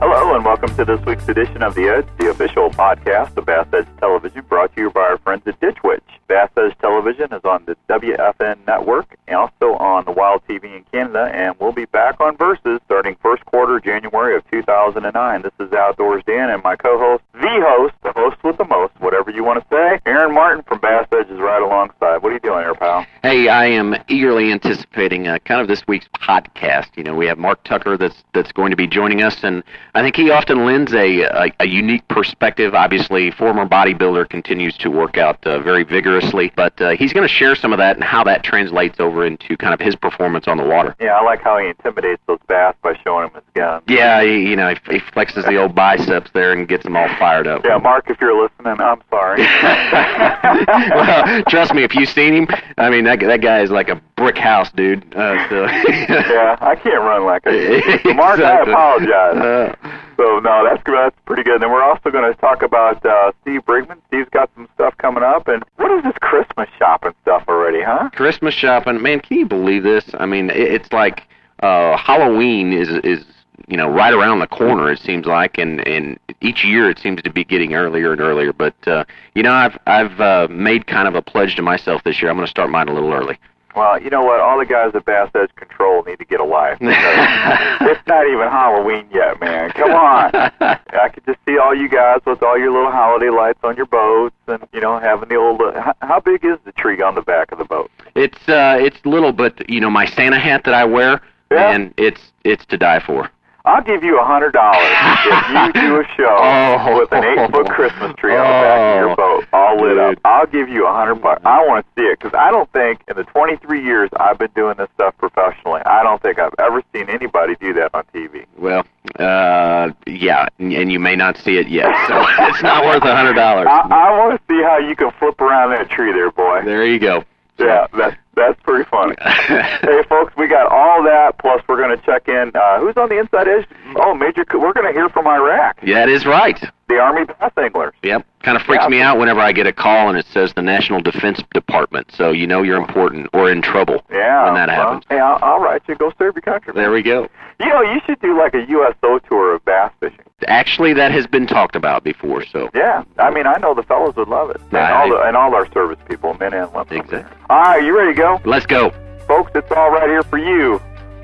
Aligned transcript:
Hello, 0.00 0.15
and 0.34 0.44
welcome 0.44 0.74
to 0.74 0.84
this 0.84 1.00
week's 1.06 1.28
edition 1.28 1.62
of 1.62 1.76
The 1.76 1.88
Edge, 1.88 2.06
the 2.18 2.30
official 2.30 2.68
podcast 2.70 3.36
of 3.36 3.46
Bass 3.46 3.68
Edge 3.72 3.86
Television, 4.00 4.44
brought 4.48 4.74
to 4.74 4.80
you 4.82 4.90
by 4.90 5.02
our 5.02 5.18
friends 5.18 5.46
at 5.46 5.58
Ditch 5.60 5.78
Witch. 5.84 6.02
Bass 6.26 6.50
Edge 6.56 6.76
Television 6.80 7.32
is 7.32 7.44
on 7.44 7.64
the 7.64 7.76
WFN 7.88 8.66
network 8.66 9.16
and 9.28 9.36
also 9.36 9.74
on 9.78 10.04
the 10.04 10.10
Wild 10.10 10.42
TV 10.48 10.64
in 10.64 10.84
Canada, 10.90 11.30
and 11.32 11.54
we'll 11.60 11.72
be 11.72 11.84
back 11.84 12.20
on 12.20 12.36
Versus 12.36 12.80
starting 12.84 13.16
first 13.22 13.44
quarter 13.46 13.78
January 13.78 14.34
of 14.34 14.42
2009. 14.50 15.42
This 15.42 15.52
is 15.60 15.72
Outdoors 15.72 16.24
Dan 16.26 16.50
and 16.50 16.62
my 16.62 16.74
co-host, 16.74 17.22
the 17.32 17.64
host, 17.64 17.94
the 18.02 18.12
host 18.12 18.42
with 18.42 18.56
the 18.56 18.64
most, 18.64 18.92
whatever 18.98 19.30
you 19.30 19.44
want 19.44 19.62
to 19.62 19.66
say. 19.74 20.00
Aaron 20.06 20.34
Martin 20.34 20.64
from 20.64 20.80
Bass 20.80 21.06
Edge 21.12 21.28
is 21.30 21.38
right 21.38 21.62
alongside. 21.62 22.22
What 22.22 22.30
are 22.30 22.34
you 22.34 22.40
doing 22.40 22.64
here, 22.64 22.74
pal? 22.74 23.06
Hey, 23.22 23.48
I 23.48 23.66
am 23.66 23.94
eagerly 24.08 24.50
anticipating 24.50 25.28
uh, 25.28 25.38
kind 25.44 25.60
of 25.60 25.68
this 25.68 25.86
week's 25.86 26.08
podcast. 26.08 26.88
You 26.96 27.04
know, 27.04 27.14
we 27.14 27.26
have 27.26 27.38
Mark 27.38 27.62
Tucker 27.62 27.96
that's 27.96 28.24
that's 28.34 28.50
going 28.50 28.70
to 28.70 28.76
be 28.76 28.88
joining 28.88 29.22
us, 29.22 29.44
and 29.44 29.62
I 29.94 30.02
think 30.02 30.15
he 30.16 30.30
often 30.30 30.64
lends 30.64 30.92
a 30.94 31.20
a, 31.20 31.52
a 31.60 31.66
unique 31.66 32.06
perspective. 32.08 32.74
Obviously, 32.74 33.30
former 33.30 33.66
bodybuilder 33.66 34.28
continues 34.28 34.76
to 34.78 34.90
work 34.90 35.18
out 35.18 35.46
uh, 35.46 35.60
very 35.60 35.84
vigorously, 35.84 36.52
but 36.56 36.80
uh, 36.80 36.90
he's 36.90 37.12
going 37.12 37.26
to 37.26 37.32
share 37.32 37.54
some 37.54 37.72
of 37.72 37.78
that 37.78 37.96
and 37.96 38.04
how 38.04 38.24
that 38.24 38.42
translates 38.42 38.98
over 38.98 39.24
into 39.24 39.56
kind 39.56 39.74
of 39.74 39.80
his 39.80 39.94
performance 39.94 40.48
on 40.48 40.56
the 40.56 40.64
water. 40.64 40.96
Yeah, 40.98 41.16
I 41.16 41.22
like 41.22 41.42
how 41.42 41.58
he 41.58 41.68
intimidates 41.68 42.22
those 42.26 42.38
bass 42.48 42.74
by 42.82 42.98
showing 43.04 43.26
them 43.26 43.34
his 43.34 43.44
gun. 43.54 43.82
Yeah, 43.86 44.22
he, 44.22 44.48
you 44.48 44.56
know, 44.56 44.70
he, 44.70 44.94
he 44.94 44.98
flexes 45.00 45.46
the 45.46 45.56
old 45.56 45.74
biceps 45.74 46.30
there 46.32 46.52
and 46.52 46.66
gets 46.66 46.84
them 46.84 46.96
all 46.96 47.08
fired 47.18 47.46
up. 47.46 47.64
Yeah, 47.64 47.78
Mark, 47.78 48.08
if 48.08 48.20
you're 48.20 48.40
listening, 48.42 48.80
I'm 48.80 49.02
sorry. 49.10 49.42
well, 50.94 51.42
trust 51.48 51.74
me, 51.74 51.82
if 51.82 51.94
you've 51.94 52.08
seen 52.08 52.34
him, 52.34 52.48
I 52.78 52.90
mean 52.90 53.04
that 53.04 53.20
that 53.20 53.40
guy 53.40 53.60
is 53.60 53.70
like 53.70 53.88
a 53.88 54.00
brick 54.16 54.38
house, 54.38 54.70
dude. 54.72 55.14
Uh, 55.14 55.48
so 55.48 55.64
yeah, 55.88 56.56
I 56.60 56.74
can't 56.74 57.02
run 57.02 57.24
like 57.24 57.42
I 57.46 58.00
Mark, 58.14 58.40
I 58.40 58.62
apologize. 58.62 59.36
Uh, 59.36 60.00
So 60.16 60.38
no, 60.38 60.64
that's 60.64 60.82
that's 60.86 61.16
pretty 61.26 61.42
good. 61.42 61.62
And 61.62 61.70
we're 61.70 61.82
also 61.82 62.10
going 62.10 62.32
to 62.32 62.38
talk 62.40 62.62
about 62.62 63.04
uh, 63.04 63.32
Steve 63.42 63.64
Brigman. 63.66 63.98
Steve's 64.08 64.30
got 64.30 64.50
some 64.54 64.68
stuff 64.74 64.96
coming 64.98 65.22
up. 65.22 65.48
And 65.48 65.62
what 65.76 65.90
is 65.92 66.04
this 66.04 66.14
Christmas 66.20 66.68
shopping 66.78 67.14
stuff 67.22 67.44
already, 67.48 67.82
huh? 67.82 68.10
Christmas 68.12 68.54
shopping, 68.54 69.02
man. 69.02 69.20
Can 69.20 69.38
you 69.38 69.46
believe 69.46 69.82
this? 69.82 70.04
I 70.14 70.26
mean, 70.26 70.50
it, 70.50 70.56
it's 70.56 70.92
like 70.92 71.24
uh, 71.62 71.96
Halloween 71.96 72.72
is 72.72 72.88
is 73.04 73.24
you 73.68 73.76
know 73.76 73.88
right 73.88 74.14
around 74.14 74.38
the 74.38 74.46
corner. 74.46 74.90
It 74.90 75.00
seems 75.00 75.26
like, 75.26 75.58
and 75.58 75.86
and 75.86 76.18
each 76.40 76.64
year 76.64 76.88
it 76.88 76.98
seems 76.98 77.20
to 77.22 77.30
be 77.30 77.44
getting 77.44 77.74
earlier 77.74 78.12
and 78.12 78.20
earlier. 78.20 78.52
But 78.52 78.74
uh, 78.86 79.04
you 79.34 79.42
know, 79.42 79.52
I've 79.52 79.78
I've 79.86 80.20
uh, 80.20 80.48
made 80.50 80.86
kind 80.86 81.08
of 81.08 81.14
a 81.14 81.22
pledge 81.22 81.56
to 81.56 81.62
myself 81.62 82.02
this 82.04 82.22
year. 82.22 82.30
I'm 82.30 82.36
going 82.36 82.46
to 82.46 82.50
start 82.50 82.70
mine 82.70 82.88
a 82.88 82.94
little 82.94 83.12
early. 83.12 83.38
Well, 83.76 84.00
you 84.02 84.08
know 84.08 84.22
what? 84.22 84.40
All 84.40 84.58
the 84.58 84.64
guys 84.64 84.92
at 84.94 85.04
Bass 85.04 85.30
Edge 85.34 85.54
Control 85.56 86.02
need 86.04 86.18
to 86.18 86.24
get 86.24 86.40
a 86.40 86.44
life. 86.44 86.78
it's 86.80 88.06
not 88.06 88.26
even 88.26 88.48
Halloween 88.48 89.06
yet, 89.12 89.38
man. 89.38 89.70
Come 89.72 89.90
on. 89.90 90.30
I 90.60 91.10
could 91.12 91.26
just 91.26 91.38
see 91.46 91.58
all 91.58 91.74
you 91.74 91.86
guys 91.88 92.20
with 92.24 92.42
all 92.42 92.58
your 92.58 92.72
little 92.72 92.90
holiday 92.90 93.28
lights 93.28 93.60
on 93.62 93.76
your 93.76 93.84
boats, 93.86 94.34
and 94.48 94.66
you 94.72 94.80
know, 94.80 94.98
having 94.98 95.28
the 95.28 95.34
old. 95.36 95.60
Uh, 95.60 95.92
how, 96.00 96.20
big 96.20 96.42
is 96.44 96.56
the 96.64 96.72
tree 96.72 97.02
on 97.02 97.14
the 97.14 97.20
back 97.22 97.52
of 97.52 97.58
the 97.58 97.66
boat? 97.66 97.90
It's 98.14 98.48
uh, 98.48 98.78
it's 98.80 98.96
little, 99.04 99.32
but 99.32 99.68
you 99.68 99.80
know, 99.80 99.90
my 99.90 100.06
Santa 100.06 100.38
hat 100.38 100.62
that 100.64 100.72
I 100.74 100.84
wear, 100.86 101.20
Yeah. 101.50 101.74
and 101.74 101.92
it's 101.98 102.20
it's 102.44 102.64
to 102.66 102.78
die 102.78 103.00
for. 103.04 103.30
I'll 103.66 103.82
give 103.82 104.04
you 104.04 104.18
a 104.20 104.24
hundred 104.24 104.52
dollars 104.52 104.78
if 104.80 105.48
you 105.50 105.72
do 105.88 106.00
a 106.00 106.04
show 106.16 106.36
Oh. 106.38 106.98
with 107.00 107.12
an 107.12 107.24
eight 107.24 107.50
foot 107.50 107.66
Christmas 107.68 108.14
tree 108.16 108.34
on 108.36 108.46
the 108.46 108.52
back 108.62 108.78
of 108.78 109.00
your 109.00 109.10
Oh. 109.10 109.16
boat, 109.16 109.44
all 109.52 109.76
lit 109.82 109.98
up. 109.98 110.18
I'll 110.24 110.46
give 110.46 110.68
you 110.68 110.86
a 110.86 110.92
hundred 110.92 111.16
bucks. 111.16 111.42
I 111.44 111.66
want 111.66 111.84
to 111.84 112.00
see 112.00 112.06
it 112.06 112.18
because 112.20 112.36
I 112.38 112.50
don't 112.52 112.70
think 112.72 113.00
in 113.08 113.16
the 113.16 113.24
23 113.24 113.82
years 113.84 114.08
I've 114.18 114.38
been 114.38 114.50
doing 114.54 114.76
this 114.78 114.88
stuff 114.94 115.16
professionally, 115.18 115.80
I 115.84 116.02
don't 116.04 116.22
think 116.22 116.38
I've 116.38 116.54
ever 116.58 116.80
seen 116.94 117.10
anybody 117.10 117.56
do 117.60 117.72
that 117.74 117.90
on 117.92 118.04
TV. 118.14 118.44
Well, 118.56 118.84
uh, 119.18 119.90
yeah, 120.06 120.46
and 120.58 120.72
and 120.72 120.92
you 120.92 121.00
may 121.00 121.16
not 121.16 121.36
see 121.36 121.56
it 121.58 121.68
yet, 121.68 121.92
so 122.08 122.24
it's 122.46 122.62
not 122.62 122.84
worth 122.84 123.02
a 123.02 123.14
hundred 123.16 123.34
dollars. 123.34 123.66
I, 123.68 123.80
I 123.90 124.18
want 124.18 124.40
to 124.40 124.52
see 124.54 124.62
how 124.62 124.78
you 124.78 124.94
can 124.94 125.10
flip 125.18 125.40
around 125.40 125.70
that 125.72 125.90
tree 125.90 126.12
there, 126.12 126.30
boy. 126.30 126.62
There 126.64 126.86
you 126.86 126.98
go. 127.00 127.24
Yeah, 127.58 127.86
that's 127.96 128.16
that's 128.36 128.60
pretty 128.62 128.88
funny. 128.90 129.14
hey, 129.20 130.02
folks, 130.08 130.32
we 130.36 130.46
got 130.46 130.70
all 130.70 131.02
that. 131.04 131.38
Plus, 131.38 131.60
we're 131.68 131.76
going 131.78 131.96
to 131.98 132.04
check 132.04 132.28
in. 132.28 132.52
Uh, 132.54 132.78
who's 132.80 132.96
on 132.96 133.08
the 133.08 133.18
inside 133.18 133.48
edge? 133.48 133.66
Oh, 133.96 134.14
Major. 134.14 134.44
We're 134.54 134.72
going 134.72 134.86
to 134.86 134.92
hear 134.92 135.08
from 135.08 135.26
Iraq, 135.26 135.78
Yeah, 135.82 135.94
that 136.06 136.08
is 136.08 136.26
right. 136.26 136.58
the 136.88 136.98
Army 136.98 137.24
bass 137.24 137.50
anglers. 137.56 137.94
Yep. 138.02 138.26
Kind 138.42 138.56
of 138.56 138.62
freaks 138.62 138.84
Yeah. 138.84 138.88
me 138.88 139.00
out 139.00 139.18
whenever 139.18 139.40
I 139.40 139.52
get 139.52 139.66
a 139.66 139.72
call 139.72 140.08
and 140.08 140.16
it 140.18 140.26
says 140.26 140.52
the 140.54 140.62
National 140.62 141.00
Defense 141.00 141.40
Department. 141.54 142.12
So 142.12 142.30
you 142.30 142.46
know 142.46 142.62
you're 142.62 142.76
important 142.80 143.28
or 143.32 143.50
in 143.50 143.62
trouble 143.62 144.04
Yeah. 144.10 144.44
when 144.44 144.54
that 144.54 144.68
well, 144.68 144.76
happens. 144.92 145.04
Hey, 145.08 145.18
I'll, 145.18 145.38
I'll 145.42 145.60
write 145.60 145.82
you. 145.88 145.94
Go 145.96 146.12
serve 146.18 146.34
your 146.36 146.42
country. 146.42 146.72
man. 146.74 146.82
There 146.84 146.92
we 146.92 147.02
go. 147.02 147.28
You 147.58 147.68
know, 147.70 147.80
you 147.80 148.00
should 148.06 148.20
do 148.20 148.36
like 148.38 148.54
a 148.54 148.64
USO 148.68 149.18
tour 149.28 149.54
of 149.56 149.64
bass 149.64 149.90
fishing. 149.98 150.20
Actually, 150.46 150.92
that 150.92 151.12
has 151.12 151.26
been 151.26 151.46
talked 151.46 151.74
about 151.76 152.04
before. 152.04 152.44
So 152.44 152.68
Yeah, 152.74 153.04
I 153.18 153.30
mean, 153.30 153.46
I 153.46 153.56
know 153.58 153.72
the 153.72 153.82
fellows 153.82 154.16
would 154.16 154.28
love 154.28 154.50
it, 154.50 154.60
and 154.60 154.72
Right. 154.74 154.92
all 154.92 155.08
the, 155.08 155.22
and 155.22 155.34
all 155.34 155.54
our 155.54 155.66
service 155.72 155.98
people, 156.06 156.36
men 156.38 156.52
and 156.52 156.70
women. 156.74 156.86
Exactly. 156.98 157.36
All 157.48 157.58
right, 157.62 157.82
you 157.82 157.96
ready 157.96 158.12
to 158.14 158.20
go, 158.20 158.40
let's 158.44 158.66
go. 158.66 158.92
folks? 159.26 159.50
It's 159.54 159.72
all 159.72 159.90
right 159.90 160.08
here 160.10 160.22
for 160.24 160.36
you 160.38 160.80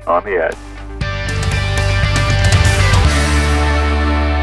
on 0.07 0.23
the 0.25 0.43
edge. 0.43 0.55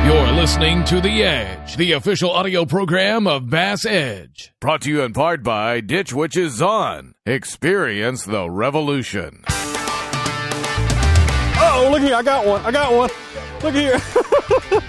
You're 0.06 0.32
listening 0.32 0.82
to 0.84 1.00
The 1.00 1.22
Edge, 1.24 1.76
the 1.76 1.92
official 1.92 2.30
audio 2.30 2.64
program 2.64 3.26
of 3.26 3.50
Bass 3.50 3.84
Edge. 3.84 4.52
Brought 4.60 4.82
to 4.82 4.90
you 4.90 5.02
in 5.02 5.12
part 5.12 5.42
by 5.42 5.80
Ditch 5.80 6.12
Witches 6.14 6.62
On. 6.62 7.12
Experience 7.26 8.24
the 8.24 8.48
revolution. 8.48 9.42
Oh, 11.62 11.88
look 11.92 12.00
here. 12.02 12.14
I 12.14 12.22
got 12.22 12.46
one. 12.46 12.62
I 12.64 12.70
got 12.70 12.92
one. 12.94 13.10
Look 13.62 13.74
here. 13.74 14.00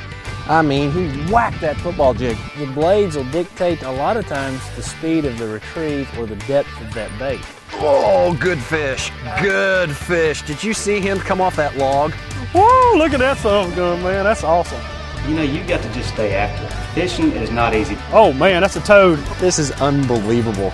I 0.47 0.61
mean, 0.61 0.91
he 0.91 1.31
whacked 1.31 1.61
that 1.61 1.77
football 1.77 2.13
jig. 2.13 2.37
The 2.57 2.65
blades 2.65 3.15
will 3.15 3.29
dictate 3.31 3.83
a 3.83 3.91
lot 3.91 4.17
of 4.17 4.25
times 4.27 4.61
the 4.75 4.81
speed 4.81 5.25
of 5.25 5.37
the 5.37 5.47
retrieve 5.47 6.09
or 6.17 6.25
the 6.25 6.35
depth 6.47 6.81
of 6.81 6.93
that 6.93 7.17
bait. 7.19 7.41
Oh, 7.73 8.37
good 8.39 8.59
fish. 8.59 9.11
Good 9.41 9.95
fish. 9.95 10.41
Did 10.43 10.63
you 10.63 10.73
see 10.73 10.99
him 10.99 11.19
come 11.19 11.41
off 11.41 11.55
that 11.57 11.77
log? 11.77 12.11
Whoa, 12.53 12.97
look 12.97 13.13
at 13.13 13.19
that 13.19 13.37
son 13.37 13.67
of 13.67 13.73
a 13.73 13.75
gun, 13.75 14.03
man. 14.03 14.23
That's 14.23 14.43
awesome. 14.43 14.81
You 15.27 15.35
know, 15.35 15.43
you 15.43 15.63
got 15.65 15.81
to 15.83 15.93
just 15.93 16.13
stay 16.13 16.33
active. 16.33 16.71
Fishing 16.93 17.31
is 17.33 17.51
not 17.51 17.73
easy. 17.75 17.97
Oh, 18.11 18.33
man, 18.33 18.61
that's 18.61 18.75
a 18.75 18.81
toad. 18.81 19.19
This 19.39 19.59
is 19.59 19.71
unbelievable. 19.81 20.73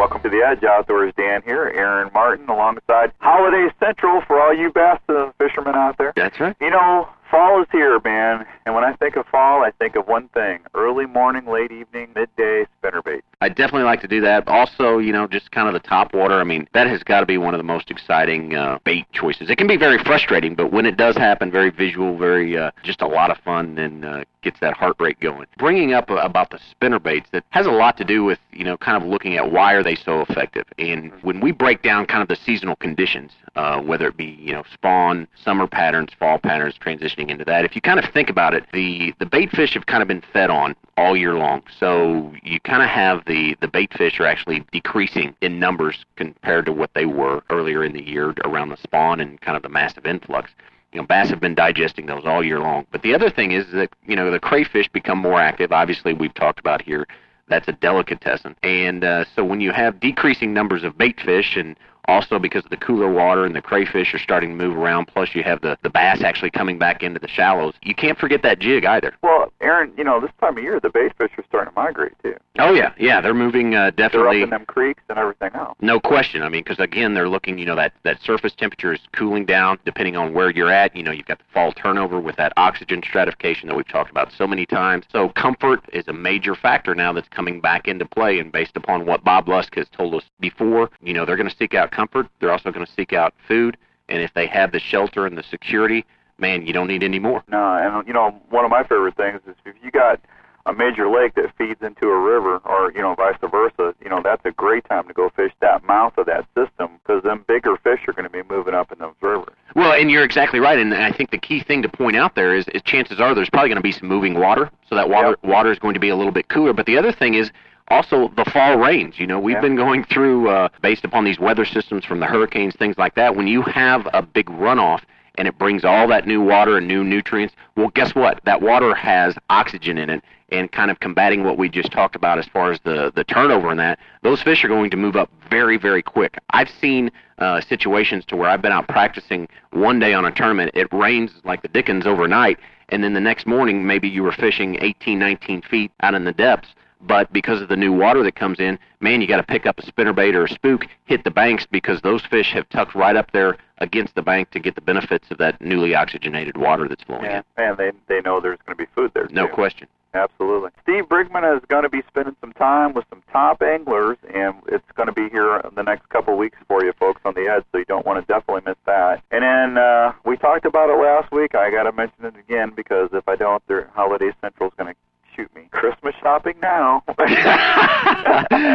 Welcome 0.00 0.22
to 0.22 0.30
the 0.30 0.40
Edge 0.40 0.64
Outdoors. 0.64 1.12
Dan 1.14 1.42
here, 1.42 1.70
Aaron 1.74 2.10
Martin, 2.14 2.48
alongside 2.48 3.12
Holiday 3.18 3.68
Central 3.78 4.22
for 4.22 4.40
all 4.40 4.54
you 4.54 4.72
bass 4.72 4.98
fishermen 5.36 5.74
out 5.74 5.98
there. 5.98 6.14
That's 6.16 6.40
right. 6.40 6.56
You 6.58 6.70
know, 6.70 7.06
fall 7.30 7.62
is 7.62 7.68
here, 7.70 7.98
man. 8.04 8.46
And 8.66 8.74
when 8.74 8.84
I 8.84 8.94
think 8.94 9.16
of 9.16 9.26
fall, 9.26 9.64
I 9.64 9.70
think 9.72 9.96
of 9.96 10.06
one 10.06 10.28
thing: 10.28 10.60
early 10.74 11.06
morning, 11.06 11.46
late 11.46 11.72
evening, 11.72 12.08
midday 12.14 12.66
spinnerbait. 12.82 13.22
I 13.40 13.48
definitely 13.48 13.84
like 13.84 14.02
to 14.02 14.08
do 14.08 14.20
that. 14.20 14.46
Also, 14.48 14.98
you 14.98 15.12
know, 15.12 15.26
just 15.26 15.50
kind 15.50 15.66
of 15.66 15.72
the 15.72 15.80
top 15.80 16.12
water. 16.12 16.34
I 16.34 16.44
mean, 16.44 16.68
that 16.74 16.86
has 16.86 17.02
got 17.02 17.20
to 17.20 17.26
be 17.26 17.38
one 17.38 17.54
of 17.54 17.58
the 17.58 17.64
most 17.64 17.90
exciting 17.90 18.54
uh, 18.54 18.78
bait 18.84 19.06
choices. 19.12 19.48
It 19.48 19.56
can 19.56 19.66
be 19.66 19.78
very 19.78 19.98
frustrating, 19.98 20.54
but 20.54 20.72
when 20.72 20.84
it 20.84 20.96
does 20.96 21.16
happen, 21.16 21.50
very 21.50 21.70
visual, 21.70 22.18
very 22.18 22.58
uh, 22.58 22.70
just 22.82 23.00
a 23.00 23.06
lot 23.06 23.30
of 23.30 23.38
fun, 23.38 23.78
and 23.78 24.04
uh, 24.04 24.24
gets 24.42 24.60
that 24.60 24.74
heart 24.74 24.96
rate 24.98 25.20
going. 25.20 25.46
Bringing 25.58 25.92
up 25.92 26.10
about 26.10 26.50
the 26.50 26.58
spinner 26.70 26.98
baits, 26.98 27.28
that 27.32 27.44
has 27.50 27.66
a 27.66 27.70
lot 27.70 27.96
to 27.98 28.04
do 28.04 28.24
with 28.24 28.38
you 28.52 28.64
know 28.64 28.76
kind 28.76 29.02
of 29.02 29.08
looking 29.08 29.36
at 29.36 29.50
why 29.50 29.72
are 29.72 29.82
they 29.82 29.94
so 29.94 30.20
effective. 30.22 30.66
And 30.78 31.12
when 31.22 31.40
we 31.40 31.52
break 31.52 31.82
down 31.82 32.06
kind 32.06 32.22
of 32.22 32.28
the 32.28 32.36
seasonal 32.36 32.76
conditions, 32.76 33.32
uh, 33.56 33.80
whether 33.80 34.06
it 34.06 34.16
be 34.16 34.38
you 34.40 34.52
know 34.52 34.64
spawn, 34.72 35.26
summer 35.34 35.66
patterns, 35.66 36.10
fall 36.18 36.38
patterns, 36.38 36.76
transitioning 37.20 37.30
into 37.30 37.44
that, 37.44 37.64
if 37.64 37.74
you 37.74 37.80
kind 37.80 37.98
of 37.98 38.10
think 38.12 38.30
about 38.30 38.54
it, 38.54 38.64
the 38.72 39.14
the 39.18 39.26
bait 39.26 39.50
fish 39.50 39.74
have 39.74 39.86
kind 39.86 40.02
of 40.02 40.08
been 40.08 40.22
fed 40.32 40.50
on 40.50 40.74
all 40.96 41.16
year 41.16 41.34
long. 41.34 41.62
So 41.78 42.32
you 42.42 42.60
kind 42.60 42.82
of 42.82 42.88
have 42.88 43.24
the 43.26 43.56
the 43.60 43.68
bait 43.68 43.92
fish 43.96 44.20
are 44.20 44.26
actually 44.26 44.64
decreasing 44.72 45.34
in 45.40 45.58
numbers 45.58 46.04
compared 46.16 46.66
to 46.66 46.72
what 46.72 46.90
they 46.94 47.06
were 47.06 47.42
earlier 47.50 47.84
in 47.84 47.92
the 47.92 48.02
year 48.02 48.34
around 48.44 48.70
the 48.70 48.76
spawn 48.76 49.20
and 49.20 49.40
kind 49.40 49.56
of 49.56 49.62
the 49.62 49.68
massive 49.68 50.06
influx. 50.06 50.50
You 50.92 51.00
know, 51.00 51.06
bass 51.06 51.30
have 51.30 51.40
been 51.40 51.54
digesting 51.54 52.06
those 52.06 52.24
all 52.24 52.44
year 52.44 52.58
long. 52.58 52.84
But 52.90 53.02
the 53.02 53.14
other 53.14 53.30
thing 53.30 53.52
is 53.52 53.70
that 53.72 53.90
you 54.06 54.16
know 54.16 54.30
the 54.30 54.40
crayfish 54.40 54.88
become 54.88 55.18
more 55.18 55.40
active. 55.40 55.72
Obviously, 55.72 56.12
we've 56.12 56.34
talked 56.34 56.60
about 56.60 56.82
here 56.82 57.06
that's 57.48 57.66
a 57.66 57.72
delicatessen. 57.72 58.54
And 58.62 59.02
uh, 59.02 59.24
so 59.34 59.44
when 59.44 59.60
you 59.60 59.72
have 59.72 59.98
decreasing 59.98 60.54
numbers 60.54 60.84
of 60.84 60.96
bait 60.96 61.20
fish 61.20 61.56
and 61.56 61.76
also 62.06 62.38
because 62.38 62.64
of 62.64 62.70
the 62.70 62.76
cooler 62.76 63.10
water 63.10 63.44
and 63.44 63.54
the 63.54 63.62
crayfish 63.62 64.14
are 64.14 64.18
starting 64.18 64.50
to 64.50 64.56
move 64.56 64.76
around, 64.76 65.06
plus 65.06 65.34
you 65.34 65.42
have 65.42 65.60
the, 65.60 65.78
the 65.82 65.90
bass 65.90 66.22
actually 66.22 66.50
coming 66.50 66.78
back 66.78 67.02
into 67.02 67.20
the 67.20 67.28
shallows, 67.28 67.74
you 67.82 67.94
can't 67.94 68.18
forget 68.18 68.42
that 68.42 68.58
jig 68.58 68.84
either. 68.84 69.14
Well, 69.22 69.52
Aaron, 69.60 69.92
you 69.96 70.04
know, 70.04 70.20
this 70.20 70.30
time 70.40 70.56
of 70.56 70.62
year, 70.62 70.80
the 70.80 70.90
bait 70.90 71.12
fish 71.16 71.30
are 71.38 71.44
starting 71.48 71.72
to 71.74 71.80
migrate 71.80 72.12
too. 72.22 72.34
Oh, 72.58 72.74
yeah, 72.74 72.92
yeah, 72.98 73.20
they're 73.20 73.32
moving 73.32 73.74
uh, 73.74 73.90
They're 73.96 74.06
up 74.06 74.12
definitely. 74.12 74.42
in 74.42 74.50
them 74.50 74.64
creeks 74.66 75.02
and 75.08 75.18
everything 75.18 75.50
else. 75.54 75.76
No 75.80 76.00
question. 76.00 76.42
I 76.42 76.48
mean, 76.48 76.62
because 76.64 76.78
again, 76.80 77.14
they're 77.14 77.28
looking. 77.28 77.58
You 77.58 77.66
know, 77.66 77.76
that 77.76 77.92
that 78.02 78.20
surface 78.22 78.52
temperature 78.54 78.92
is 78.92 79.00
cooling 79.12 79.46
down 79.46 79.78
depending 79.84 80.16
on 80.16 80.34
where 80.34 80.50
you're 80.50 80.70
at. 80.70 80.94
You 80.94 81.02
know, 81.02 81.10
you've 81.10 81.26
got 81.26 81.38
the 81.38 81.44
fall 81.54 81.72
turnover 81.72 82.20
with 82.20 82.36
that 82.36 82.52
oxygen 82.56 83.02
stratification 83.02 83.68
that 83.68 83.76
we've 83.76 83.88
talked 83.88 84.10
about 84.10 84.32
so 84.32 84.46
many 84.46 84.66
times. 84.66 85.06
So 85.10 85.30
comfort 85.30 85.80
is 85.92 86.06
a 86.08 86.12
major 86.12 86.54
factor 86.54 86.94
now 86.94 87.12
that's 87.12 87.28
coming 87.28 87.60
back 87.60 87.88
into 87.88 88.04
play. 88.04 88.38
And 88.38 88.50
based 88.52 88.76
upon 88.76 89.06
what 89.06 89.24
Bob 89.24 89.48
Lusk 89.48 89.74
has 89.76 89.88
told 89.88 90.14
us 90.14 90.24
before, 90.40 90.90
you 91.02 91.14
know, 91.14 91.24
they're 91.24 91.36
going 91.36 91.48
to 91.48 91.56
seek 91.56 91.74
out 91.74 91.89
comfort. 91.90 92.26
They're 92.40 92.52
also 92.52 92.70
going 92.70 92.86
to 92.86 92.92
seek 92.92 93.12
out 93.12 93.34
food. 93.48 93.76
and 94.08 94.20
if 94.22 94.32
they 94.34 94.46
have 94.46 94.72
the 94.72 94.80
shelter 94.80 95.26
and 95.26 95.38
the 95.38 95.42
security, 95.44 96.04
man, 96.38 96.66
you 96.66 96.72
don't 96.72 96.88
need 96.88 97.02
any 97.02 97.18
more. 97.18 97.42
No, 97.48 97.62
and 97.74 98.06
you 98.08 98.12
know, 98.12 98.30
one 98.50 98.64
of 98.64 98.70
my 98.70 98.82
favorite 98.82 99.16
things 99.16 99.40
is 99.46 99.54
if 99.64 99.74
you 99.82 99.90
got 99.90 100.20
a 100.66 100.74
major 100.74 101.08
lake 101.08 101.34
that 101.36 101.50
feeds 101.56 101.80
into 101.80 102.06
a 102.08 102.18
river, 102.20 102.58
or 102.66 102.92
you 102.92 103.00
know, 103.00 103.14
vice 103.14 103.36
versa, 103.40 103.94
you 104.02 104.10
know, 104.10 104.20
that's 104.22 104.44
a 104.44 104.50
great 104.50 104.84
time 104.88 105.06
to 105.08 105.14
go 105.14 105.30
fish 105.34 105.52
that 105.60 105.82
mouth 105.84 106.12
of 106.18 106.26
that 106.26 106.44
system 106.54 106.98
because 107.02 107.22
them 107.22 107.44
bigger 107.48 107.76
fish 107.78 108.00
are 108.08 108.12
going 108.12 108.24
to 108.24 108.30
be 108.30 108.42
moving 108.48 108.74
up 108.74 108.92
in 108.92 108.98
those 108.98 109.14
rivers. 109.22 109.54
Well, 109.74 109.92
and 109.92 110.10
you're 110.10 110.24
exactly 110.24 110.58
right, 110.60 110.78
and 110.78 110.92
I 110.92 111.12
think 111.12 111.30
the 111.30 111.38
key 111.38 111.60
thing 111.62 111.80
to 111.82 111.88
point 111.88 112.16
out 112.16 112.34
there 112.34 112.54
is, 112.54 112.66
is 112.74 112.82
chances 112.82 113.20
are 113.20 113.34
there's 113.34 113.48
probably 113.48 113.68
going 113.70 113.76
to 113.76 113.82
be 113.82 113.92
some 113.92 114.08
moving 114.08 114.34
water, 114.34 114.70
so 114.88 114.96
that 114.96 115.08
water 115.08 115.28
Yep. 115.28 115.38
water 115.44 115.72
is 115.72 115.78
going 115.78 115.94
to 115.94 116.00
be 116.00 116.08
a 116.10 116.16
little 116.16 116.32
bit 116.32 116.48
cooler. 116.48 116.72
But 116.72 116.86
the 116.86 116.98
other 116.98 117.12
thing 117.12 117.34
is 117.34 117.50
also 117.90 118.28
the 118.36 118.44
fall 118.46 118.78
rains. 118.78 119.18
You 119.18 119.26
know, 119.26 119.38
we've 119.38 119.56
Yeah. 119.56 119.60
been 119.60 119.76
going 119.76 120.04
through 120.04 120.48
uh, 120.48 120.68
based 120.80 121.04
upon 121.04 121.24
these 121.24 121.38
weather 121.38 121.64
systems 121.64 122.04
from 122.04 122.20
the 122.20 122.26
hurricanes, 122.26 122.74
things 122.76 122.96
like 122.96 123.14
that. 123.16 123.36
When 123.36 123.46
you 123.46 123.62
have 123.62 124.08
a 124.14 124.22
big 124.22 124.46
runoff 124.46 125.02
and 125.36 125.46
it 125.48 125.58
brings 125.58 125.84
all 125.84 126.06
that 126.08 126.26
new 126.26 126.40
water 126.40 126.76
and 126.78 126.86
new 126.88 127.04
nutrients, 127.04 127.54
well, 127.76 127.88
guess 127.88 128.14
what? 128.14 128.40
That 128.44 128.62
water 128.62 128.94
has 128.94 129.36
oxygen 129.50 129.98
in 129.98 130.10
it, 130.10 130.22
and 130.52 130.70
kind 130.72 130.90
of 130.90 130.98
combating 131.00 131.44
what 131.44 131.56
we 131.58 131.68
just 131.68 131.92
talked 131.92 132.16
about 132.16 132.38
as 132.38 132.46
far 132.48 132.70
as 132.72 132.80
the 132.80 133.12
the 133.14 133.24
turnover 133.24 133.70
and 133.70 133.78
that. 133.80 133.98
Those 134.22 134.42
fish 134.42 134.64
are 134.64 134.68
going 134.68 134.90
to 134.90 134.96
move 134.96 135.16
up 135.16 135.30
very 135.50 135.76
very 135.76 136.02
quick. 136.02 136.38
I've 136.50 136.70
seen 136.70 137.10
uh, 137.38 137.60
situations 137.60 138.24
to 138.26 138.36
where 138.36 138.50
I've 138.50 138.60
been 138.62 138.72
out 138.72 138.86
practicing 138.88 139.48
one 139.72 139.98
day 139.98 140.12
on 140.12 140.24
a 140.24 140.30
tournament. 140.30 140.72
It 140.74 140.92
rains 140.92 141.30
like 141.44 141.62
the 141.62 141.68
dickens 141.68 142.06
overnight, 142.06 142.58
and 142.90 143.02
then 143.02 143.14
the 143.14 143.20
next 143.20 143.46
morning 143.46 143.86
maybe 143.86 144.08
you 144.08 144.22
were 144.22 144.32
fishing 144.32 144.76
18, 144.80 145.18
19 145.18 145.62
feet 145.62 145.90
out 146.02 146.14
in 146.14 146.24
the 146.24 146.32
depths. 146.32 146.74
But 147.02 147.32
because 147.32 147.62
of 147.62 147.68
the 147.68 147.76
new 147.76 147.92
water 147.92 148.22
that 148.22 148.34
comes 148.34 148.60
in, 148.60 148.78
man, 149.00 149.20
you 149.20 149.26
got 149.26 149.38
to 149.38 149.42
pick 149.42 149.66
up 149.66 149.78
a 149.78 149.82
spinnerbait 149.82 150.34
or 150.34 150.44
a 150.44 150.48
spook, 150.48 150.86
hit 151.06 151.24
the 151.24 151.30
banks 151.30 151.66
because 151.70 152.00
those 152.02 152.22
fish 152.26 152.52
have 152.52 152.68
tucked 152.68 152.94
right 152.94 153.16
up 153.16 153.32
there 153.32 153.56
against 153.78 154.14
the 154.14 154.22
bank 154.22 154.50
to 154.50 154.60
get 154.60 154.74
the 154.74 154.80
benefits 154.80 155.30
of 155.30 155.38
that 155.38 155.60
newly 155.60 155.94
oxygenated 155.94 156.56
water 156.56 156.86
that's 156.86 157.02
flowing 157.04 157.24
Yeah, 157.24 157.42
and 157.56 157.78
they 157.78 157.92
they 158.08 158.20
know 158.20 158.40
there's 158.40 158.58
going 158.66 158.76
to 158.76 158.84
be 158.84 158.90
food 158.94 159.12
there. 159.14 159.28
No 159.30 159.46
too. 159.46 159.54
question. 159.54 159.88
Absolutely. 160.12 160.70
Steve 160.82 161.04
Brigman 161.08 161.56
is 161.56 161.62
going 161.68 161.84
to 161.84 161.88
be 161.88 162.02
spending 162.08 162.34
some 162.40 162.52
time 162.54 162.94
with 162.94 163.04
some 163.10 163.22
top 163.32 163.62
anglers, 163.62 164.18
and 164.34 164.56
it's 164.66 164.84
going 164.96 165.06
to 165.06 165.12
be 165.12 165.28
here 165.28 165.58
in 165.58 165.74
the 165.76 165.82
next 165.82 166.08
couple 166.08 166.34
of 166.34 166.38
weeks 166.38 166.58
for 166.66 166.84
you 166.84 166.92
folks 166.94 167.20
on 167.24 167.34
the 167.34 167.48
edge, 167.48 167.64
so 167.70 167.78
you 167.78 167.84
don't 167.84 168.04
want 168.04 168.18
to 168.18 168.32
definitely 168.32 168.62
miss 168.66 168.78
that. 168.86 169.22
And 169.30 169.44
then 169.44 169.78
uh, 169.78 170.12
we 170.24 170.36
talked 170.36 170.64
about 170.66 170.90
it 170.90 171.00
last 171.00 171.30
week. 171.30 171.54
I 171.54 171.70
got 171.70 171.84
to 171.84 171.92
mention 171.92 172.24
it 172.24 172.34
again 172.36 172.72
because 172.74 173.10
if 173.12 173.28
I 173.28 173.36
don't, 173.36 173.64
their 173.68 173.88
Holiday 173.94 174.32
Central 174.40 174.68
is 174.68 174.74
going 174.76 174.92
to 174.92 174.98
shoot 175.40 175.54
me. 175.54 175.68
Christmas 175.70 176.14
shopping 176.20 176.54
now. 176.60 177.02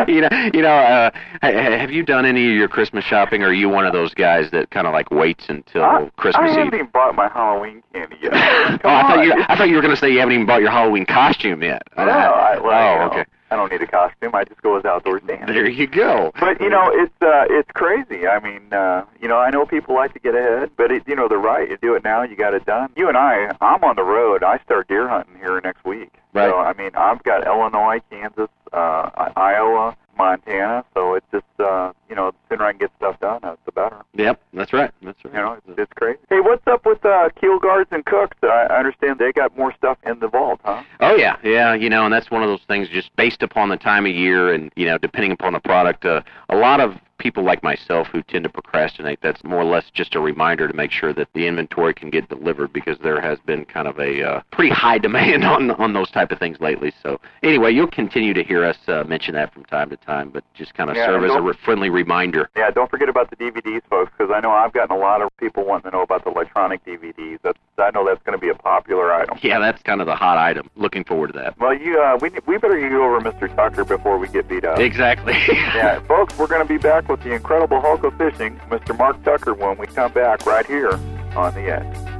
you 0.07 0.21
know, 0.21 0.29
you 0.53 0.61
know. 0.61 0.75
Uh, 0.75 1.11
have 1.41 1.91
you 1.91 2.03
done 2.03 2.25
any 2.25 2.49
of 2.49 2.55
your 2.55 2.67
Christmas 2.67 3.03
shopping, 3.05 3.43
or 3.43 3.47
are 3.47 3.53
you 3.53 3.69
one 3.69 3.85
of 3.85 3.93
those 3.93 4.13
guys 4.13 4.49
that 4.51 4.71
kind 4.71 4.87
of 4.87 4.93
like 4.93 5.11
waits 5.11 5.45
until 5.49 5.83
I, 5.83 6.09
Christmas 6.17 6.49
I 6.49 6.51
Eve? 6.51 6.57
haven't 6.57 6.73
even 6.73 6.87
bought 6.87 7.15
my 7.15 7.27
Halloween 7.29 7.83
candy 7.93 8.17
yet. 8.21 8.33
Oh, 8.83 8.89
I 8.89 9.01
thought 9.03 9.25
you. 9.25 9.45
I 9.47 9.55
thought 9.55 9.69
you 9.69 9.75
were 9.75 9.81
going 9.81 9.93
to 9.93 9.99
say 9.99 10.11
you 10.11 10.19
haven't 10.19 10.33
even 10.33 10.45
bought 10.45 10.61
your 10.61 10.71
Halloween 10.71 11.05
costume 11.05 11.61
yet. 11.61 11.83
No, 11.97 12.03
I, 12.03 12.59
well, 12.59 13.01
oh, 13.01 13.07
okay. 13.07 13.25
I 13.55 13.57
don't 13.57 13.71
need 13.71 13.81
a 13.81 13.87
costume. 13.87 14.35
I 14.35 14.43
just 14.43 14.61
go 14.61 14.77
as 14.77 14.83
outdoors 14.83 15.21
dancing. 15.25 15.47
There 15.47 15.65
you 15.65 15.87
go. 15.87 16.33
But 16.37 16.59
you 16.59 16.69
know, 16.69 16.91
it's 16.91 17.13
uh, 17.21 17.45
it's 17.49 17.71
crazy. 17.71 18.27
I 18.27 18.41
mean, 18.41 18.73
uh, 18.73 19.05
you 19.21 19.29
know, 19.29 19.37
I 19.37 19.49
know 19.49 19.65
people 19.65 19.95
like 19.95 20.11
to 20.13 20.19
get 20.19 20.35
ahead, 20.35 20.71
but 20.75 20.91
it, 20.91 21.03
you 21.07 21.15
know, 21.15 21.29
they're 21.29 21.37
right. 21.37 21.69
You 21.69 21.77
do 21.81 21.95
it 21.95 22.03
now, 22.03 22.23
you 22.23 22.35
got 22.35 22.53
it 22.53 22.65
done. 22.65 22.89
You 22.97 23.07
and 23.07 23.15
I, 23.15 23.55
I'm 23.61 23.81
on 23.85 23.95
the 23.95 24.03
road. 24.03 24.43
I 24.43 24.59
start 24.59 24.89
deer 24.89 25.07
hunting 25.07 25.35
here 25.37 25.61
next 25.63 25.85
week. 25.85 26.11
Right. 26.33 26.49
So 26.49 26.57
I 26.57 26.73
mean, 26.73 26.91
I've 26.95 27.23
got 27.23 27.47
Illinois, 27.47 28.01
Kansas, 28.09 28.49
uh, 28.73 29.31
Iowa, 29.37 29.95
Montana. 30.17 30.83
So 30.93 31.15
it's 31.15 31.25
just, 31.31 31.45
uh, 31.59 31.93
you 32.09 32.15
know, 32.15 32.31
the 32.31 32.37
sooner 32.49 32.65
I 32.65 32.71
can 32.71 32.79
get 32.79 32.91
stuff 32.97 33.19
done, 33.19 33.39
uh, 33.43 33.55
the 33.65 33.71
better. 33.71 33.97
Yep, 34.13 34.41
that's 34.53 34.73
right. 34.73 34.91
That's 35.01 35.23
right. 35.25 35.33
You 35.33 35.39
know, 35.39 35.53
it's, 35.53 35.79
it's 35.79 35.93
crazy. 35.93 36.19
Hey, 36.29 36.39
what's 36.39 36.65
up 36.67 36.85
with 36.85 37.03
uh, 37.05 37.29
Keel 37.39 37.59
Guards 37.59 37.89
and 37.91 38.05
Cooks? 38.05 38.37
I 38.43 38.67
I 38.69 38.77
understand 38.77 39.19
they 39.19 39.31
got 39.31 39.55
more 39.57 39.73
stuff 39.77 39.97
in 40.05 40.19
the 40.19 40.27
vault, 40.27 40.59
huh? 40.63 40.83
Oh 40.99 41.15
yeah, 41.15 41.37
yeah, 41.43 41.73
you 41.73 41.89
know, 41.89 42.05
and 42.05 42.13
that's 42.13 42.31
one 42.31 42.43
of 42.43 42.49
those 42.49 42.63
things 42.67 42.87
just 42.89 43.15
based 43.15 43.43
upon 43.43 43.69
the 43.69 43.77
time 43.77 44.05
of 44.05 44.13
year 44.13 44.53
and 44.53 44.71
you 44.75 44.85
know, 44.85 44.97
depending 44.97 45.31
upon 45.31 45.53
the 45.53 45.59
product. 45.59 46.05
Uh, 46.05 46.21
a 46.49 46.55
lot 46.55 46.79
of 46.79 46.95
people 47.17 47.43
like 47.43 47.63
myself 47.63 48.07
who 48.07 48.21
tend 48.23 48.43
to 48.43 48.49
procrastinate, 48.49 49.19
that's 49.21 49.43
more 49.43 49.59
or 49.59 49.65
less 49.65 49.85
just 49.93 50.15
a 50.15 50.19
reminder 50.19 50.67
to 50.67 50.73
make 50.73 50.91
sure 50.91 51.13
that 51.13 51.27
the 51.33 51.47
inventory 51.47 51.93
can 51.93 52.09
get 52.09 52.27
delivered 52.29 52.73
because 52.73 52.97
there 52.99 53.21
has 53.21 53.39
been 53.39 53.65
kind 53.65 53.87
of 53.87 53.99
a 53.99 54.23
uh, 54.23 54.41
pretty 54.51 54.73
high 54.73 54.97
demand 55.05 55.43
on 55.43 55.71
on 55.71 55.93
those 55.93 56.09
type 56.11 56.31
of 56.31 56.39
things 56.39 56.59
lately. 56.59 56.91
So 57.01 57.19
anyway, 57.43 57.71
you'll 57.71 57.87
continue 57.87 58.33
to 58.33 58.43
hear 58.43 58.63
us 58.65 58.77
uh, 58.87 59.03
mention 59.05 59.33
that 59.35 59.53
from 59.53 59.65
time 59.65 59.89
to 59.89 59.97
time, 59.97 60.29
but 60.29 60.43
just 60.53 60.73
kind 60.73 60.89
of 60.89 60.95
Yeah, 60.95 61.05
serve 61.07 61.23
as 61.23 61.31
a 61.31 61.41
re- 61.41 61.53
friendly 61.63 61.89
reminder. 61.89 62.49
Yeah, 62.55 62.69
don't 62.71 62.89
forget 62.89 63.09
about 63.09 63.29
the 63.29 63.35
DVDs, 63.35 63.81
folks, 63.89 64.11
because 64.17 64.31
I 64.33 64.39
know 64.39 64.51
I've 64.51 64.73
gotten 64.73 64.95
a 64.95 64.99
lot 64.99 65.21
of 65.21 65.29
people 65.37 65.65
wanting 65.65 65.91
to 65.91 65.97
know 65.97 66.03
about 66.03 66.23
the 66.23 66.31
electronic 66.31 66.83
DVDs. 66.85 67.39
That's 67.43 67.57
I 67.77 67.91
know 67.91 68.05
that's 68.05 68.23
going 68.23 68.37
to 68.37 68.41
be 68.41 68.49
a 68.49 68.55
popular 68.55 69.11
item. 69.13 69.37
Yeah, 69.41 69.59
that's 69.59 69.81
kind 69.81 69.99
of 69.99 70.07
the 70.07 70.15
hot 70.15 70.37
item. 70.37 70.69
Looking 70.75 71.03
forward 71.03 71.27
to 71.27 71.39
that. 71.39 71.59
Well, 71.59 71.73
you 71.73 71.99
uh, 72.01 72.17
we 72.21 72.29
we 72.45 72.57
better 72.57 72.79
go 72.89 73.03
over 73.03 73.19
Mr. 73.19 73.53
Tucker 73.55 73.83
before 73.83 74.17
we 74.17 74.27
get 74.29 74.47
beat 74.47 74.63
up. 74.65 74.79
Exactly. 74.79 75.33
Yeah, 75.75 75.99
folks, 76.01 76.37
we're 76.37 76.47
going 76.47 76.65
to 76.65 76.67
be 76.67 76.77
back 76.77 77.09
with 77.09 77.14
the 77.21 77.33
incredible 77.33 77.81
Hulk 77.81 78.03
of 78.03 78.17
fishing, 78.17 78.59
Mr. 78.69 78.97
Mark 78.97 79.23
Tucker, 79.23 79.53
when 79.53 79.77
we 79.77 79.87
come 79.87 80.11
back 80.11 80.45
right 80.45 80.65
here 80.65 80.93
on 81.35 81.53
the 81.53 81.61
edge. 81.61 82.15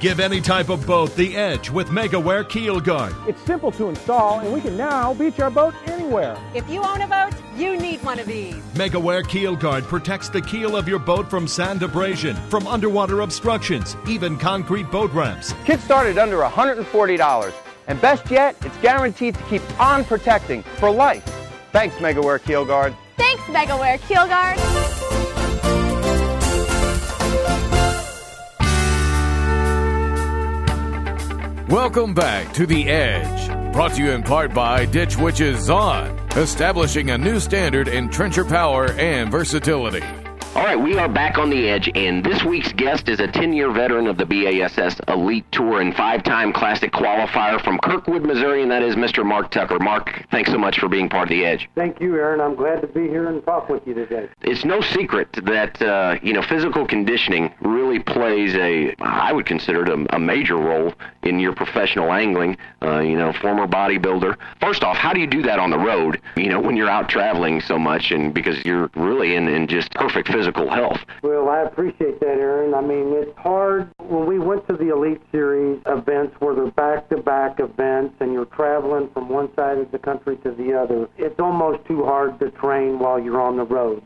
Give 0.00 0.20
any 0.20 0.40
type 0.40 0.68
of 0.68 0.86
boat 0.86 1.16
the 1.16 1.36
edge 1.36 1.70
with 1.70 1.88
MegaWare 1.88 2.48
Keel 2.48 2.78
Guard. 2.78 3.12
It's 3.26 3.42
simple 3.42 3.72
to 3.72 3.88
install, 3.88 4.38
and 4.38 4.52
we 4.52 4.60
can 4.60 4.76
now 4.76 5.12
beach 5.12 5.40
our 5.40 5.50
boat 5.50 5.74
anywhere. 5.86 6.38
If 6.54 6.70
you 6.70 6.84
own 6.84 7.00
a 7.00 7.08
boat, 7.08 7.34
you 7.56 7.76
need 7.76 8.00
one 8.04 8.20
of 8.20 8.26
these. 8.28 8.54
MegaWare 8.74 9.26
Keel 9.26 9.56
Guard 9.56 9.82
protects 9.84 10.28
the 10.28 10.40
keel 10.40 10.76
of 10.76 10.86
your 10.86 11.00
boat 11.00 11.28
from 11.28 11.48
sand 11.48 11.82
abrasion, 11.82 12.36
from 12.48 12.68
underwater 12.68 13.22
obstructions, 13.22 13.96
even 14.06 14.38
concrete 14.38 14.88
boat 14.88 15.10
ramps. 15.12 15.52
Kit 15.64 15.80
started 15.80 16.16
under 16.16 16.38
$140. 16.38 17.52
And 17.88 18.00
best 18.00 18.30
yet, 18.30 18.54
it's 18.64 18.76
guaranteed 18.76 19.34
to 19.34 19.42
keep 19.44 19.80
on 19.80 20.04
protecting 20.04 20.62
for 20.62 20.92
life. 20.92 21.24
Thanks, 21.72 21.96
MegaWare 21.96 22.40
Keel 22.44 22.64
Guard. 22.64 22.94
Thanks, 23.18 23.42
MegaWare 23.44 24.00
Keel 24.08 24.26
Guard. 24.26 24.58
Welcome 31.68 32.14
back 32.14 32.54
to 32.54 32.64
The 32.64 32.88
Edge, 32.88 33.72
brought 33.74 33.92
to 33.94 34.02
you 34.02 34.12
in 34.12 34.22
part 34.22 34.54
by 34.54 34.86
Ditch 34.86 35.18
Witches 35.18 35.68
On, 35.68 36.18
establishing 36.30 37.10
a 37.10 37.18
new 37.18 37.38
standard 37.40 37.88
in 37.88 38.08
trencher 38.08 38.44
power 38.44 38.92
and 38.92 39.30
versatility. 39.30 40.02
All 40.58 40.64
right, 40.64 40.80
we 40.80 40.98
are 40.98 41.08
back 41.08 41.38
on 41.38 41.50
the 41.50 41.68
edge, 41.68 41.88
and 41.94 42.24
this 42.24 42.42
week's 42.42 42.72
guest 42.72 43.08
is 43.08 43.20
a 43.20 43.28
10 43.28 43.52
year 43.52 43.70
veteran 43.70 44.08
of 44.08 44.18
the 44.18 44.26
BASS 44.26 45.00
Elite 45.06 45.44
Tour 45.52 45.80
and 45.80 45.94
five 45.94 46.24
time 46.24 46.52
Classic 46.52 46.90
qualifier 46.90 47.62
from 47.62 47.78
Kirkwood, 47.78 48.24
Missouri, 48.24 48.62
and 48.62 48.70
that 48.72 48.82
is 48.82 48.96
Mr. 48.96 49.24
Mark 49.24 49.52
Tucker. 49.52 49.78
Mark, 49.78 50.26
thanks 50.32 50.50
so 50.50 50.58
much 50.58 50.80
for 50.80 50.88
being 50.88 51.08
part 51.08 51.22
of 51.22 51.28
the 51.28 51.46
edge. 51.46 51.70
Thank 51.76 52.00
you, 52.00 52.16
Aaron. 52.16 52.40
I'm 52.40 52.56
glad 52.56 52.80
to 52.80 52.88
be 52.88 53.02
here 53.02 53.28
and 53.28 53.42
talk 53.46 53.68
with 53.68 53.86
you 53.86 53.94
today. 53.94 54.28
It's 54.42 54.64
no 54.64 54.80
secret 54.80 55.28
that, 55.44 55.80
uh, 55.80 56.18
you 56.24 56.32
know, 56.32 56.42
physical 56.42 56.84
conditioning 56.84 57.54
really 57.60 58.00
plays 58.00 58.56
a, 58.56 58.96
I 58.98 59.32
would 59.32 59.46
consider 59.46 59.84
it 59.84 59.88
a, 59.88 60.16
a 60.16 60.18
major 60.18 60.56
role 60.56 60.92
in 61.22 61.38
your 61.38 61.54
professional 61.54 62.12
angling. 62.12 62.56
Uh, 62.82 62.98
you 62.98 63.16
know, 63.16 63.32
former 63.32 63.68
bodybuilder. 63.68 64.36
First 64.60 64.82
off, 64.82 64.96
how 64.96 65.12
do 65.12 65.20
you 65.20 65.26
do 65.26 65.42
that 65.42 65.60
on 65.60 65.70
the 65.70 65.78
road, 65.78 66.20
you 66.36 66.48
know, 66.48 66.60
when 66.60 66.76
you're 66.76 66.90
out 66.90 67.08
traveling 67.08 67.60
so 67.60 67.78
much 67.78 68.10
and 68.10 68.34
because 68.34 68.64
you're 68.64 68.90
really 68.94 69.36
in, 69.36 69.46
in 69.46 69.68
just 69.68 69.92
perfect 69.92 70.28
physical 70.28 70.47
health? 70.54 70.98
Well, 71.22 71.48
I 71.48 71.62
appreciate 71.62 72.20
that, 72.20 72.38
Aaron. 72.38 72.74
I 72.74 72.80
mean, 72.80 73.12
it's 73.12 73.36
hard 73.38 73.90
when 73.98 74.26
we 74.26 74.38
went 74.38 74.66
to 74.68 74.76
the 74.76 74.92
Elite 74.92 75.20
Series 75.30 75.80
events 75.86 76.36
where 76.40 76.54
they're 76.54 76.70
back 76.70 77.08
to 77.10 77.18
back 77.18 77.60
events 77.60 78.14
and 78.20 78.32
you're 78.32 78.46
traveling 78.46 79.10
from 79.12 79.28
one 79.28 79.54
side 79.54 79.78
of 79.78 79.90
the 79.90 79.98
country 79.98 80.36
to 80.38 80.52
the 80.52 80.72
other. 80.74 81.08
It's 81.18 81.38
almost 81.38 81.86
too 81.86 82.04
hard 82.04 82.38
to 82.40 82.50
train 82.50 82.98
while 82.98 83.18
you're 83.18 83.40
on 83.40 83.56
the 83.56 83.64
road. 83.64 84.02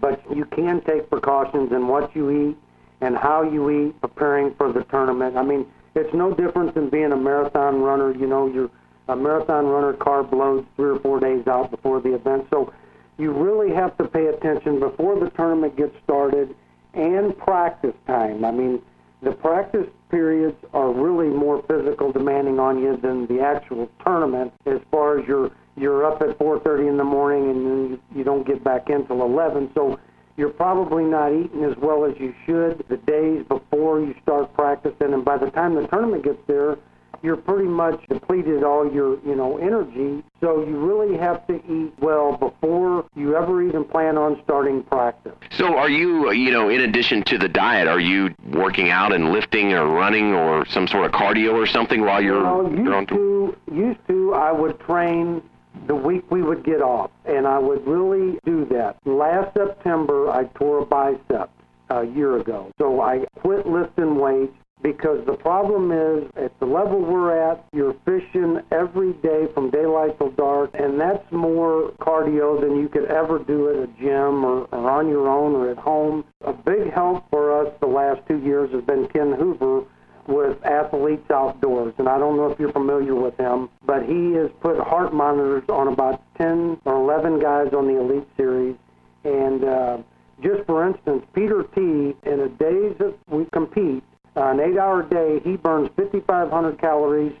But 0.00 0.20
you 0.34 0.44
can 0.44 0.82
take 0.82 1.08
precautions 1.08 1.72
in 1.72 1.88
what 1.88 2.14
you 2.14 2.50
eat 2.50 2.56
and 3.00 3.16
how 3.16 3.42
you 3.42 3.70
eat 3.70 4.00
preparing 4.00 4.54
for 4.54 4.72
the 4.72 4.84
tournament. 4.84 5.36
I 5.36 5.42
mean, 5.42 5.66
it's 5.94 6.12
no 6.14 6.34
different 6.34 6.74
than 6.74 6.90
being 6.90 7.12
a 7.12 7.16
marathon 7.16 7.80
runner. 7.80 8.14
You 8.14 8.26
know, 8.26 8.46
you're 8.46 8.70
a 9.08 9.16
marathon 9.16 9.66
runner 9.66 9.94
carb 9.94 10.32
loads 10.32 10.66
three 10.76 10.90
or 10.90 10.98
four 11.00 11.20
days 11.20 11.46
out 11.46 11.70
before 11.70 12.00
the 12.00 12.14
event. 12.14 12.46
So 12.50 12.72
you 13.18 13.32
really 13.32 13.74
have 13.74 13.96
to 13.98 14.04
pay 14.04 14.26
attention 14.26 14.78
before 14.78 15.18
the 15.18 15.30
tournament 15.30 15.76
gets 15.76 15.94
started 16.04 16.54
and 16.94 17.36
practice 17.38 17.94
time. 18.06 18.44
I 18.44 18.50
mean, 18.50 18.82
the 19.22 19.32
practice 19.32 19.86
periods 20.10 20.56
are 20.72 20.92
really 20.92 21.28
more 21.28 21.62
physical 21.66 22.12
demanding 22.12 22.58
on 22.60 22.78
you 22.78 22.96
than 22.96 23.26
the 23.26 23.40
actual 23.40 23.90
tournament 24.04 24.52
as 24.66 24.80
far 24.90 25.18
as 25.18 25.26
you're 25.26 25.50
you're 25.76 26.06
up 26.06 26.22
at 26.22 26.38
4:30 26.38 26.88
in 26.88 26.96
the 26.96 27.04
morning 27.04 27.50
and 27.50 27.66
then 27.66 27.90
you, 27.90 28.18
you 28.18 28.24
don't 28.24 28.46
get 28.46 28.62
back 28.62 28.88
in 28.88 29.06
till 29.06 29.22
11 29.22 29.70
so 29.74 29.98
you're 30.36 30.50
probably 30.50 31.04
not 31.04 31.32
eating 31.32 31.64
as 31.64 31.76
well 31.78 32.04
as 32.04 32.14
you 32.18 32.34
should 32.44 32.84
the 32.88 32.96
days 32.98 33.44
before 33.48 34.00
you 34.00 34.14
start 34.22 34.52
practicing 34.54 35.12
and 35.12 35.24
by 35.24 35.36
the 35.36 35.50
time 35.50 35.74
the 35.74 35.86
tournament 35.88 36.22
gets 36.22 36.40
there 36.46 36.78
you're 37.26 37.36
pretty 37.36 37.68
much 37.68 38.00
depleted 38.08 38.62
all 38.62 38.88
your, 38.90 39.18
you 39.26 39.34
know, 39.34 39.58
energy. 39.58 40.22
So 40.40 40.64
you 40.64 40.78
really 40.78 41.18
have 41.18 41.44
to 41.48 41.54
eat 41.54 41.92
well 41.98 42.36
before 42.36 43.04
you 43.16 43.36
ever 43.36 43.64
even 43.64 43.82
plan 43.82 44.16
on 44.16 44.40
starting 44.44 44.84
practice. 44.84 45.34
So 45.50 45.76
are 45.76 45.90
you, 45.90 46.30
you 46.30 46.52
know, 46.52 46.68
in 46.68 46.82
addition 46.82 47.24
to 47.24 47.36
the 47.36 47.48
diet, 47.48 47.88
are 47.88 47.98
you 47.98 48.32
working 48.52 48.90
out 48.90 49.12
and 49.12 49.32
lifting 49.32 49.72
or 49.72 49.88
running 49.88 50.34
or 50.34 50.64
some 50.66 50.86
sort 50.86 51.04
of 51.04 51.10
cardio 51.10 51.54
or 51.54 51.66
something 51.66 52.02
while 52.02 52.22
you're, 52.22 52.44
well, 52.44 52.70
used 52.70 52.84
you're 52.84 52.94
on 52.94 53.06
to, 53.06 53.56
used 53.72 54.06
to, 54.06 54.34
I 54.34 54.52
would 54.52 54.78
train 54.78 55.42
the 55.88 55.96
week 55.96 56.30
we 56.30 56.42
would 56.42 56.64
get 56.64 56.80
off, 56.80 57.10
and 57.24 57.44
I 57.46 57.58
would 57.58 57.84
really 57.86 58.38
do 58.44 58.66
that. 58.66 58.98
Last 59.04 59.52
September, 59.54 60.30
I 60.30 60.44
tore 60.54 60.78
a 60.78 60.86
bicep 60.86 61.50
a 61.90 62.04
year 62.04 62.38
ago, 62.38 62.70
so 62.78 63.00
I 63.00 63.26
quit 63.40 63.66
lifting 63.66 64.16
weights 64.16 64.54
because 64.82 65.24
the 65.26 65.34
problem 65.34 65.90
is 65.90 66.30
at 66.36 66.58
the 66.60 66.66
level 66.66 67.00
we're 67.00 67.50
at, 67.50 67.64
you're 67.72 67.96
fishing 68.04 68.60
every 68.70 69.14
day 69.14 69.46
from 69.54 69.70
daylight 69.70 70.18
till 70.18 70.30
dark, 70.32 70.70
and 70.74 71.00
that's 71.00 71.24
more 71.32 71.92
cardio 72.00 72.60
than 72.60 72.76
you 72.76 72.88
could 72.88 73.06
ever 73.06 73.38
do 73.38 73.70
at 73.70 73.76
a 73.76 73.86
gym 73.98 74.44
or, 74.44 74.68
or 74.72 74.90
on 74.90 75.08
your 75.08 75.28
own 75.28 75.54
or 75.54 75.70
at 75.70 75.78
home. 75.78 76.24
A 76.42 76.52
big 76.52 76.92
help 76.92 77.28
for 77.30 77.60
us 77.60 77.72
the 77.80 77.86
last 77.86 78.20
two 78.28 78.38
years 78.38 78.70
has 78.72 78.84
been 78.84 79.08
Ken 79.08 79.32
Hoover 79.32 79.84
with 80.28 80.58
Athletes 80.64 81.30
Outdoors, 81.30 81.94
and 81.98 82.08
I 82.08 82.18
don't 82.18 82.36
know 82.36 82.50
if 82.50 82.58
you're 82.58 82.72
familiar 82.72 83.14
with 83.14 83.36
him, 83.38 83.68
but 83.86 84.02
he 84.04 84.32
has 84.32 84.50
put 84.60 84.78
heart 84.78 85.14
monitors 85.14 85.62
on 85.68 85.88
about 85.88 86.22
10 86.36 86.78
or 86.84 86.96
11 86.96 87.40
guys 87.40 87.72
on 87.72 87.86
the 87.86 87.98
Elite 88.00 88.28
Series, 88.36 88.76
and 89.24 89.64
uh, 89.64 89.98
just 90.42 90.66
for 90.66 90.86
instance, 90.86 91.24
Peter 91.34 91.64
T. 91.74 91.80
In 92.24 92.40
a 92.40 92.48
days 92.48 92.94
that 92.98 93.14
we 93.28 93.46
compete, 93.52 94.02
an 94.36 94.60
eight-hour 94.60 95.04
day, 95.04 95.40
he 95.42 95.56
burns 95.56 95.88
5,500 95.96 96.78
calories 96.78 97.32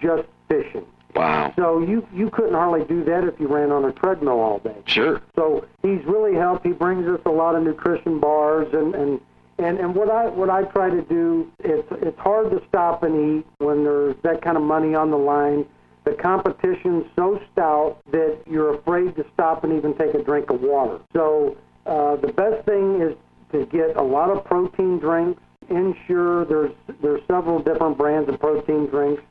just 0.00 0.24
fishing. 0.48 0.86
Wow. 1.14 1.52
So 1.56 1.80
you 1.80 2.06
you 2.12 2.28
couldn't 2.30 2.54
hardly 2.54 2.84
do 2.86 3.04
that 3.04 3.24
if 3.24 3.38
you 3.38 3.46
ran 3.46 3.70
on 3.70 3.84
a 3.84 3.92
treadmill 3.92 4.40
all 4.40 4.58
day. 4.58 4.76
Sure. 4.86 5.22
So 5.36 5.64
he's 5.82 6.04
really 6.06 6.34
helped. 6.34 6.66
He 6.66 6.72
brings 6.72 7.06
us 7.06 7.20
a 7.24 7.30
lot 7.30 7.54
of 7.54 7.62
nutrition 7.62 8.18
bars 8.18 8.66
and 8.72 8.94
and 8.94 9.20
and 9.58 9.78
and 9.78 9.94
what 9.94 10.10
I 10.10 10.26
what 10.26 10.50
I 10.50 10.64
try 10.64 10.90
to 10.90 11.02
do 11.02 11.50
it's 11.60 11.86
it's 12.02 12.18
hard 12.18 12.50
to 12.50 12.60
stop 12.68 13.04
and 13.04 13.38
eat 13.38 13.46
when 13.58 13.84
there's 13.84 14.16
that 14.22 14.42
kind 14.42 14.56
of 14.56 14.64
money 14.64 14.94
on 14.94 15.10
the 15.10 15.16
line. 15.16 15.66
The 16.04 16.14
competition's 16.14 17.06
so 17.16 17.40
stout 17.52 17.98
that 18.10 18.38
you're 18.46 18.74
afraid 18.74 19.16
to 19.16 19.24
stop 19.32 19.64
and 19.64 19.72
even 19.72 19.96
take 19.96 20.14
a 20.14 20.22
drink 20.22 20.50
of 20.50 20.60
water. 20.60 20.98
So 21.14 21.56
uh, 21.86 22.16
the 22.16 22.32
best 22.32 22.66
thing 22.66 23.00
is 23.00 23.16
to 23.52 23.64
get 23.66 23.96
a 23.96 24.02
lot 24.02 24.30
of 24.30 24.44
protein 24.44 24.98
drinks. 24.98 25.40
Ensure 25.70 26.44
there's 26.44 26.72
there's 27.00 27.22
several 27.26 27.58
different 27.58 27.96
brands 27.96 28.28
of 28.28 28.38
protein 28.38 28.86
drinks, 28.86 29.22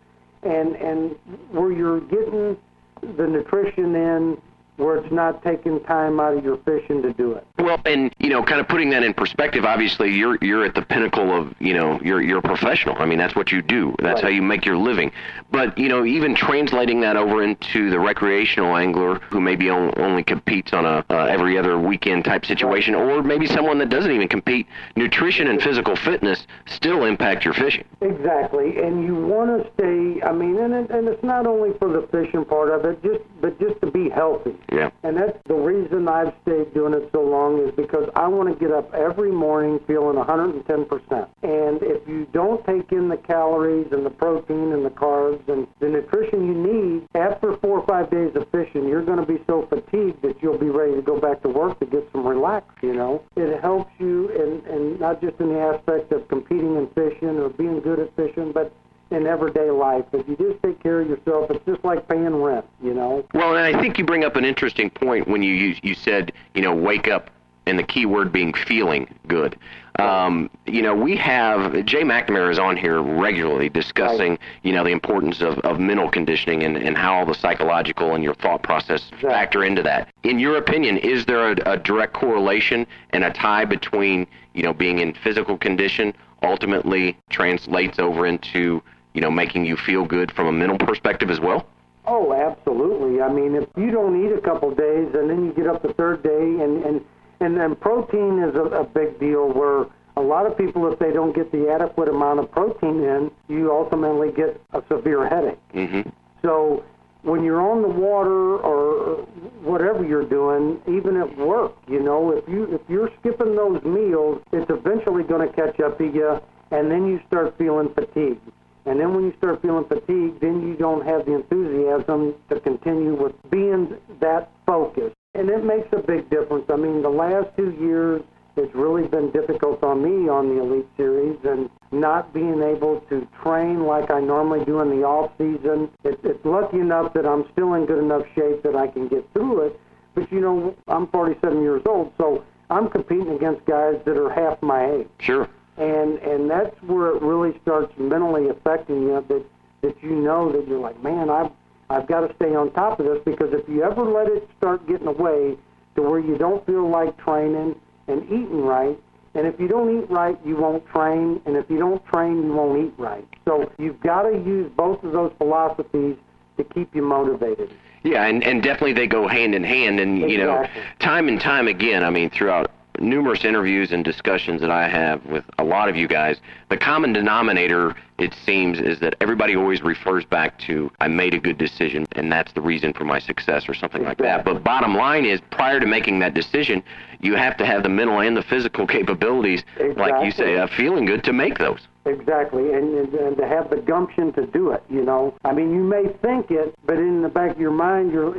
and 0.44 0.75
and 0.75 1.16
where 1.52 1.72
you're 1.72 2.02
getting 2.02 2.58
the 3.02 3.28
nutrition 3.28 3.96
in 3.96 4.42
where 4.77 4.98
it's 4.98 5.12
not 5.12 5.44
taking 5.44 5.80
time 5.84 6.20
out 6.20 6.38
of 6.38 6.44
your 6.44 6.58
fishing 6.58 7.01
to 7.03 7.13
do 7.13 7.34
it. 7.34 7.46
Well, 7.60 7.80
and 7.86 8.13
you 8.20 8.30
know, 8.30 8.44
kind 8.44 8.60
of 8.60 8.68
putting 8.68 8.89
that 8.92 9.03
in 9.03 9.13
perspective, 9.13 9.65
obviously 9.65 10.13
you're 10.13 10.38
you're 10.42 10.65
at 10.65 10.75
the 10.75 10.82
pinnacle 10.82 11.32
of 11.36 11.53
you 11.60 11.74
know 11.74 12.00
you're 12.01 12.22
you're 12.22 12.39
a 12.39 12.42
professional. 12.42 12.96
I 13.00 13.06
mean, 13.06 13.18
that's 13.20 13.36
what 13.36 13.51
you 13.51 13.62
do. 13.62 13.96
That's 14.00 14.15
Right. 14.15 14.24
how 14.24 14.30
you 14.30 14.42
make 14.42 14.65
your 14.65 14.77
living. 14.77 15.12
But 15.51 15.77
you 15.77 15.89
know, 15.89 16.06
even 16.06 16.36
translating 16.36 17.01
that 17.01 17.15
over 17.15 17.44
into 17.44 17.89
the 17.89 18.00
recreational 18.00 18.75
angler 18.75 19.15
who 19.30 19.39
maybe 19.39 19.70
on, 19.70 19.94
only 19.98 20.24
competes 20.24 20.74
on 20.74 20.86
a 20.86 21.03
uh, 21.10 21.25
every 21.25 21.58
other 21.58 21.77
weekend 21.80 22.25
type 22.25 22.46
situation, 22.46 22.96
or 22.96 23.22
maybe 23.22 23.46
someone 23.46 23.77
that 23.80 23.89
doesn't 23.89 24.12
even 24.12 24.27
compete, 24.27 24.68
nutrition 24.96 25.48
and 25.48 25.62
physical 25.62 25.96
fitness 25.96 26.48
still 26.65 27.06
impact 27.06 27.46
your 27.46 27.53
fishing. 27.53 27.84
Exactly, 28.01 28.77
and 28.82 29.03
you 29.03 29.15
want 29.15 29.50
to 29.63 29.72
stay. 29.74 30.22
I 30.24 30.32
mean, 30.32 30.58
and 30.58 30.74
it, 30.74 30.89
and 30.89 31.08
it's 31.08 31.24
not 31.24 31.46
only 31.46 31.77
for 31.77 31.89
the 31.89 32.08
fishing 32.08 32.46
part 32.46 32.70
of 32.70 32.86
it, 32.86 33.01
just 33.03 33.24
but 33.42 33.60
just 33.60 33.80
to 33.82 33.92
be 33.92 34.10
healthy. 34.10 34.56
Yeah. 34.72 34.89
And 35.03 35.17
that's 35.17 35.38
the 35.48 35.55
reason 35.55 36.08
I've 36.08 36.34
stayed 36.41 36.74
doing 36.74 36.93
it 36.93 37.10
so 37.12 37.22
long 37.22 37.60
is 37.60 37.74
because 37.75 38.10
I 38.15 38.27
want 38.27 38.50
to 38.50 38.55
get 38.60 38.74
up 38.74 38.93
every 38.93 39.32
morning 39.32 39.79
feeling 39.86 40.17
110%. 40.17 41.27
And 41.43 41.84
if 41.84 42.08
you 42.08 42.27
don't 42.32 42.65
take 42.65 42.91
in 42.91 43.10
the 43.10 43.17
calories 43.17 43.91
and 43.91 44.05
the 44.05 44.10
protein 44.10 44.72
and 44.72 44.86
the 44.86 44.89
carbs 44.89 45.48
and 45.48 45.67
the 45.79 45.89
nutrition 45.89 46.48
you 46.48 46.53
need, 46.53 47.08
after 47.15 47.58
four 47.58 47.79
or 47.79 47.86
five 47.86 48.10
days 48.10 48.36
of 48.36 48.50
fishing, 48.50 48.88
you're 48.88 49.05
going 49.05 49.20
to 49.20 49.25
be 49.25 49.43
so 49.46 49.67
fatigued 49.67 50.22
that 50.22 50.41
you'll 50.41 50.58
be 50.58 50.70
ready 50.70 50.96
to 50.96 51.01
go 51.01 51.20
back 51.20 51.41
to 51.43 51.50
work 51.50 51.79
to 51.79 51.86
get 51.86 52.08
some 52.12 52.25
relax, 52.25 52.65
you 52.82 52.93
know. 52.93 53.24
It 53.36 53.62
helps 53.62 53.91
you, 54.00 54.29
and, 54.29 54.65
and 54.65 55.00
not 55.00 55.22
just 55.22 55.39
in 55.39 55.50
the 55.50 55.60
aspect 55.60 56.12
of 56.12 56.27
competing 56.27 56.75
in 56.75 56.88
fishing 56.96 57.38
or 57.38 57.50
being 57.50 57.79
good 57.82 58.00
at 58.00 58.15
fishing, 58.15 58.51
but 58.51 58.74
in 59.13 59.27
everyday 59.27 59.70
life. 59.70 60.05
If 60.12 60.27
you 60.27 60.36
just 60.36 60.62
take 60.63 60.82
care 60.82 61.01
of 61.01 61.10
yourself, 61.10 61.51
it's 61.51 61.65
just 61.65 61.84
like 61.84 62.08
paying 62.08 62.36
rent, 62.36 62.65
you 62.82 62.93
know. 62.93 63.25
Well, 63.34 63.55
and 63.55 63.75
I 63.75 63.79
think 63.79 63.98
you 63.98 64.05
bring 64.05 64.24
up 64.24 64.36
an 64.36 64.46
interesting 64.46 64.89
point 64.89 65.27
when 65.27 65.43
you 65.43 65.53
you, 65.53 65.75
you 65.84 65.93
said 65.93 66.34
you 66.53 66.62
know 66.62 66.74
wake 66.74 67.08
up, 67.08 67.29
and 67.65 67.77
the 67.77 67.84
key 67.84 68.05
word 68.05 68.32
being 68.32 68.53
feeling 68.53 69.13
good. 69.27 69.58
Um, 70.00 70.50
you 70.65 70.82
know, 70.82 70.96
we 70.96 71.15
have 71.17 71.86
Jay 71.86 72.01
McNamara 72.01 72.51
is 72.51 72.58
on 72.58 72.75
here 72.75 73.00
regularly 73.00 73.70
discussing 73.70 74.39
you 74.63 74.74
know 74.74 74.84
the 74.84 74.91
importance 74.91 75.41
of, 75.41 75.60
of 75.60 75.79
mental 75.79 76.10
conditioning 76.10 76.63
and, 76.63 76.75
and 76.77 76.98
how 76.98 77.24
the 77.25 77.36
psychological 77.36 78.15
and 78.15 78.24
your 78.24 78.34
thought 78.34 78.63
process 78.63 79.12
factor 79.22 79.63
into 79.63 79.84
that. 79.84 80.10
In 80.24 80.39
your 80.39 80.58
opinion, 80.58 80.98
is 80.98 81.25
there 81.25 81.51
a, 81.51 81.74
a 81.74 81.77
direct 81.77 82.13
correlation 82.13 82.88
and 83.12 83.24
a 83.24 83.32
tie 83.32 83.65
between 83.65 84.27
you 84.53 84.63
know 84.63 84.74
being 84.74 85.00
in 85.00 85.13
physical 85.13 85.58
condition 85.58 86.13
ultimately 86.43 87.17
translates 87.29 88.00
over 88.00 88.25
into 88.25 88.84
you 89.13 89.22
know 89.22 89.32
making 89.32 89.65
you 89.65 89.77
feel 89.77 90.05
good 90.05 90.32
from 90.32 90.48
a 90.48 90.51
mental 90.51 90.77
perspective 90.77 91.29
as 91.29 91.39
well? 91.39 91.67
Oh, 92.05 92.34
absolutely. 92.34 93.22
I 93.22 93.32
mean, 93.32 93.55
if 93.55 93.70
you 93.77 93.89
don't 93.91 94.25
eat 94.25 94.32
a 94.34 94.41
couple 94.41 94.72
of 94.72 94.77
days 94.77 95.08
and 95.13 95.29
then 95.29 95.46
you 95.46 95.53
get 95.53 95.67
up 95.67 95.82
the 95.82 95.93
third 95.93 96.24
day, 96.24 96.63
and 96.63 96.84
and 96.84 97.05
and 97.39 97.58
then 97.58 97.75
protein 97.75 98.39
is 98.39 98.55
a, 98.55 98.63
a 98.63 98.84
big 98.84 99.20
deal. 99.20 99.51
Where 99.51 99.86
a 100.17 100.22
lot 100.22 100.46
of 100.46 100.58
people, 100.58 100.91
if 100.91 101.00
they 101.00 101.12
don't 101.12 101.36
get 101.36 101.51
the 101.51 101.70
adequate 101.70 102.10
amount 102.10 102.39
of 102.39 102.51
protein 102.51 103.03
in, 103.03 103.32
you 103.48 103.72
ultimately 103.72 104.32
get 104.32 104.62
a 104.74 104.84
severe 104.88 105.27
headache. 105.27 105.60
Mm-hmm. 105.74 106.10
So 106.41 106.84
when 107.24 107.43
you're 107.43 107.62
on 107.62 107.82
the 107.82 107.88
water 107.88 108.58
or 108.58 109.25
whatever 109.62 110.05
you're 110.05 110.27
doing, 110.27 110.79
even 110.88 111.17
at 111.17 111.38
work, 111.38 111.74
you 111.88 112.01
know, 112.01 112.32
if 112.32 112.48
you 112.48 112.65
if 112.65 112.82
you're 112.89 113.10
skipping 113.20 113.55
those 113.55 113.82
meals, 113.84 114.41
it's 114.51 114.70
eventually 114.70 115.24
going 115.24 115.48
to 115.48 115.53
catch 115.53 115.79
up 115.79 115.98
to 116.00 116.05
you, 116.05 116.39
and 116.72 116.91
then 116.91 117.08
you 117.08 117.22
start 117.27 117.58
feeling 117.58 117.93
fatigued. 117.93 118.41
And 118.86 119.00
then 119.00 119.13
when 119.13 119.25
you 119.25 119.34
start 119.38 119.62
feeling 119.62 119.86
fatigued, 119.86 120.42
then 120.42 120.68
you 120.68 120.75
don't 120.75 121.06
have 121.06 121.25
the 121.25 121.34
enthusiasm 121.36 122.36
to 122.50 122.60
continue 122.60 123.16
with 123.16 123.34
being 123.50 123.96
that 124.20 124.52
focused. 124.66 125.16
And 125.36 125.50
it 125.50 125.63
makes 125.63 125.88
a 125.94 126.02
big 126.02 126.30
difference. 126.30 126.66
I 126.70 126.75
mean, 126.75 127.02
the 127.02 127.10
last 127.10 127.48
two 127.56 127.72
years, 127.80 128.22
it's 128.56 128.74
really 128.75 129.08
been 129.08 129.32
difficult 129.32 129.84
on 129.84 130.04
me 130.04 130.30
on 130.30 130.50
the 130.50 130.62
Elite 130.62 130.88
Series 130.96 131.40
and 131.44 131.70
not 131.92 132.34
being 132.34 132.62
able 132.62 133.00
to 133.10 133.28
train 133.42 133.86
like 133.86 134.12
I 134.12 134.20
normally 134.20 134.63
do 134.66 134.82
in 134.82 134.90
the 134.90 135.04
off 135.04 135.32
season. 135.38 135.90
It, 136.04 136.20
it's 136.24 136.46
lucky 136.46 136.80
enough 136.80 137.13
that 137.13 137.25
I'm 137.25 137.46
still 137.54 137.74
in 137.74 137.86
good 137.86 138.04
enough 138.04 138.24
shape 138.36 138.62
that 138.63 138.75
I 138.75 138.88
can 138.88 139.08
get 139.08 139.28
through 139.34 139.68
it. 139.68 139.80
But 140.13 140.32
you 140.32 140.40
know, 140.40 140.75
I'm 140.88 141.08
47 141.08 141.62
years 141.62 141.82
old, 141.88 142.13
so 142.18 142.44
I'm 142.70 142.90
competing 142.90 143.30
against 143.30 143.66
guys 143.66 143.96
that 144.06 144.18
are 144.18 144.30
half 144.30 144.62
my 144.62 144.92
age 144.92 145.08
Sure. 145.20 145.50
And 145.77 146.18
and 146.20 146.50
that's 146.50 146.75
where 146.84 147.15
it 147.15 147.22
really 147.22 147.58
starts 147.62 147.92
mentally 147.98 148.50
affecting 148.50 149.03
you 149.03 149.25
that 149.27 149.44
that 149.82 150.03
you 150.03 150.12
know 150.12 150.51
that 150.51 150.68
you're 150.68 150.80
like 150.80 151.01
man 151.03 151.30
I've 151.30 151.51
I've 151.89 152.08
got 152.08 152.22
to 152.27 152.36
stay 152.36 152.56
on 152.56 152.72
top 152.74 153.00
of 153.00 153.06
this 153.06 153.20
because 153.25 153.53
if 153.53 153.68
you 153.68 153.84
ever 153.84 154.03
let 154.03 154.27
it 154.27 154.48
start 154.58 154.88
getting 154.88 155.08
away 155.08 155.58
to 155.96 156.01
where 156.01 156.20
you 156.20 156.38
don't 156.38 156.65
feel 156.65 156.89
like 156.89 157.18
training 157.18 157.75
and 158.08 158.24
eating 158.25 158.62
right 158.62 158.98
and 159.36 159.48
if 159.48 159.60
you 159.60 159.68
don't 159.68 160.03
eat 160.03 160.10
right 160.10 160.38
you 160.46 160.56
won't 160.56 160.86
train 160.88 161.42
and 161.46 161.56
if 161.58 161.70
you 161.70 161.77
don't 161.77 162.03
train 162.06 162.44
you 162.44 162.53
won't 162.53 162.88
eat 162.88 162.94
right 162.98 163.27
so 163.46 163.72
you've 163.77 164.00
got 164.01 164.24
to 164.24 164.32
use 164.32 164.72
both 164.75 165.03
of 165.03 165.12
those 165.12 165.32
philosophies 165.38 166.15
to 166.58 166.63
keep 166.63 166.94
you 166.96 167.01
motivated 167.01 167.74
Yeah, 168.03 168.25
and, 168.25 168.44
and 168.44 168.62
definitely 168.62 168.94
they 168.94 169.08
go 169.08 169.27
hand 169.27 169.56
in 169.56 169.63
hand. 169.63 170.00
And, 170.00 170.20
you 170.30 170.38
know, 170.38 170.68
time 171.00 171.30
and 171.30 171.39
time 171.39 171.68
again, 171.68 172.03
I 172.03 172.10
mean, 172.10 172.30
throughout 172.30 172.70
numerous 173.00 173.44
interviews 173.44 173.92
and 173.92 174.04
discussions 174.04 174.62
that 174.62 174.72
I 174.72 174.88
have 174.88 175.26
with 175.26 175.44
a 175.58 175.64
lot 175.64 175.90
of 175.90 175.96
you 175.96 176.08
guys, 176.08 176.40
the 176.70 176.78
common 176.78 177.14
denominator, 177.14 177.96
it 178.18 178.34
seems, 178.46 178.80
is 178.80 179.00
that 179.00 179.16
everybody 179.22 179.56
always 179.56 179.82
refers 179.82 180.26
back 180.26 180.60
to, 180.60 180.92
I 181.00 181.08
made 181.08 181.34
a 181.34 181.40
good 181.40 181.58
decision, 181.58 182.06
and 182.14 182.32
that's 182.32 182.54
the 182.54 182.62
reason 182.62 182.94
for 182.94 183.04
my 183.04 183.20
success, 183.20 183.68
or 183.68 183.74
something 183.74 184.04
like 184.04 184.20
that. 184.20 184.46
But 184.46 184.64
bottom 184.64 184.96
line 184.96 185.26
is, 185.26 185.42
prior 185.52 185.80
to 185.80 185.86
making 185.86 186.20
that 186.20 186.34
decision, 186.34 186.84
you 187.20 187.36
have 187.36 187.58
to 187.58 187.66
have 187.66 187.84
the 187.84 187.90
mental 187.90 188.20
and 188.20 188.38
the 188.38 188.44
physical 188.44 188.86
capabilities, 188.98 189.64
like 189.96 190.24
you 190.24 190.32
say, 190.32 190.58
of 190.58 190.70
feeling 190.72 191.06
good 191.06 191.24
to 191.24 191.34
make 191.34 191.58
those. 191.58 191.88
Exactly, 192.05 192.74
and, 192.74 192.98
and 192.98 193.13
and 193.13 193.38
to 193.38 193.48
have 193.48 193.69
the 193.69 193.77
gumption 193.77 194.33
to 194.33 194.45
do 194.48 194.72
it, 194.72 194.83
you 194.89 195.03
know. 195.03 195.36
I 195.45 195.53
mean, 195.53 195.74
you 195.74 195.83
may 195.83 196.07
think 196.22 196.51
it, 196.51 196.75
but 196.86 196.98
in 196.98 197.22
the 197.22 197.29
back 197.29 197.51
of 197.51 197.60
your 197.60 197.72
mind, 197.72 198.12
you're 198.12 198.36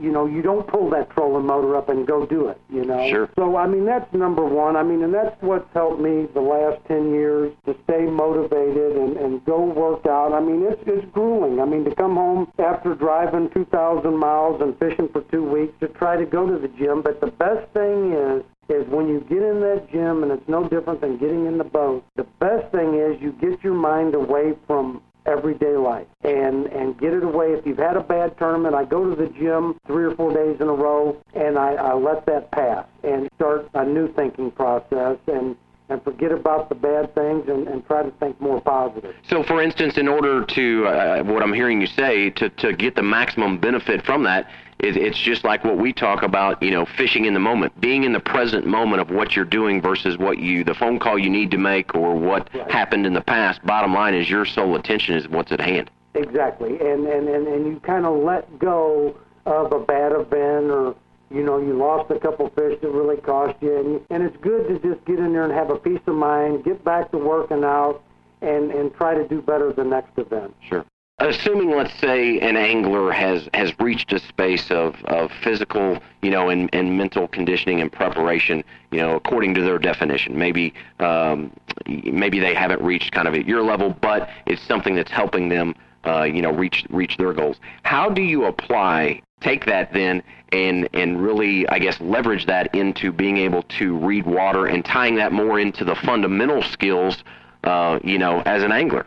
you 0.00 0.12
know, 0.12 0.26
you 0.26 0.42
don't 0.42 0.66
pull 0.66 0.90
that 0.90 1.10
trolling 1.10 1.46
motor 1.46 1.76
up 1.76 1.88
and 1.88 2.06
go 2.06 2.24
do 2.24 2.48
it, 2.48 2.60
you 2.70 2.84
know. 2.84 3.08
Sure. 3.08 3.28
So 3.36 3.56
I 3.56 3.66
mean, 3.66 3.84
that's 3.84 4.12
number 4.14 4.44
one. 4.44 4.76
I 4.76 4.82
mean, 4.82 5.02
and 5.02 5.12
that's 5.12 5.34
what's 5.40 5.68
helped 5.74 6.00
me 6.00 6.26
the 6.34 6.40
last 6.40 6.80
ten 6.86 7.12
years 7.12 7.52
to 7.66 7.76
stay 7.84 8.02
motivated 8.02 8.96
and 8.96 9.16
and 9.16 9.44
go 9.44 9.64
work 9.64 10.06
out. 10.06 10.32
I 10.32 10.40
mean, 10.40 10.62
it's 10.62 10.82
it's 10.86 11.06
grueling. 11.12 11.60
I 11.60 11.64
mean, 11.64 11.84
to 11.84 11.94
come 11.94 12.14
home 12.14 12.52
after 12.58 12.94
driving 12.94 13.50
2,000 13.50 14.16
miles 14.16 14.60
and 14.60 14.78
fishing 14.78 15.08
for 15.08 15.22
two 15.22 15.44
weeks 15.44 15.74
to 15.80 15.88
try 15.88 16.16
to 16.16 16.26
go 16.26 16.46
to 16.46 16.58
the 16.58 16.68
gym. 16.68 17.02
But 17.02 17.20
the 17.20 17.32
best 17.32 17.68
thing 17.72 18.12
is 18.12 18.44
is 18.68 18.86
when 18.88 19.08
you 19.08 19.20
get 19.28 19.42
in 19.42 19.60
that 19.60 19.88
gym, 19.90 20.22
and 20.22 20.32
it's 20.32 20.48
no 20.48 20.68
different 20.68 21.00
than 21.00 21.18
getting 21.18 21.46
in 21.46 21.58
the 21.58 21.64
boat. 21.64 22.04
The 22.16 22.26
best 22.38 22.70
thing 22.72 22.94
is 22.94 23.20
you 23.20 23.32
get 23.32 23.62
your 23.62 23.74
mind 23.74 24.14
away 24.14 24.54
from 24.66 25.02
everyday 25.26 25.76
life 25.76 26.06
and 26.24 26.66
and 26.66 26.98
get 26.98 27.12
it 27.12 27.22
away. 27.22 27.48
If 27.48 27.66
you've 27.66 27.78
had 27.78 27.96
a 27.96 28.02
bad 28.02 28.38
tournament, 28.38 28.74
I 28.74 28.84
go 28.84 29.08
to 29.08 29.14
the 29.14 29.28
gym 29.28 29.78
three 29.86 30.04
or 30.04 30.14
four 30.14 30.32
days 30.32 30.60
in 30.60 30.68
a 30.68 30.72
row 30.72 31.20
and 31.34 31.58
I, 31.58 31.74
I 31.74 31.94
let 31.94 32.24
that 32.26 32.50
pass 32.50 32.86
and 33.04 33.28
start 33.36 33.68
a 33.74 33.84
new 33.84 34.12
thinking 34.14 34.50
process 34.50 35.18
and 35.26 35.56
and 35.90 36.02
forget 36.04 36.32
about 36.32 36.68
the 36.68 36.74
bad 36.74 37.14
things 37.14 37.48
and, 37.48 37.66
and 37.66 37.86
try 37.86 38.02
to 38.02 38.10
think 38.20 38.38
more 38.40 38.60
positive. 38.60 39.14
So, 39.26 39.42
for 39.42 39.62
instance, 39.62 39.96
in 39.96 40.06
order 40.06 40.44
to 40.44 40.86
uh, 40.86 41.22
what 41.24 41.42
I'm 41.42 41.52
hearing 41.52 41.80
you 41.80 41.86
say 41.86 42.30
to 42.30 42.48
to 42.50 42.72
get 42.72 42.94
the 42.94 43.02
maximum 43.02 43.58
benefit 43.58 44.04
from 44.04 44.22
that, 44.24 44.48
it, 44.78 44.96
it's 44.96 45.18
just 45.18 45.44
like 45.44 45.64
what 45.64 45.76
we 45.78 45.92
talk 45.92 46.22
about, 46.22 46.62
you 46.62 46.70
know, 46.70 46.86
fishing 46.96 47.24
in 47.24 47.34
the 47.34 47.40
moment, 47.40 47.78
being 47.80 48.04
in 48.04 48.12
the 48.12 48.20
present 48.20 48.66
moment 48.66 49.00
of 49.00 49.10
what 49.10 49.34
you're 49.34 49.44
doing 49.44 49.82
versus 49.82 50.16
what 50.18 50.38
you, 50.38 50.64
the 50.64 50.74
phone 50.74 50.98
call 50.98 51.18
you 51.18 51.30
need 51.30 51.50
to 51.50 51.58
make 51.58 51.94
or 51.94 52.14
what 52.14 52.48
Right. 52.54 52.70
happened 52.70 53.06
in 53.06 53.12
the 53.14 53.20
past. 53.20 53.64
Bottom 53.64 53.92
line 53.92 54.14
is 54.14 54.30
your 54.30 54.44
sole 54.44 54.76
attention 54.76 55.16
is 55.16 55.28
what's 55.28 55.52
at 55.52 55.60
hand. 55.60 55.90
Exactly, 56.14 56.80
and 56.80 57.06
and 57.06 57.28
and, 57.28 57.46
and 57.46 57.66
you 57.66 57.80
kind 57.80 58.06
of 58.06 58.22
let 58.24 58.58
go 58.58 59.14
of 59.46 59.72
a 59.72 59.78
bad 59.78 60.12
event 60.12 60.70
or 60.70 60.94
you 61.30 61.42
know 61.44 61.58
you 61.58 61.74
lost 61.74 62.10
a 62.10 62.18
couple 62.18 62.48
fish 62.50 62.78
that 62.80 62.90
really 62.90 63.18
cost 63.18 63.56
you, 63.60 63.76
and 63.78 64.00
and 64.10 64.22
it's 64.22 64.36
good 64.38 64.66
to 64.68 64.78
just 64.78 65.04
get 65.04 65.18
in 65.18 65.32
there 65.32 65.44
and 65.44 65.52
have 65.52 65.70
a 65.70 65.76
peace 65.76 66.00
of 66.06 66.14
mind, 66.14 66.64
get 66.64 66.82
back 66.84 67.10
to 67.10 67.18
working 67.18 67.62
out, 67.62 68.02
and 68.40 68.70
and 68.72 68.94
try 68.94 69.14
to 69.14 69.28
do 69.28 69.42
better 69.42 69.72
the 69.72 69.84
next 69.84 70.16
event. 70.18 70.54
Sure. 70.66 70.84
Assuming, 71.20 71.76
let's 71.76 71.98
say, 71.98 72.38
an 72.38 72.56
angler 72.56 73.10
has 73.10 73.48
has 73.52 73.72
reached 73.80 74.12
a 74.12 74.20
space 74.20 74.70
of, 74.70 74.94
of 75.06 75.32
physical, 75.42 75.98
you 76.22 76.30
know, 76.30 76.48
and, 76.48 76.70
and 76.72 76.96
mental 76.96 77.26
conditioning 77.26 77.80
and 77.80 77.90
preparation, 77.90 78.62
you 78.92 78.98
know, 78.98 79.16
according 79.16 79.52
to 79.54 79.62
their 79.62 79.80
definition. 79.80 80.38
Maybe 80.38 80.74
um, 81.00 81.52
maybe 81.86 82.38
they 82.38 82.54
haven't 82.54 82.80
reached 82.82 83.10
kind 83.10 83.26
of 83.26 83.34
at 83.34 83.46
your 83.46 83.62
level, 83.62 83.96
but 84.00 84.28
it's 84.46 84.62
something 84.62 84.94
that's 84.94 85.10
helping 85.10 85.48
them, 85.48 85.74
uh, 86.06 86.22
you 86.22 86.40
know, 86.40 86.52
reach 86.52 86.84
reach 86.88 87.16
their 87.16 87.32
goals. 87.32 87.56
How 87.82 88.08
do 88.08 88.22
you 88.22 88.44
apply? 88.44 89.20
Take 89.40 89.66
that 89.66 89.92
then 89.92 90.22
and 90.52 90.88
and 90.92 91.20
really, 91.20 91.68
I 91.68 91.80
guess, 91.80 92.00
leverage 92.00 92.46
that 92.46 92.72
into 92.76 93.10
being 93.10 93.38
able 93.38 93.64
to 93.64 93.96
read 93.96 94.24
water 94.24 94.66
and 94.66 94.84
tying 94.84 95.16
that 95.16 95.32
more 95.32 95.58
into 95.58 95.84
the 95.84 95.96
fundamental 95.96 96.62
skills, 96.62 97.24
uh, 97.64 97.98
you 98.04 98.18
know, 98.18 98.40
as 98.46 98.62
an 98.62 98.70
angler. 98.70 99.04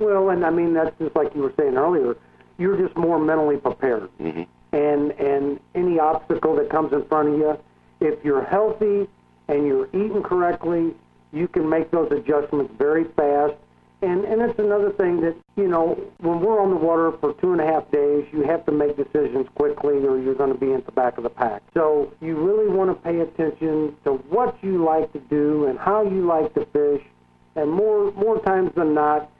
Well, 0.00 0.30
and 0.30 0.44
I 0.44 0.50
mean 0.50 0.72
that's 0.74 0.96
just 0.98 1.14
like 1.14 1.34
you 1.34 1.42
were 1.42 1.52
saying 1.56 1.76
earlier. 1.76 2.16
You're 2.58 2.76
just 2.76 2.96
more 2.96 3.18
mentally 3.18 3.56
prepared, 3.58 4.08
Mm-hmm. 4.18 4.42
and 4.72 5.12
and 5.12 5.60
any 5.74 5.98
obstacle 6.00 6.56
that 6.56 6.68
comes 6.70 6.92
in 6.92 7.04
front 7.06 7.28
of 7.28 7.38
you, 7.38 7.58
if 8.00 8.24
you're 8.24 8.44
healthy 8.44 9.08
and 9.48 9.66
you're 9.66 9.88
eating 9.88 10.22
correctly, 10.22 10.94
you 11.32 11.46
can 11.48 11.68
make 11.68 11.90
those 11.90 12.10
adjustments 12.12 12.72
very 12.78 13.04
fast. 13.16 13.54
And 14.02 14.24
and 14.24 14.40
it's 14.40 14.58
another 14.58 14.90
thing 14.92 15.20
that 15.20 15.36
you 15.56 15.68
know 15.68 15.98
when 16.20 16.40
we're 16.40 16.60
on 16.60 16.70
the 16.70 16.76
water 16.76 17.12
for 17.20 17.34
two 17.34 17.52
and 17.52 17.60
a 17.60 17.66
half 17.66 17.90
days, 17.90 18.26
you 18.32 18.42
have 18.42 18.64
to 18.66 18.72
make 18.72 18.96
decisions 18.96 19.46
quickly, 19.54 20.06
or 20.06 20.18
you're 20.18 20.34
going 20.34 20.52
to 20.52 20.58
be 20.58 20.72
at 20.72 20.86
the 20.86 20.92
back 20.92 21.18
of 21.18 21.24
the 21.24 21.30
pack. 21.30 21.62
So 21.74 22.10
you 22.22 22.36
really 22.36 22.70
want 22.70 22.88
to 22.90 22.94
pay 23.02 23.20
attention 23.20 23.94
to 24.04 24.12
what 24.30 24.56
you 24.62 24.82
like 24.84 25.12
to 25.12 25.18
do 25.18 25.66
and 25.66 25.78
how 25.78 26.02
you 26.02 26.26
like 26.26 26.54
to 26.54 26.64
fish, 26.66 27.02
and 27.56 27.70
more 27.70 28.10
more 28.12 28.40
times 28.42 28.72
than 28.74 28.94
not, 28.94 29.30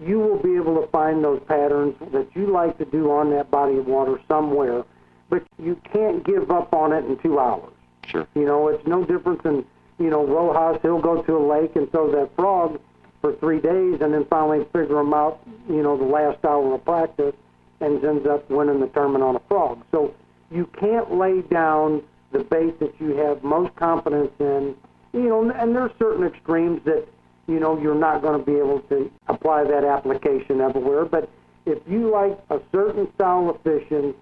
you 0.00 0.18
will 0.18 0.42
be 0.42 0.56
able 0.56 0.80
to 0.80 0.86
find 0.88 1.22
those 1.22 1.40
patterns 1.46 1.94
that 2.12 2.28
you 2.34 2.46
like 2.46 2.78
to 2.78 2.84
do 2.86 3.10
on 3.10 3.30
that 3.30 3.50
body 3.50 3.76
of 3.76 3.86
water 3.86 4.20
somewhere, 4.26 4.84
but 5.28 5.42
you 5.58 5.80
can't 5.92 6.24
give 6.24 6.50
up 6.50 6.72
on 6.72 6.92
it 6.92 7.04
in 7.04 7.18
two 7.18 7.38
hours. 7.38 7.72
Sure. 8.06 8.26
You 8.34 8.46
know, 8.46 8.68
it's 8.68 8.86
no 8.86 9.04
different 9.04 9.42
than, 9.42 9.64
you 9.98 10.10
know, 10.10 10.26
Rojas, 10.26 10.80
he'll 10.82 11.00
go 11.00 11.22
to 11.22 11.36
a 11.36 11.44
lake 11.46 11.76
and 11.76 11.90
throw 11.90 12.10
that 12.12 12.34
frog 12.34 12.80
for 13.20 13.36
three 13.36 13.60
days 13.60 14.00
and 14.00 14.14
then 14.14 14.24
finally 14.30 14.64
figure 14.72 14.98
him 15.00 15.12
out, 15.12 15.40
you 15.68 15.82
know, 15.82 15.96
the 15.96 16.04
last 16.04 16.42
hour 16.44 16.74
of 16.74 16.84
practice 16.84 17.34
and 17.80 18.02
ends 18.04 18.26
up 18.26 18.48
winning 18.50 18.80
the 18.80 18.88
tournament 18.88 19.22
on 19.22 19.36
a 19.36 19.40
frog. 19.48 19.82
So 19.90 20.14
you 20.50 20.68
can't 20.78 21.14
lay 21.16 21.42
down 21.42 22.02
the 22.32 22.40
bait 22.40 22.78
that 22.80 22.94
you 22.98 23.16
have 23.16 23.42
most 23.42 23.74
confidence 23.76 24.32
in, 24.38 24.74
you 25.12 25.28
know, 25.28 25.50
and 25.50 25.74
there's 25.74 25.92
certain 25.98 26.26
extremes 26.26 26.80
that, 26.84 27.06
you 27.50 27.58
know, 27.58 27.78
you're 27.80 27.94
not 27.94 28.22
going 28.22 28.38
to 28.38 28.46
be 28.46 28.56
able 28.56 28.80
to 28.82 29.10
apply 29.26 29.64
that 29.64 29.84
application 29.84 30.60
everywhere. 30.60 31.04
But 31.04 31.28
if 31.66 31.78
you 31.88 32.10
like 32.10 32.38
a 32.48 32.60
certain 32.72 33.12
style 33.14 33.50
of 33.50 33.60
fishing 33.62 34.14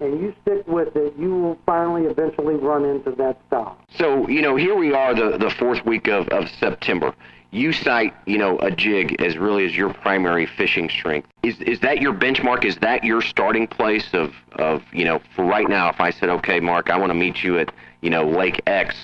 and 0.00 0.20
you 0.20 0.34
stick 0.42 0.66
with 0.66 0.96
it, 0.96 1.14
you 1.16 1.34
will 1.34 1.58
finally 1.64 2.04
eventually 2.06 2.56
run 2.56 2.84
into 2.84 3.12
that 3.12 3.40
style. 3.46 3.78
So, 3.96 4.28
you 4.28 4.42
know, 4.42 4.56
here 4.56 4.74
we 4.76 4.92
are, 4.92 5.14
the, 5.14 5.38
the 5.38 5.50
fourth 5.50 5.86
week 5.86 6.08
of, 6.08 6.28
of 6.28 6.48
September. 6.48 7.14
You 7.52 7.72
cite, 7.72 8.14
you 8.26 8.38
know, 8.38 8.58
a 8.60 8.70
jig 8.70 9.20
as 9.20 9.36
really 9.36 9.66
as 9.66 9.76
your 9.76 9.92
primary 9.92 10.46
fishing 10.46 10.88
strength. 10.88 11.28
Is 11.42 11.60
is 11.60 11.80
that 11.80 12.00
your 12.00 12.14
benchmark? 12.14 12.64
Is 12.64 12.76
that 12.78 13.04
your 13.04 13.20
starting 13.20 13.66
place 13.66 14.08
of, 14.14 14.32
of 14.52 14.82
you 14.90 15.04
know, 15.04 15.20
for 15.36 15.44
right 15.44 15.68
now, 15.68 15.90
if 15.90 16.00
I 16.00 16.10
said, 16.10 16.30
okay, 16.30 16.60
Mark, 16.60 16.88
I 16.88 16.96
want 16.96 17.10
to 17.10 17.14
meet 17.14 17.44
you 17.44 17.58
at, 17.58 17.70
you 18.00 18.08
know, 18.08 18.26
Lake 18.26 18.62
X, 18.66 18.96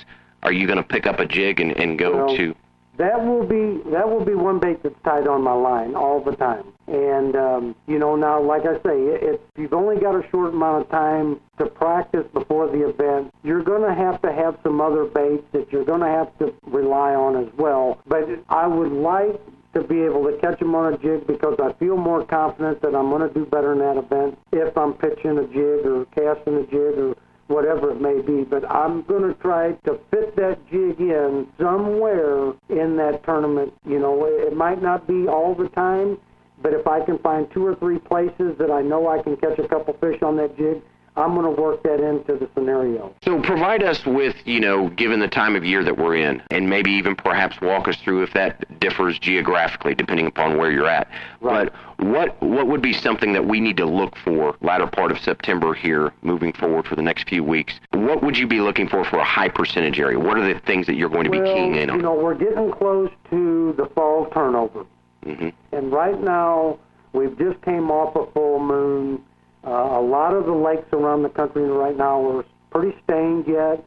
are 0.43 0.53
you 0.53 0.67
going 0.67 0.79
to 0.79 0.83
pick 0.83 1.07
up 1.07 1.21
a 1.21 1.27
jig 1.27 1.61
and, 1.61 1.73
and 1.73 1.99
go 1.99 2.25
Well, 2.25 2.37
to? 2.37 2.55
That 2.99 3.25
will 3.25 3.47
be 3.47 3.81
that 3.91 4.11
will 4.11 4.25
be 4.25 4.35
one 4.35 4.59
bait 4.59 4.83
that's 4.83 5.01
tied 5.05 5.29
on 5.29 5.43
my 5.43 5.53
line 5.53 5.95
all 5.95 6.21
the 6.21 6.35
time. 6.35 6.65
And 6.89 7.37
um, 7.37 7.77
you 7.87 7.99
know, 7.99 8.17
now 8.17 8.43
like 8.43 8.63
I 8.63 8.75
say, 8.83 8.99
if 9.23 9.41
you've 9.57 9.73
only 9.73 10.01
got 10.01 10.17
a 10.17 10.29
short 10.31 10.53
amount 10.53 10.83
of 10.83 10.91
time 10.91 11.41
to 11.59 11.67
practice 11.67 12.27
before 12.33 12.67
the 12.67 12.89
event, 12.89 13.33
you're 13.45 13.63
going 13.63 13.83
to 13.83 13.95
have 13.95 14.21
to 14.23 14.33
have 14.33 14.59
some 14.65 14.81
other 14.81 15.05
baits 15.05 15.45
that 15.53 15.71
you're 15.71 15.85
going 15.85 16.01
to 16.01 16.09
have 16.09 16.37
to 16.41 16.53
rely 16.67 17.15
on 17.15 17.37
as 17.37 17.53
well. 17.57 18.01
But 18.09 18.25
I 18.49 18.67
would 18.67 18.93
like 18.93 19.41
to 19.75 19.83
be 19.83 20.03
able 20.03 20.25
to 20.25 20.37
catch 20.41 20.59
them 20.59 20.75
on 20.75 20.95
a 20.95 20.99
jig 20.99 21.27
because 21.27 21.57
I 21.63 21.73
feel 21.75 21.97
more 21.97 22.25
confident 22.25 22.81
that 22.83 22.97
I'm 22.97 23.11
going 23.11 23.29
to 23.29 23.33
do 23.33 23.47
better 23.47 23.75
in 23.75 23.79
that 23.79 23.97
event 23.97 24.39
if 24.51 24.77
I'm 24.77 24.95
pitching 24.95 25.39
a 25.39 25.47
jig 25.47 25.87
or 25.87 26.05
casting 26.17 26.57
a 26.57 26.67
jig 26.67 26.99
or 26.99 27.15
whatever 27.49 27.91
it 27.91 28.01
may 28.01 28.21
be. 28.21 28.45
But 28.45 28.71
I'm 28.71 29.03
going 29.03 29.23
to 29.23 29.35
try 29.41 29.73
to 29.73 29.99
fit 30.11 30.37
that 30.37 30.59
jig 30.71 31.01
in 31.01 31.49
somewhere 31.59 32.53
in 32.69 32.97
that 32.97 33.23
tournament. 33.25 33.73
You 33.85 33.99
know, 33.99 34.25
it 34.25 34.57
might 34.57 34.81
not 34.81 35.07
be 35.07 35.27
all 35.27 35.55
the 35.55 35.69
time, 35.71 36.19
but 36.63 36.73
if 36.73 36.87
I 36.87 37.05
can 37.05 37.19
find 37.19 37.51
two 37.53 37.67
or 37.67 37.75
three 37.77 37.99
places 37.99 38.57
that 38.59 38.71
I 38.71 38.83
know 38.83 39.09
I 39.09 39.23
can 39.23 39.37
catch 39.37 39.59
a 39.59 39.67
couple 39.67 39.95
fish 39.95 40.23
on 40.23 40.37
that 40.37 40.57
jig, 40.57 40.83
I'm 41.19 41.35
going 41.35 41.53
to 41.55 41.61
work 41.61 41.83
that 41.83 42.01
into 42.01 42.37
the 42.37 42.49
scenario. 42.55 43.13
So 43.25 43.41
provide 43.43 43.83
us 43.83 44.07
with, 44.07 44.37
you 44.45 44.61
know, 44.61 44.89
given 44.91 45.19
the 45.19 45.29
time 45.29 45.57
of 45.57 45.65
year 45.65 45.83
that 45.83 45.99
we're 45.99 46.17
in, 46.17 46.41
and 46.51 46.71
maybe 46.71 46.93
even 46.93 47.17
perhaps 47.17 47.61
walk 47.61 47.89
us 47.89 47.97
through 47.97 48.23
if 48.23 48.33
that 48.35 48.79
differs 48.79 49.19
geographically, 49.19 49.95
depending 49.95 50.27
upon 50.27 50.57
where 50.57 50.71
you're 50.71 50.89
at. 50.89 51.11
Right. 51.41 51.71
But 51.99 52.07
what 52.07 52.41
what 52.41 52.69
would 52.69 52.81
be 52.81 52.93
something 52.93 53.33
that 53.33 53.47
we 53.47 53.59
need 53.59 53.77
to 53.79 53.85
look 53.85 54.17
for 54.25 54.57
latter 54.63 54.87
part 54.87 55.11
of 55.11 55.19
September 55.19 55.75
here, 55.75 56.13
moving 56.23 56.53
forward 56.53 56.87
for 56.87 56.95
the 56.95 57.03
next 57.03 57.29
few 57.29 57.43
weeks? 57.43 57.75
What 57.93 58.23
would 58.23 58.39
you 58.39 58.47
be 58.47 58.61
looking 58.61 58.89
for 58.89 59.05
for 59.05 59.19
a 59.19 59.25
high 59.25 59.49
percentage 59.49 59.99
area? 59.99 60.19
What 60.21 60.39
are 60.39 60.55
the 60.55 60.61
things 60.61 60.87
that 60.87 60.95
you're 60.95 61.09
going 61.09 61.25
to 61.25 61.31
be 61.31 61.41
well, 61.41 61.55
keying 61.55 61.75
in 61.75 61.91
on? 61.91 61.97
you 61.97 62.03
know, 62.03 62.15
we're 62.15 62.35
getting 62.35 62.71
close 62.71 63.11
to 63.31 63.75
the 63.77 63.87
fall 63.87 64.27
turnover. 64.27 64.87
hmm 65.25 65.49
And 65.73 65.91
right 65.91 66.21
now, 66.21 66.79
we've 67.13 67.37
just 67.37 67.61
came 67.63 67.91
off 67.91 68.15
a 68.15 68.31
full 68.33 68.61
moon. 68.61 69.25
Uh, 69.69 70.01
a 70.01 70.01
lot 70.01 70.33
of 70.33 70.47
the 70.47 70.53
lakes 70.53 70.89
around 70.95 71.23
the 71.23 71.29
country 71.29 71.63
right 71.63 71.97
now 71.97 72.27
are 72.27 72.45
pretty 72.71 72.97
stained 73.05 73.45
yet. 73.47 73.85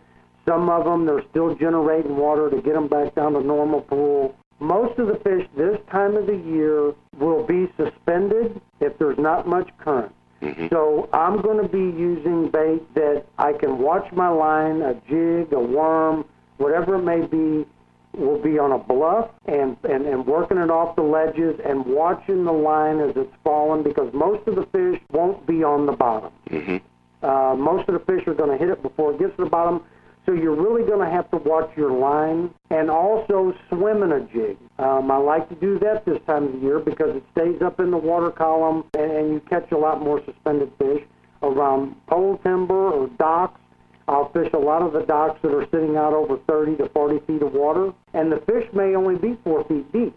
Some 0.48 0.70
of 0.70 0.86
them, 0.86 1.08
they're 1.08 1.24
still 1.32 1.56
generating 1.56 2.18
water 2.18 2.52
to 2.52 2.62
get 2.62 2.74
them 2.74 2.88
back 2.88 3.16
down 3.16 3.34
to 3.34 3.42
normal 3.42 3.82
pool. 3.82 4.36
Most 4.60 5.00
of 5.00 5.08
the 5.08 5.16
fish 5.24 5.48
this 5.58 5.80
time 5.92 6.16
of 6.16 6.28
the 6.28 6.36
year 6.36 6.94
will 7.18 7.44
be 7.48 7.68
suspended 7.78 8.62
if 8.80 8.96
there's 9.00 9.18
not 9.18 9.48
much 9.48 9.70
current. 9.80 10.14
hmm 10.40 10.68
So 10.70 11.10
I'm 11.14 11.42
going 11.42 11.60
to 11.64 11.68
be 11.68 11.98
using 12.00 12.52
bait 12.52 12.82
that 12.94 13.26
I 13.40 13.54
can 13.54 13.80
watch 13.80 14.12
my 14.12 14.30
line, 14.30 14.84
a 14.84 14.94
jig, 15.10 15.52
a 15.52 15.60
worm, 15.60 16.26
whatever 16.58 16.96
it 16.96 17.04
may 17.04 17.26
be, 17.26 17.66
will 18.14 18.42
be 18.42 18.60
on 18.60 18.72
a 18.72 18.78
bluff 18.78 19.30
and, 19.46 19.78
and, 19.84 20.06
and 20.06 20.26
working 20.26 20.58
it 20.58 20.70
off 20.70 20.96
the 20.96 21.02
ledges 21.02 21.60
and 21.66 21.86
watching 21.86 22.44
the 22.46 22.52
line 22.52 23.00
as 23.00 23.16
it's 23.16 23.34
falling 23.44 23.84
because 23.84 24.14
most 24.14 24.48
of 24.48 24.56
the 24.56 24.66
fish 24.68 25.02
won't 25.12 25.46
be 25.46 25.64
on 25.64 25.86
the 25.86 25.94
bottom. 25.94 26.32
hmm 26.50 26.78
Uh, 27.24 27.56
most 27.56 27.88
of 27.88 27.94
the 27.94 28.00
fish 28.12 28.26
are 28.28 28.34
going 28.34 28.50
to 28.50 28.58
hit 28.58 28.70
it 28.70 28.82
before 28.82 29.14
it 29.14 29.20
gets 29.20 29.36
to 29.38 29.44
the 29.44 29.50
bottom. 29.50 29.84
So 30.26 30.34
you're 30.34 30.56
really 30.56 30.84
going 30.84 31.04
to 31.08 31.12
have 31.12 31.30
to 31.32 31.38
watch 31.38 31.70
your 31.78 31.92
line 31.92 32.54
and 32.70 32.90
also 32.90 33.54
swim 33.70 34.04
in 34.04 34.12
a 34.12 34.22
jig. 34.22 34.58
Um, 34.80 35.10
I 35.12 35.18
like 35.18 35.48
to 35.50 35.56
do 35.56 35.80
that 35.80 36.06
this 36.06 36.20
time 36.28 36.46
of 36.48 36.54
the 36.54 36.60
year 36.60 36.80
because 36.80 37.16
it 37.16 37.24
stays 37.32 37.62
up 37.62 37.80
in 37.80 37.92
the 37.92 37.98
water 37.98 38.32
column 38.32 38.84
and, 38.94 39.12
and 39.12 39.34
you 39.34 39.40
catch 39.50 39.72
a 39.72 39.78
lot 39.78 40.02
more 40.02 40.20
suspended 40.26 40.72
fish. 40.78 41.04
around 41.44 41.96
pole 42.08 42.40
timber 42.44 42.92
or 42.92 43.08
docks. 43.18 43.60
I'll 44.08 44.32
fish 44.32 44.50
a 44.54 44.58
lot 44.58 44.82
of 44.82 44.94
the 44.94 45.02
docks 45.02 45.42
that 45.42 45.54
are 45.54 45.66
sitting 45.72 45.96
out 45.96 46.14
over 46.14 46.38
30 46.48 46.78
to 46.78 46.90
40 46.90 47.20
feet 47.26 47.42
of 47.42 47.54
water, 47.54 47.94
and 48.14 48.32
the 48.32 48.38
fish 48.48 48.68
may 48.74 48.96
only 48.96 49.16
be 49.18 49.38
four 49.44 49.64
feet 49.66 49.92
deep. 49.92 50.16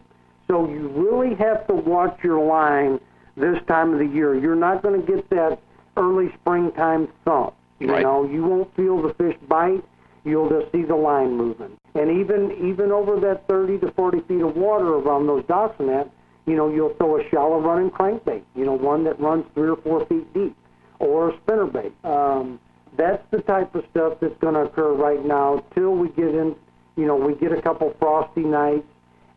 So 0.48 0.68
you 0.68 0.88
really 0.88 1.34
have 1.36 1.66
to 1.68 1.74
watch 1.74 2.18
your 2.22 2.44
line 2.44 3.00
this 3.36 3.58
time 3.66 3.92
of 3.92 3.98
the 3.98 4.06
year. 4.06 4.34
You're 4.34 4.54
not 4.54 4.82
going 4.82 5.00
to 5.00 5.06
get 5.06 5.28
that 5.30 5.58
early 5.96 6.32
springtime 6.40 7.08
thump. 7.24 7.54
You 7.78 7.88
Right. 7.92 8.02
know, 8.02 8.24
you 8.24 8.44
won't 8.44 8.74
feel 8.76 9.02
the 9.02 9.12
fish 9.14 9.36
bite. 9.48 9.82
You'll 10.24 10.48
just 10.48 10.72
see 10.72 10.82
the 10.82 10.94
line 10.96 11.36
moving. 11.36 11.76
And 11.94 12.10
even 12.10 12.52
even 12.52 12.90
over 12.92 13.20
that 13.20 13.46
30 13.46 13.78
to 13.80 13.90
40 13.92 14.20
feet 14.22 14.40
of 14.40 14.56
water 14.56 14.94
around 14.94 15.26
those 15.26 15.44
docks 15.44 15.78
and 15.78 15.88
that, 15.88 16.08
you 16.46 16.56
know, 16.56 16.68
you'll 16.68 16.94
throw 16.94 17.20
a 17.20 17.28
shallow 17.30 17.60
running 17.60 17.90
crankbait. 17.90 18.42
You 18.54 18.64
know, 18.64 18.72
one 18.72 19.04
that 19.04 19.20
runs 19.20 19.44
three 19.54 19.68
or 19.68 19.76
four 19.76 20.04
feet 20.06 20.32
deep, 20.32 20.56
or 20.98 21.30
a 21.30 21.32
spinnerbait. 21.38 21.92
Um, 22.04 22.58
that's 22.96 23.22
the 23.30 23.42
type 23.42 23.74
of 23.74 23.84
stuff 23.90 24.18
that's 24.20 24.38
going 24.40 24.54
to 24.54 24.60
occur 24.60 24.92
right 24.92 25.24
now 25.24 25.64
till 25.74 25.94
we 25.94 26.08
get 26.10 26.34
in. 26.34 26.54
You 26.96 27.06
know, 27.06 27.16
we 27.16 27.34
get 27.34 27.52
a 27.52 27.60
couple 27.60 27.94
frosty 27.98 28.42
nights, 28.42 28.86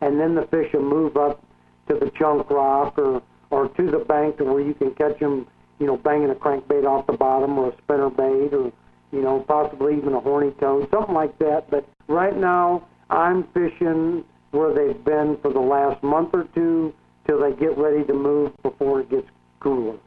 and 0.00 0.18
then 0.20 0.34
the 0.34 0.46
fish 0.46 0.72
will 0.72 0.82
move 0.82 1.16
up 1.16 1.42
to 1.88 1.94
the 1.94 2.10
chunk 2.18 2.48
rock 2.50 2.98
or 2.98 3.22
or 3.50 3.68
to 3.68 3.90
the 3.90 3.98
bank 3.98 4.36
to 4.36 4.44
where 4.44 4.60
you 4.60 4.74
can 4.74 4.94
catch 4.94 5.18
them. 5.18 5.46
You 5.78 5.86
know, 5.86 5.96
banging 5.96 6.30
a 6.30 6.34
crankbait 6.34 6.84
off 6.84 7.06
the 7.06 7.12
bottom 7.12 7.56
or 7.56 7.68
a 7.68 7.72
spinnerbait 7.82 8.52
or 8.52 8.72
you 9.12 9.22
know, 9.22 9.40
possibly 9.40 9.96
even 9.96 10.12
a 10.14 10.20
horny 10.20 10.52
toad, 10.60 10.88
something 10.90 11.14
like 11.14 11.38
that. 11.38 11.70
But 11.70 11.88
right 12.08 12.36
now, 12.36 12.86
I'm 13.10 13.44
fishing 13.54 14.24
where 14.50 14.74
they've 14.74 15.02
been 15.04 15.38
for 15.42 15.52
the 15.52 15.60
last 15.60 16.02
month 16.02 16.30
or 16.32 16.44
two 16.54 16.92
till 17.26 17.40
they 17.40 17.52
get 17.52 17.76
ready 17.76 18.04
to 18.04 18.14
move 18.14 18.52
before 18.62 19.00
it 19.00 19.10
gets 19.10 19.26
cooler. 19.60 19.98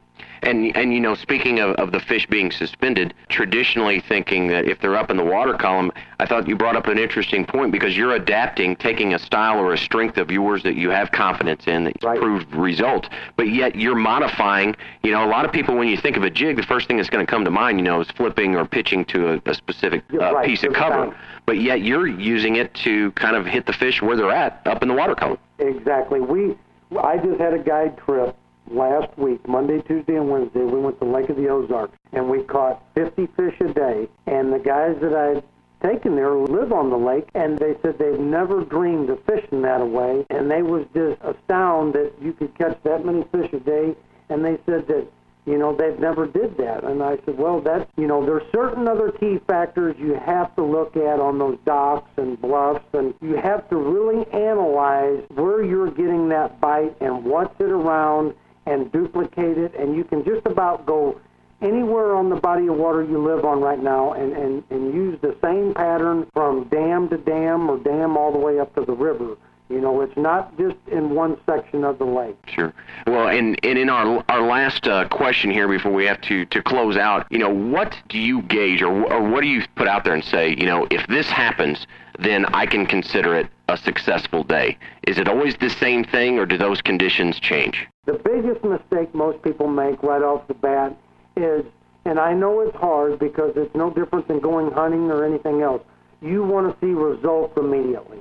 And 0.42 0.76
and 0.76 0.92
you 0.92 1.00
know, 1.00 1.14
speaking 1.14 1.60
of, 1.60 1.76
of 1.76 1.92
the 1.92 2.00
fish 2.00 2.26
being 2.26 2.50
suspended, 2.50 3.14
traditionally 3.28 4.00
thinking 4.00 4.48
that 4.48 4.64
if 4.64 4.80
they're 4.80 4.96
up 4.96 5.10
in 5.10 5.16
the 5.16 5.24
water 5.24 5.54
column, 5.54 5.92
I 6.18 6.26
thought 6.26 6.48
you 6.48 6.56
brought 6.56 6.74
up 6.74 6.88
an 6.88 6.98
interesting 6.98 7.44
point 7.44 7.70
because 7.70 7.96
you're 7.96 8.14
adapting, 8.14 8.74
taking 8.74 9.14
a 9.14 9.20
style 9.20 9.58
or 9.58 9.72
a 9.72 9.78
strength 9.78 10.18
of 10.18 10.30
yours 10.32 10.64
that 10.64 10.74
you 10.74 10.90
have 10.90 11.12
confidence 11.12 11.66
in, 11.68 11.84
that's 11.84 12.18
proved 12.18 12.52
result, 12.54 13.08
but 13.36 13.50
yet 13.50 13.76
you're 13.76 13.94
modifying. 13.94 14.74
You 15.04 15.12
know, 15.12 15.24
a 15.24 15.30
lot 15.30 15.44
of 15.44 15.52
people 15.52 15.76
when 15.76 15.86
you 15.86 15.96
think 15.96 16.16
of 16.16 16.24
a 16.24 16.30
jig, 16.30 16.56
the 16.56 16.62
first 16.64 16.88
thing 16.88 16.96
that's 16.96 17.10
going 17.10 17.24
to 17.24 17.30
come 17.30 17.44
to 17.44 17.50
mind, 17.50 17.78
you 17.78 17.84
know, 17.84 18.00
is 18.00 18.10
flipping 18.10 18.56
or 18.56 18.66
pitching 18.66 19.04
to 19.06 19.34
a, 19.34 19.50
a 19.50 19.54
specific 19.54 20.02
uh, 20.12 20.34
right, 20.34 20.46
piece 20.46 20.64
of 20.64 20.72
cover. 20.72 21.06
bank. 21.06 21.16
But 21.46 21.60
yet 21.60 21.82
you're 21.82 22.06
using 22.06 22.56
it 22.56 22.74
to 22.74 23.12
kind 23.12 23.36
of 23.36 23.46
hit 23.46 23.66
the 23.66 23.72
fish 23.72 24.02
where 24.02 24.16
they're 24.16 24.30
at, 24.30 24.60
up 24.66 24.82
in 24.82 24.88
the 24.88 24.94
water 24.94 25.14
column. 25.14 25.38
Exactly. 25.58 26.20
We, 26.20 26.56
I 26.98 27.18
just 27.18 27.40
had 27.40 27.52
a 27.54 27.58
guide 27.58 27.96
trip 27.98 28.36
last 28.74 29.16
week, 29.18 29.46
Monday, 29.46 29.80
Tuesday, 29.82 30.16
and 30.16 30.30
Wednesday. 30.30 30.60
We 30.60 30.80
went 30.80 30.98
to 31.00 31.06
Lake 31.06 31.28
of 31.28 31.36
the 31.36 31.48
Ozarks, 31.48 31.96
and 32.12 32.28
we 32.28 32.42
caught 32.42 32.82
50 32.94 33.26
fish 33.36 33.54
a 33.60 33.72
day. 33.72 34.08
And 34.26 34.52
the 34.52 34.58
guys 34.58 34.96
that 35.00 35.14
I'd 35.14 35.42
taken 35.82 36.14
there 36.14 36.34
live 36.34 36.72
on 36.72 36.90
the 36.90 36.96
lake, 36.96 37.28
and 37.34 37.58
they 37.58 37.74
said 37.82 37.98
they've 37.98 38.18
never 38.18 38.64
dreamed 38.64 39.10
of 39.10 39.22
fishing 39.24 39.62
that 39.62 39.80
away. 39.80 40.24
And 40.30 40.50
they 40.50 40.62
was 40.62 40.86
just 40.94 41.20
astounded 41.22 42.12
that 42.14 42.22
you 42.22 42.32
could 42.32 42.56
catch 42.56 42.78
that 42.84 43.04
many 43.04 43.24
fish 43.32 43.52
a 43.52 43.60
day. 43.60 43.94
And 44.28 44.44
they 44.44 44.58
said 44.66 44.86
that 44.88 45.06
you 45.44 45.58
know 45.58 45.74
they've 45.74 45.98
never 45.98 46.26
did 46.26 46.56
that 46.56 46.84
and 46.84 47.02
i 47.02 47.16
said 47.24 47.36
well 47.36 47.60
that's 47.60 47.90
you 47.96 48.06
know 48.06 48.24
there's 48.24 48.44
certain 48.52 48.86
other 48.86 49.10
key 49.10 49.38
factors 49.46 49.96
you 49.98 50.14
have 50.14 50.54
to 50.54 50.62
look 50.62 50.96
at 50.96 51.18
on 51.18 51.38
those 51.38 51.58
docks 51.64 52.10
and 52.16 52.40
bluffs 52.40 52.84
and 52.92 53.12
you 53.20 53.34
have 53.36 53.68
to 53.68 53.76
really 53.76 54.24
analyze 54.32 55.22
where 55.30 55.64
you're 55.64 55.90
getting 55.90 56.28
that 56.28 56.60
bite 56.60 56.94
and 57.00 57.24
what's 57.24 57.58
it 57.60 57.70
around 57.70 58.34
and 58.66 58.90
duplicate 58.92 59.58
it 59.58 59.74
and 59.74 59.96
you 59.96 60.04
can 60.04 60.24
just 60.24 60.46
about 60.46 60.86
go 60.86 61.20
anywhere 61.60 62.14
on 62.14 62.28
the 62.28 62.36
body 62.36 62.66
of 62.66 62.76
water 62.76 63.02
you 63.02 63.22
live 63.22 63.44
on 63.44 63.60
right 63.60 63.82
now 63.82 64.12
and, 64.12 64.32
and, 64.32 64.64
and 64.70 64.94
use 64.94 65.18
the 65.20 65.36
same 65.42 65.72
pattern 65.74 66.26
from 66.32 66.64
dam 66.64 67.08
to 67.08 67.16
dam 67.16 67.70
or 67.70 67.78
dam 67.78 68.16
all 68.16 68.32
the 68.32 68.38
way 68.38 68.58
up 68.58 68.74
to 68.74 68.84
the 68.84 68.92
river 68.92 69.36
you 69.68 69.80
know 69.80 70.00
it's 70.00 70.16
not 70.16 70.56
just 70.58 70.76
in 70.90 71.14
one 71.14 71.36
section 71.46 71.84
of 71.84 71.98
the 71.98 72.04
lake 72.04 72.36
Sure. 72.54 72.72
Well, 73.06 73.28
and, 73.28 73.58
and 73.64 73.78
in 73.78 73.88
our 73.88 74.22
our 74.28 74.42
last 74.42 74.86
uh, 74.86 75.08
question 75.08 75.50
here 75.50 75.66
before 75.68 75.92
we 75.92 76.04
have 76.04 76.20
to, 76.22 76.44
to 76.46 76.62
close 76.62 76.96
out, 76.96 77.26
you 77.30 77.38
know, 77.38 77.48
what 77.48 77.96
do 78.08 78.18
you 78.18 78.42
gauge 78.42 78.82
or, 78.82 78.92
or 79.10 79.22
what 79.30 79.40
do 79.40 79.48
you 79.48 79.62
put 79.74 79.88
out 79.88 80.04
there 80.04 80.14
and 80.14 80.24
say, 80.24 80.50
you 80.50 80.66
know, 80.66 80.86
if 80.90 81.06
this 81.06 81.28
happens, 81.28 81.86
then 82.18 82.44
I 82.46 82.66
can 82.66 82.86
consider 82.86 83.34
it 83.34 83.46
a 83.68 83.76
successful 83.76 84.44
day? 84.44 84.76
Is 85.06 85.18
it 85.18 85.28
always 85.28 85.56
the 85.56 85.70
same 85.70 86.04
thing 86.04 86.38
or 86.38 86.46
do 86.46 86.58
those 86.58 86.82
conditions 86.82 87.40
change? 87.40 87.88
The 88.04 88.14
biggest 88.14 88.64
mistake 88.64 89.14
most 89.14 89.40
people 89.42 89.68
make 89.68 90.02
right 90.02 90.22
off 90.22 90.48
the 90.48 90.54
bat 90.54 90.96
is, 91.36 91.64
and 92.04 92.18
I 92.18 92.34
know 92.34 92.60
it's 92.60 92.76
hard 92.76 93.20
because 93.20 93.52
it's 93.54 93.72
no 93.76 93.90
different 93.90 94.26
than 94.26 94.40
going 94.40 94.72
hunting 94.72 95.08
or 95.08 95.24
anything 95.24 95.62
else. 95.62 95.84
You 96.20 96.42
want 96.42 96.68
to 96.68 96.84
see 96.84 96.92
results 96.92 97.56
immediately. 97.56 98.18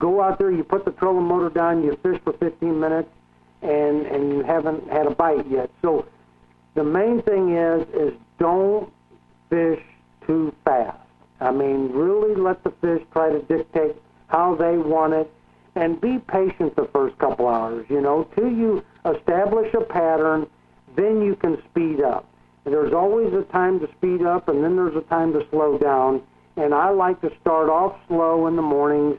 Go 0.00 0.22
out 0.22 0.38
there, 0.38 0.52
you 0.52 0.62
put 0.62 0.84
the 0.84 0.92
trolling 0.92 1.26
motor 1.26 1.50
down, 1.50 1.82
you 1.82 1.98
fish 2.04 2.20
for 2.22 2.34
15 2.34 2.78
minutes, 2.78 3.08
and 3.62 4.06
and 4.06 4.32
you 4.32 4.44
haven't 4.44 4.88
had 4.88 5.06
a 5.06 5.14
bite 5.14 5.50
yet. 5.50 5.70
So 5.82 6.06
the 6.76 6.84
main 6.84 7.20
thing 7.22 7.56
is 7.56 7.84
is 7.94 8.12
don't 8.38 8.92
fish 9.50 9.82
too 10.24 10.54
fast. 10.64 11.00
I 11.40 11.50
mean, 11.50 11.90
really 11.90 12.36
let 12.36 12.62
the 12.62 12.70
fish 12.80 13.02
try 13.12 13.30
to 13.30 13.40
dictate 13.42 13.96
how 14.28 14.54
they 14.54 14.78
want 14.78 15.14
it, 15.14 15.28
and 15.74 16.00
be 16.00 16.18
patient 16.18 16.76
the 16.76 16.88
first 16.92 17.18
couple 17.18 17.48
hours. 17.48 17.86
You 17.88 18.00
know, 18.00 18.28
till 18.36 18.52
you 18.52 18.84
establish 19.14 19.72
a 19.74 19.84
pattern, 19.84 20.46
then 20.96 21.22
you 21.22 21.36
can 21.36 21.62
speed 21.70 22.00
up. 22.00 22.28
There's 22.64 22.92
always 22.92 23.32
a 23.32 23.42
time 23.52 23.78
to 23.80 23.88
speed 23.96 24.22
up, 24.22 24.48
and 24.48 24.62
then 24.62 24.74
there's 24.76 24.96
a 24.96 25.08
time 25.08 25.32
to 25.34 25.46
slow 25.50 25.78
down. 25.78 26.22
And 26.56 26.74
I 26.74 26.90
like 26.90 27.20
to 27.20 27.30
start 27.40 27.68
off 27.68 27.96
slow 28.08 28.46
in 28.48 28.56
the 28.56 28.62
mornings, 28.62 29.18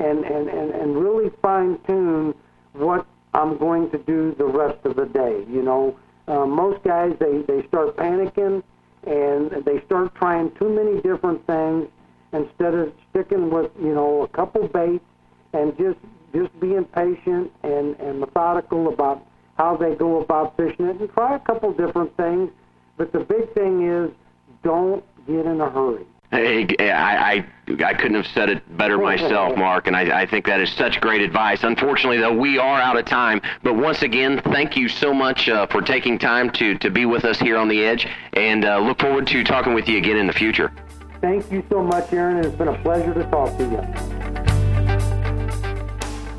and 0.00 0.24
and 0.24 0.48
and, 0.48 0.70
and 0.72 0.96
really 0.96 1.30
fine 1.40 1.78
tune 1.86 2.34
what 2.72 3.06
I'm 3.34 3.58
going 3.58 3.90
to 3.90 3.98
do 3.98 4.34
the 4.36 4.46
rest 4.46 4.84
of 4.84 4.96
the 4.96 5.06
day. 5.06 5.44
You 5.48 5.62
know, 5.62 5.96
uh, 6.26 6.46
most 6.46 6.82
guys 6.82 7.14
they 7.20 7.42
they 7.42 7.66
start 7.68 7.96
panicking 7.96 8.62
and 9.06 9.64
they 9.64 9.80
start 9.86 10.14
trying 10.14 10.50
too 10.56 10.68
many 10.68 11.00
different 11.02 11.46
things 11.46 11.88
instead 12.32 12.74
of 12.74 12.92
sticking 13.10 13.50
with 13.50 13.70
you 13.80 13.94
know 13.94 14.22
a 14.22 14.28
couple 14.28 14.66
baits 14.68 15.04
and 15.52 15.76
just 15.78 15.98
just 16.34 16.58
being 16.60 16.84
patient 16.84 17.52
and 17.62 17.96
and 18.00 18.20
methodical 18.20 18.92
about 18.92 19.24
how 19.58 19.76
they 19.76 19.94
go 19.94 20.22
about 20.22 20.56
fishing 20.56 20.86
it 20.86 21.00
and 21.00 21.12
try 21.12 21.36
a 21.36 21.40
couple 21.40 21.72
different 21.72 22.16
things. 22.16 22.50
But 22.96 23.12
the 23.12 23.20
big 23.20 23.52
thing 23.54 23.86
is 23.86 24.10
don't 24.62 25.04
get 25.26 25.46
in 25.46 25.60
a 25.60 25.68
hurry. 25.68 26.06
Hey, 26.30 26.66
I, 26.78 27.32
I, 27.32 27.46
I 27.84 27.94
couldn't 27.94 28.14
have 28.14 28.26
said 28.26 28.50
it 28.50 28.76
better 28.76 28.98
myself, 29.12 29.56
Mark, 29.56 29.86
and 29.86 29.96
I, 29.96 30.22
I 30.22 30.26
think 30.26 30.46
that 30.46 30.60
is 30.60 30.70
such 30.72 31.00
great 31.00 31.22
advice. 31.22 31.64
Unfortunately, 31.64 32.18
though, 32.18 32.36
we 32.36 32.58
are 32.58 32.80
out 32.80 32.98
of 32.98 33.06
time. 33.06 33.40
But 33.62 33.76
once 33.76 34.02
again, 34.02 34.40
thank 34.44 34.76
you 34.76 34.88
so 34.88 35.14
much 35.14 35.48
uh, 35.48 35.66
for 35.68 35.80
taking 35.80 36.18
time 36.18 36.50
to, 36.52 36.76
to 36.78 36.90
be 36.90 37.06
with 37.06 37.24
us 37.24 37.38
here 37.38 37.56
on 37.56 37.68
The 37.68 37.84
Edge, 37.84 38.06
and 38.34 38.64
uh, 38.64 38.78
look 38.78 39.00
forward 39.00 39.26
to 39.28 39.42
talking 39.42 39.74
with 39.74 39.88
you 39.88 39.98
again 39.98 40.16
in 40.16 40.26
the 40.26 40.32
future. 40.32 40.70
Thank 41.20 41.50
you 41.50 41.64
so 41.70 41.82
much, 41.82 42.12
Aaron. 42.12 42.44
It's 42.44 42.54
been 42.54 42.68
a 42.68 42.82
pleasure 42.82 43.14
to 43.14 43.24
talk 43.24 43.56
to 43.56 43.64
you. 43.64 44.47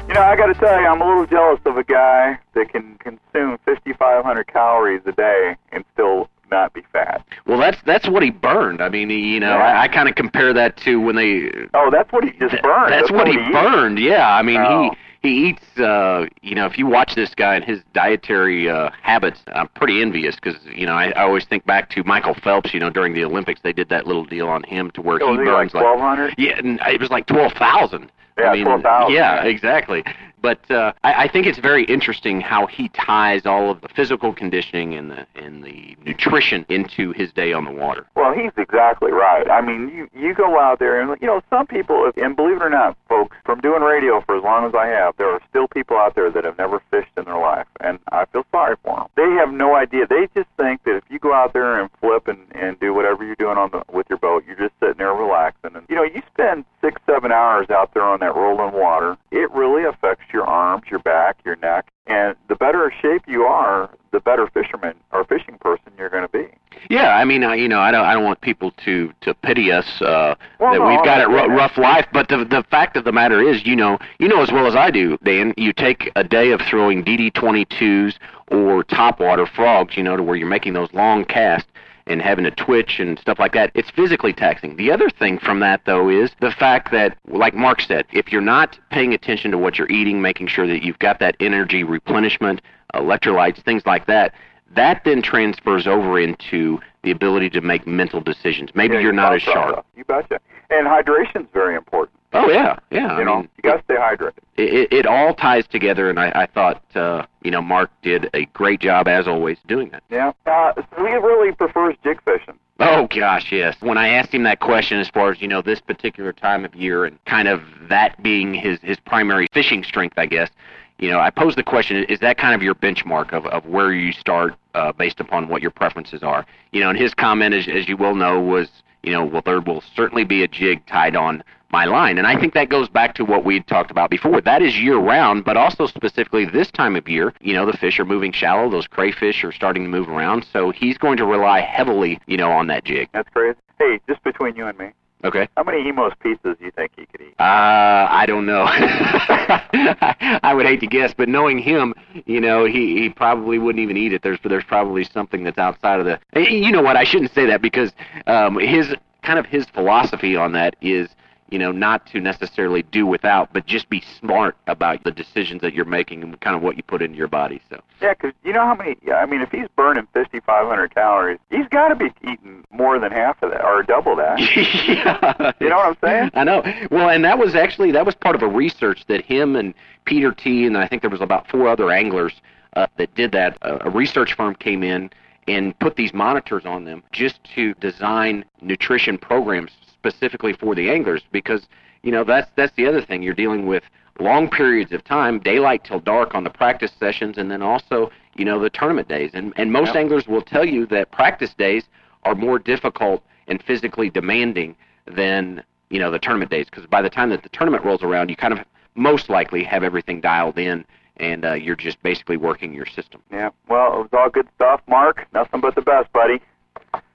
You 0.09 0.15
know, 0.15 0.21
I 0.23 0.35
got 0.35 0.47
to 0.47 0.55
tell 0.55 0.79
you, 0.81 0.87
I'm 0.87 0.99
a 1.01 1.07
little 1.07 1.27
jealous 1.27 1.59
of 1.65 1.77
a 1.77 1.83
guy 1.83 2.39
that 2.55 2.69
can 2.71 2.95
consume 2.97 3.59
5,500 3.65 4.47
calories 4.47 5.01
a 5.05 5.11
day 5.11 5.55
and 5.71 5.85
still 5.93 6.27
not 6.49 6.73
be 6.73 6.81
fat. 6.91 7.23
Well, 7.45 7.59
that's 7.59 7.77
that's 7.85 8.09
what 8.09 8.23
he 8.23 8.31
burned. 8.31 8.81
I 8.81 8.89
mean, 8.89 9.11
you 9.11 9.39
know, 9.39 9.55
Yeah. 9.55 9.63
I, 9.79 9.83
I 9.83 9.87
kind 9.87 10.09
of 10.09 10.15
compare 10.15 10.51
that 10.51 10.77
to 10.77 10.99
when 10.99 11.15
they. 11.15 11.51
Oh, 11.75 11.89
that's 11.91 12.11
what 12.11 12.23
he 12.23 12.31
just 12.31 12.59
burned. 12.63 12.91
That's, 12.91 13.11
what, 13.11 13.27
he 13.27 13.35
eats. 13.35 13.51
burned. 13.51 13.99
Yeah, 13.99 14.33
I 14.33 14.41
mean, 14.41 14.57
Oh. 14.59 14.89
he 15.21 15.29
he 15.29 15.49
eats. 15.49 15.77
Uh, 15.79 16.25
you 16.41 16.55
know, 16.55 16.65
if 16.65 16.79
you 16.79 16.87
watch 16.87 17.13
this 17.13 17.35
guy 17.35 17.53
and 17.53 17.63
his 17.63 17.81
dietary 17.93 18.67
uh, 18.67 18.89
habits, 19.03 19.41
I'm 19.53 19.67
pretty 19.67 20.01
envious 20.01 20.35
because 20.41 20.57
you 20.73 20.87
know 20.87 20.93
I, 20.93 21.09
I 21.11 21.21
always 21.21 21.45
think 21.45 21.65
back 21.67 21.91
to 21.91 22.03
Michael 22.03 22.33
Phelps. 22.33 22.73
You 22.73 22.79
know, 22.79 22.89
during 22.89 23.13
the 23.13 23.23
Olympics, 23.25 23.61
they 23.61 23.73
did 23.73 23.89
that 23.89 24.07
little 24.07 24.25
deal 24.25 24.47
on 24.47 24.63
him 24.63 24.89
to 24.91 25.01
where 25.03 25.19
Oh, 25.21 25.33
he 25.33 25.39
he 25.39 25.45
burns 25.45 25.75
like 25.75 25.83
1,200? 25.83 26.33
yeah, 26.39 26.57
and 26.57 26.79
it 26.87 26.99
was 26.99 27.11
like 27.11 27.27
twelve 27.27 27.53
thousand. 27.53 28.11
Yeah, 28.39 28.49
I 28.51 28.53
mean, 28.53 28.65
12,000, 28.65 29.13
Yeah, 29.13 29.43
yeah. 29.43 29.49
exactly. 29.49 30.03
But 30.41 30.69
uh, 30.71 30.93
I, 31.03 31.25
I 31.25 31.27
think 31.27 31.45
it's 31.45 31.59
very 31.59 31.83
interesting 31.85 32.41
how 32.41 32.67
he 32.67 32.89
ties 32.89 33.45
all 33.45 33.71
of 33.71 33.81
the 33.81 33.89
physical 33.89 34.33
conditioning 34.33 34.95
and 34.95 35.11
the 35.11 35.25
and 35.35 35.63
the 35.63 35.97
nutrition 36.05 36.65
into 36.69 37.11
his 37.11 37.31
day 37.33 37.53
on 37.53 37.65
the 37.65 37.71
water. 37.71 38.05
Well, 38.15 38.33
he's 38.33 38.51
exactly 38.57 39.11
right. 39.11 39.49
I 39.49 39.61
mean, 39.61 39.89
you 39.89 40.09
you 40.13 40.33
go 40.33 40.59
out 40.59 40.79
there 40.79 41.01
and 41.01 41.19
you 41.21 41.27
know 41.27 41.41
some 41.49 41.67
people, 41.67 42.11
and 42.17 42.35
believe 42.35 42.57
it 42.57 42.63
or 42.63 42.69
not, 42.69 42.97
folks, 43.07 43.35
from 43.45 43.59
doing 43.61 43.81
radio 43.81 44.21
for 44.21 44.37
as 44.37 44.43
long 44.43 44.65
as 44.65 44.73
I 44.75 44.87
have, 44.87 45.15
there 45.17 45.29
are 45.29 45.41
still 45.49 45.67
people 45.67 45.97
out 45.97 46.15
there 46.15 46.31
that 46.31 46.43
have 46.43 46.57
never 46.57 46.81
fished 46.91 47.11
in 47.17 47.25
their 47.25 47.39
life, 47.39 47.67
and 47.79 47.99
I 48.11 48.25
feel 48.25 48.45
sorry 48.51 48.75
for 48.83 48.97
them. 48.97 49.07
They 49.15 49.35
have 49.39 49.51
no 49.51 49.75
idea. 49.75 50.07
They 50.07 50.27
just 50.35 50.49
think 50.57 50.83
that 50.85 50.95
if 50.95 51.03
you 51.09 51.19
go 51.19 51.33
out 51.33 51.53
there 51.53 51.79
and 51.79 51.89
flip 51.99 52.27
and 52.27 52.39
and 52.53 52.79
do 52.79 52.93
whatever 52.93 53.25
you're 53.25 53.35
doing 53.35 53.57
on 53.57 53.71
the 53.71 53.83
with 53.91 54.07
your 54.09 54.19
boat, 54.19 54.43
you're 54.47 54.55
just 54.55 54.73
sitting 54.79 54.97
there 54.97 55.13
relaxing. 55.13 55.75
And 55.75 55.85
you 55.89 55.95
know, 55.95 56.03
you 56.03 56.21
spend 56.33 56.65
six 56.81 57.01
seven 57.05 57.31
hours 57.31 57.69
out 57.69 57.93
there 57.93 58.03
on 58.03 58.19
that 58.21 58.35
rolling 58.35 58.73
water. 58.73 59.17
It 59.31 59.51
really 59.51 59.83
affects 59.83 60.23
your 60.31 60.45
arms, 60.45 60.83
your 60.89 60.99
back, 60.99 61.37
your 61.45 61.55
neck, 61.57 61.91
and 62.07 62.35
the 62.47 62.55
better 62.55 62.91
shape 63.01 63.23
you 63.27 63.43
are, 63.43 63.89
the 64.11 64.19
better 64.19 64.47
fisherman 64.47 64.95
or 65.11 65.23
fishing 65.25 65.57
person 65.59 65.91
you're 65.97 66.09
going 66.09 66.23
to 66.23 66.29
be. 66.29 66.47
Yeah, 66.89 67.15
I 67.15 67.25
mean, 67.25 67.43
uh, 67.43 67.51
you 67.53 67.67
know, 67.67 67.79
I 67.79 67.91
don't, 67.91 68.05
I 68.05 68.13
don't 68.13 68.23
want 68.23 68.41
people 68.41 68.71
to 68.85 69.13
to 69.21 69.33
pity 69.33 69.71
us 69.71 70.01
uh, 70.01 70.35
Well, 70.59 70.73
that 70.73 70.79
no, 70.79 70.87
we've 70.87 71.03
got 71.03 71.19
I 71.19 71.23
it 71.23 71.27
r- 71.29 71.49
rough 71.49 71.77
life. 71.77 72.07
But 72.13 72.29
the 72.29 72.45
the 72.45 72.63
fact 72.71 72.97
of 72.97 73.03
the 73.03 73.11
matter 73.11 73.41
is, 73.41 73.65
you 73.65 73.75
know, 73.75 73.99
you 74.19 74.27
know 74.27 74.41
as 74.41 74.51
well 74.51 74.65
as 74.65 74.75
I 74.75 74.89
do, 74.91 75.17
Dan. 75.23 75.53
You 75.57 75.73
take 75.73 76.11
a 76.15 76.23
day 76.23 76.51
of 76.51 76.61
throwing 76.61 77.03
DD 77.03 77.33
22s 77.33 78.15
or 78.51 78.83
topwater 78.83 79.47
frogs, 79.47 79.95
you 79.97 80.03
know, 80.03 80.15
to 80.17 80.23
where 80.23 80.35
you're 80.35 80.47
making 80.47 80.73
those 80.73 80.91
long 80.93 81.25
casts 81.25 81.69
and 82.09 82.21
having 82.21 82.43
to 82.43 82.51
twitch 82.51 82.99
and 82.99 83.17
stuff 83.19 83.39
like 83.39 83.53
that. 83.53 83.71
It's 83.75 83.89
physically 83.91 84.33
taxing. 84.33 84.75
The 84.75 84.91
other 84.91 85.09
thing 85.09 85.39
from 85.39 85.59
that 85.61 85.81
though 85.85 86.09
is 86.09 86.31
the 86.41 86.51
fact 86.51 86.91
that, 86.91 87.17
like 87.27 87.53
Mark 87.53 87.81
said, 87.81 88.05
if 88.11 88.31
you're 88.31 88.41
not 88.41 88.77
paying 88.89 89.13
attention 89.13 89.51
to 89.51 89.57
what 89.57 89.77
you're 89.77 89.91
eating, 89.91 90.21
making 90.21 90.47
sure 90.47 90.67
that 90.67 90.83
you've 90.83 90.99
got 90.99 91.19
that 91.19 91.35
energy 91.39 91.83
replenishment, 91.83 92.61
electrolytes, 92.93 93.63
things 93.63 93.85
like 93.85 94.07
that. 94.07 94.33
That 94.75 95.03
then 95.03 95.21
transfers 95.21 95.87
over 95.87 96.19
into 96.19 96.79
the 97.03 97.11
ability 97.11 97.49
to 97.51 97.61
make 97.61 97.87
mental 97.87 98.21
decisions. 98.21 98.69
Maybe 98.75 98.95
Yeah, 98.95 99.01
you're 99.01 99.11
you 99.11 99.15
not 99.17 99.35
as 99.35 99.41
sharp. 99.41 99.85
You 99.95 100.03
betcha. 100.05 100.39
And 100.69 100.87
hydration's 100.87 101.47
very 101.53 101.75
important. 101.75 102.15
Oh 102.31 102.47
yeah, 102.47 102.77
yeah. 102.91 103.15
you 103.15 103.21
I 103.21 103.23
know, 103.23 103.35
mean, 103.37 103.49
you 103.57 103.63
got 103.69 103.77
to 103.77 103.83
stay 103.85 103.95
hydrated. 103.95 104.33
it, 104.55 104.93
it 104.93 105.05
all 105.07 105.33
ties 105.33 105.65
together, 105.67 106.11
and 106.11 106.19
I, 106.19 106.31
I 106.35 106.45
thought 106.45 106.83
uh, 106.95 107.25
you 107.41 107.49
know 107.49 107.61
Mark 107.61 107.89
did 108.03 108.29
a 108.35 108.45
great 108.47 108.79
job 108.81 109.07
as 109.07 109.27
always 109.27 109.57
doing 109.67 109.89
that. 109.89 110.03
Yeah. 110.11 110.31
Uh, 110.45 110.73
so 110.75 111.05
he 111.05 111.13
really 111.15 111.53
prefers 111.53 111.95
jig 112.03 112.21
fishing. 112.23 112.59
Oh 112.79 113.07
gosh, 113.07 113.51
yes. 113.51 113.75
When 113.79 113.97
I 113.97 114.09
asked 114.09 114.31
him 114.33 114.43
that 114.43 114.59
question, 114.59 114.99
as 114.99 115.09
far 115.09 115.31
as 115.31 115.41
you 115.41 115.47
know, 115.47 115.63
this 115.63 115.81
particular 115.81 116.31
time 116.31 116.63
of 116.65 116.75
year, 116.75 117.03
and 117.05 117.17
kind 117.25 117.47
of 117.47 117.63
that 117.89 118.21
being 118.21 118.53
his 118.53 118.79
his 118.81 118.99
primary 118.99 119.47
fishing 119.51 119.83
strength, 119.83 120.19
I 120.19 120.27
guess. 120.27 120.51
You 120.99 121.09
know, 121.09 121.19
I 121.19 121.29
posed 121.29 121.57
the 121.57 121.63
question: 121.63 122.03
Is 122.05 122.19
that 122.19 122.37
kind 122.37 122.53
of 122.53 122.61
your 122.61 122.75
benchmark 122.75 123.33
of 123.33 123.45
of 123.47 123.65
where 123.65 123.93
you 123.93 124.11
start 124.11 124.55
uh, 124.75 124.91
based 124.91 125.19
upon 125.19 125.47
what 125.47 125.61
your 125.61 125.71
preferences 125.71 126.23
are? 126.23 126.45
You 126.71 126.81
know, 126.81 126.89
and 126.89 126.99
his 126.99 127.13
comment, 127.13 127.55
as 127.55 127.67
as 127.67 127.87
you 127.87 127.97
well 127.97 128.15
know, 128.15 128.39
was 128.39 128.69
you 129.03 129.11
know, 129.11 129.25
well, 129.25 129.41
there 129.45 129.61
will 129.61 129.81
certainly 129.95 130.25
be 130.25 130.43
a 130.43 130.47
jig 130.47 130.85
tied 130.85 131.15
on 131.15 131.43
my 131.71 131.85
line. 131.85 132.17
And 132.17 132.25
I 132.25 132.39
think 132.39 132.53
that 132.53 132.69
goes 132.69 132.89
back 132.89 133.15
to 133.15 133.23
what 133.23 133.45
we 133.45 133.61
talked 133.61 133.91
about 133.91 134.09
before. 134.09 134.41
That 134.41 134.61
is 134.61 134.77
year 134.77 134.97
round, 134.97 135.45
but 135.45 135.55
also 135.55 135.85
specifically 135.85 136.45
this 136.45 136.71
time 136.71 136.95
of 136.95 137.07
year, 137.07 137.33
you 137.41 137.53
know, 137.53 137.65
the 137.65 137.77
fish 137.77 137.99
are 137.99 138.05
moving 138.05 138.31
shallow, 138.31 138.69
those 138.69 138.87
crayfish 138.87 139.43
are 139.43 139.51
starting 139.51 139.83
to 139.83 139.89
move 139.89 140.09
around, 140.09 140.45
so 140.51 140.71
he's 140.71 140.97
going 140.97 141.17
to 141.17 141.25
rely 141.25 141.61
heavily, 141.61 142.19
you 142.25 142.37
know, 142.37 142.51
on 142.51 142.67
that 142.67 142.85
jig. 142.85 143.09
That's 143.13 143.29
crazy. 143.29 143.57
Hey, 143.77 143.99
just 144.07 144.23
between 144.23 144.55
you 144.55 144.65
and 144.65 144.77
me, 144.77 144.91
Okay. 145.23 145.49
how 145.57 145.63
many 145.63 145.87
Imo's 145.87 146.13
pizzas 146.23 146.57
do 146.57 146.65
you 146.65 146.71
think 146.71 146.91
he 146.95 147.05
could 147.05 147.19
eat? 147.21 147.35
Uh, 147.39 148.07
I 148.09 148.25
don't 148.25 148.45
know. 148.45 148.63
I 148.69 150.53
would 150.55 150.65
hate 150.65 150.79
to 150.79 150.87
guess, 150.87 151.13
but 151.13 151.27
knowing 151.27 151.59
him, 151.59 151.93
you 152.25 152.39
know, 152.39 152.63
he 152.65 153.01
he 153.01 153.09
probably 153.09 153.57
wouldn't 153.59 153.81
even 153.83 153.97
eat 153.97 154.13
it. 154.13 154.21
There's 154.21 154.39
there's 154.43 154.63
probably 154.63 155.03
something 155.03 155.43
that's 155.43 155.57
outside 155.57 155.99
of 155.99 156.05
the. 156.05 156.19
You 156.41 156.71
know 156.71 156.81
what? 156.81 156.95
I 156.95 157.03
shouldn't 157.03 157.33
say 157.33 157.45
that 157.47 157.61
because 157.61 157.91
um, 158.27 158.57
his 158.59 158.95
kind 159.23 159.37
of 159.39 159.45
his 159.45 159.65
philosophy 159.67 160.35
on 160.37 160.53
that 160.53 160.75
is, 160.81 161.09
you 161.51 161.59
know, 161.59 161.71
not 161.71 162.05
to 162.07 162.19
necessarily 162.19 162.83
do 162.83 163.05
without, 163.05 163.51
but 163.53 163.65
just 163.65 163.89
be 163.89 164.03
smart 164.19 164.55
about 164.67 165.03
the 165.03 165.11
decisions 165.11 165.61
that 165.61 165.73
you're 165.73 165.85
making 165.85 166.23
and 166.23 166.39
kind 166.41 166.55
of 166.55 166.61
what 166.61 166.77
you 166.77 166.83
put 166.83 167.01
into 167.01 167.17
your 167.17 167.27
body. 167.27 167.61
So. 167.69 167.81
Yeah, 168.01 168.13
'cause 168.13 168.33
you 168.43 168.53
know 168.53 168.65
how 168.65 168.75
many? 168.75 168.97
I 169.13 169.25
mean, 169.25 169.41
if 169.41 169.51
he's 169.51 169.67
burning 169.75 170.07
5,500 170.13 170.93
calories, 170.93 171.39
he's 171.49 171.67
got 171.69 171.89
to 171.89 171.95
be 171.95 172.11
eating 172.23 172.63
more 172.71 172.99
than 172.99 173.11
half 173.11 173.41
of 173.43 173.51
that 173.51 173.63
or 173.63 173.83
double 173.83 174.15
that. 174.15 174.39
yeah. 174.87 175.51
You 175.59 175.69
know 175.69 175.77
what 175.77 175.87
I'm 175.87 175.97
saying? 176.03 176.31
I 176.33 176.43
know. 176.43 176.63
Well, 176.91 177.09
and 177.09 177.23
that 177.25 177.37
was 177.37 177.55
actually 177.55 177.91
that 177.91 178.05
was 178.05 178.15
part 178.15 178.35
of 178.35 178.41
a 178.41 178.47
research 178.47 179.05
that 179.07 179.23
him 179.25 179.55
and 179.55 179.73
Peter 180.05 180.31
T. 180.31 180.65
and 180.65 180.77
I 180.77 180.87
think 180.87 181.01
there 181.01 181.11
was 181.11 181.21
about 181.21 181.47
four 181.49 181.67
other 181.67 181.91
anglers 181.91 182.33
uh, 182.75 182.87
that 182.97 183.13
did 183.15 183.31
that. 183.33 183.57
Uh, 183.61 183.77
a 183.81 183.89
research 183.89 184.33
firm 184.35 184.55
came 184.55 184.83
in 184.83 185.09
and 185.47 185.77
put 185.79 185.95
these 185.95 186.13
monitors 186.13 186.65
on 186.65 186.85
them 186.85 187.03
just 187.11 187.43
to 187.55 187.73
design 187.75 188.45
nutrition 188.61 189.17
programs 189.17 189.71
specifically 189.91 190.53
for 190.53 190.75
the 190.75 190.89
anglers 190.89 191.23
because 191.31 191.67
you 192.03 192.11
know 192.11 192.23
that's 192.23 192.49
that's 192.55 192.73
the 192.75 192.87
other 192.87 193.01
thing 193.01 193.21
you're 193.21 193.33
dealing 193.33 193.65
with 193.65 193.83
long 194.19 194.49
periods 194.49 194.91
of 194.91 195.03
time 195.03 195.39
daylight 195.39 195.83
till 195.83 195.99
dark 195.99 196.35
on 196.35 196.43
the 196.43 196.49
practice 196.49 196.91
sessions 196.99 197.37
and 197.37 197.49
then 197.49 197.61
also 197.61 198.11
you 198.35 198.45
know 198.45 198.59
the 198.59 198.69
tournament 198.69 199.07
days 199.07 199.31
and 199.33 199.53
and 199.57 199.71
most 199.71 199.87
Yep. 199.87 199.95
anglers 199.95 200.27
will 200.27 200.41
tell 200.41 200.65
you 200.65 200.85
that 200.87 201.11
practice 201.11 201.53
days 201.53 201.85
are 202.23 202.35
more 202.35 202.59
difficult 202.59 203.23
and 203.47 203.61
physically 203.63 204.09
demanding 204.09 204.75
than 205.05 205.63
you 205.89 205.99
know 205.99 206.11
the 206.11 206.19
tournament 206.19 206.51
days 206.51 206.65
because 206.65 206.85
by 206.85 207.01
the 207.01 207.09
time 207.09 207.29
that 207.29 207.43
the 207.43 207.49
tournament 207.49 207.83
rolls 207.83 208.03
around 208.03 208.29
you 208.29 208.35
kind 208.35 208.53
of 208.53 208.59
most 208.95 209.29
likely 209.29 209.63
have 209.63 209.83
everything 209.83 210.19
dialed 210.21 210.57
in 210.57 210.85
and 211.19 211.45
uh, 211.45 211.53
you're 211.53 211.75
just 211.75 212.01
basically 212.03 212.37
working 212.37 212.73
your 212.73 212.85
system 212.85 213.21
Yeah. 213.31 213.49
Well, 213.67 213.93
it 213.93 213.97
was 213.99 214.09
all 214.13 214.29
good 214.29 214.47
stuff, 214.55 214.81
Mark. 214.87 215.25
Nothing 215.33 215.61
but 215.61 215.75
the 215.75 215.81
best, 215.81 216.11
buddy. 216.13 216.39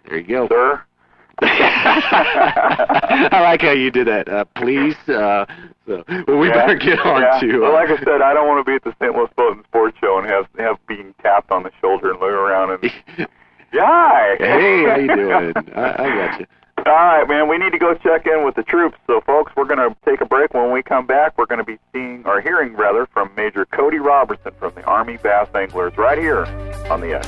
there 0.08 0.18
you 0.18 0.26
go 0.26 0.48
Sir. 0.48 0.82
I 1.42 3.40
like 3.42 3.62
how 3.62 3.72
you 3.72 3.90
did 3.90 4.06
that. 4.06 4.28
Uh, 4.28 4.44
please, 4.56 4.94
uh, 5.08 5.44
so 5.86 6.04
well, 6.28 6.38
we 6.38 6.46
Yeah, 6.48 6.54
better 6.66 6.76
get 6.76 7.00
on 7.00 7.22
yeah. 7.22 7.40
to. 7.40 7.58
Well, 7.60 7.70
Uh, 7.70 7.74
like 7.74 7.90
I 7.90 7.96
said, 8.04 8.22
I 8.22 8.32
don't 8.34 8.46
want 8.46 8.64
to 8.64 8.70
be 8.70 8.76
at 8.76 8.84
the 8.84 8.94
St. 9.02 9.14
Louis 9.16 9.28
Boat 9.36 9.56
and 9.56 9.64
Sports 9.64 9.98
Show 10.00 10.18
and 10.18 10.26
have 10.28 10.46
have 10.58 10.76
being 10.86 11.12
tapped 11.22 11.50
on 11.50 11.64
the 11.64 11.70
shoulder 11.80 12.10
and 12.12 12.20
look 12.20 12.30
around 12.30 12.70
and. 12.82 13.28
Yeah. 13.72 14.36
hey, 14.38 14.84
how 14.88 14.96
you 14.98 15.16
doing? 15.16 15.52
I, 15.74 16.04
I 16.04 16.06
got 16.28 16.38
you. 16.40 16.46
All 16.78 16.92
right, 16.92 17.26
man. 17.26 17.48
We 17.48 17.56
need 17.56 17.72
to 17.72 17.78
go 17.78 17.94
check 17.94 18.26
in 18.26 18.44
with 18.44 18.56
the 18.56 18.62
troops. 18.62 18.98
So, 19.06 19.20
folks, 19.22 19.52
we're 19.56 19.64
going 19.64 19.78
to 19.78 19.96
take 20.04 20.20
a 20.20 20.26
break. 20.26 20.52
When 20.52 20.70
we 20.70 20.82
come 20.82 21.06
back, 21.06 21.38
we're 21.38 21.46
going 21.46 21.58
to 21.58 21.64
be 21.64 21.78
seeing, 21.92 22.22
or 22.26 22.40
hearing 22.40 22.74
rather, 22.74 23.06
from 23.06 23.30
Major 23.36 23.64
Cody 23.66 23.98
Robertson 23.98 24.52
from 24.58 24.74
the 24.74 24.84
Army 24.84 25.16
Bass 25.16 25.48
Anglers 25.54 25.96
right 25.96 26.18
here 26.18 26.44
on 26.90 27.00
the 27.00 27.14
Edge. 27.14 27.26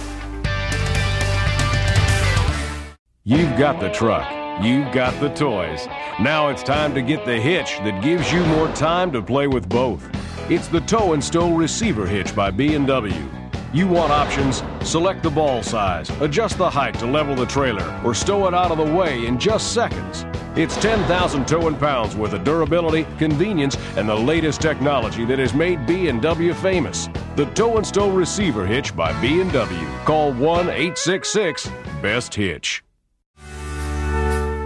You've 3.24 3.58
got 3.58 3.80
the 3.80 3.90
truck. 3.90 4.28
You've 4.62 4.92
got 4.92 5.18
the 5.20 5.30
toys. 5.30 5.86
Now 6.20 6.48
it's 6.48 6.62
time 6.62 6.94
to 6.94 7.02
get 7.02 7.24
the 7.24 7.40
hitch 7.40 7.78
that 7.78 8.02
gives 8.02 8.32
you 8.32 8.44
more 8.46 8.68
time 8.68 9.10
to 9.12 9.22
play 9.22 9.46
with 9.46 9.68
both. 9.68 10.08
It's 10.50 10.68
the 10.68 10.80
Tow 10.80 11.12
and 11.12 11.22
Stow 11.22 11.54
Receiver 11.54 12.06
Hitch 12.06 12.34
by 12.34 12.50
B&W. 12.50 13.45
You 13.76 13.86
want 13.86 14.10
options? 14.10 14.64
Select 14.88 15.22
the 15.22 15.28
ball 15.28 15.62
size, 15.62 16.08
adjust 16.22 16.56
the 16.56 16.70
height 16.70 16.94
to 16.94 17.04
level 17.04 17.34
the 17.34 17.44
trailer, 17.44 18.00
or 18.02 18.14
stow 18.14 18.46
it 18.46 18.54
out 18.54 18.70
of 18.70 18.78
the 18.78 18.84
way 18.84 19.26
in 19.26 19.38
just 19.38 19.74
seconds. 19.74 20.24
It's 20.56 20.78
10,000 20.78 21.46
towing 21.46 21.76
pounds 21.76 22.16
worth 22.16 22.32
of 22.32 22.42
durability, 22.42 23.06
convenience, 23.18 23.76
and 23.98 24.08
the 24.08 24.14
latest 24.14 24.62
technology 24.62 25.26
that 25.26 25.38
has 25.38 25.52
made 25.52 25.86
B&W 25.86 26.54
famous. 26.54 27.10
The 27.36 27.44
Tow 27.52 27.76
and 27.76 27.86
Stow 27.86 28.10
Receiver 28.10 28.64
Hitch 28.64 28.96
by 28.96 29.12
B&W. 29.20 29.86
Call 30.06 30.32
1-866-BEST-HITCH. 30.32 32.82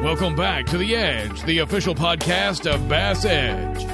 Welcome 0.04 0.36
back 0.36 0.66
to 0.66 0.78
The 0.78 0.94
Edge, 0.94 1.42
the 1.42 1.58
official 1.58 1.96
podcast 1.96 2.72
of 2.72 2.88
Bass 2.88 3.24
Edge. 3.24 3.89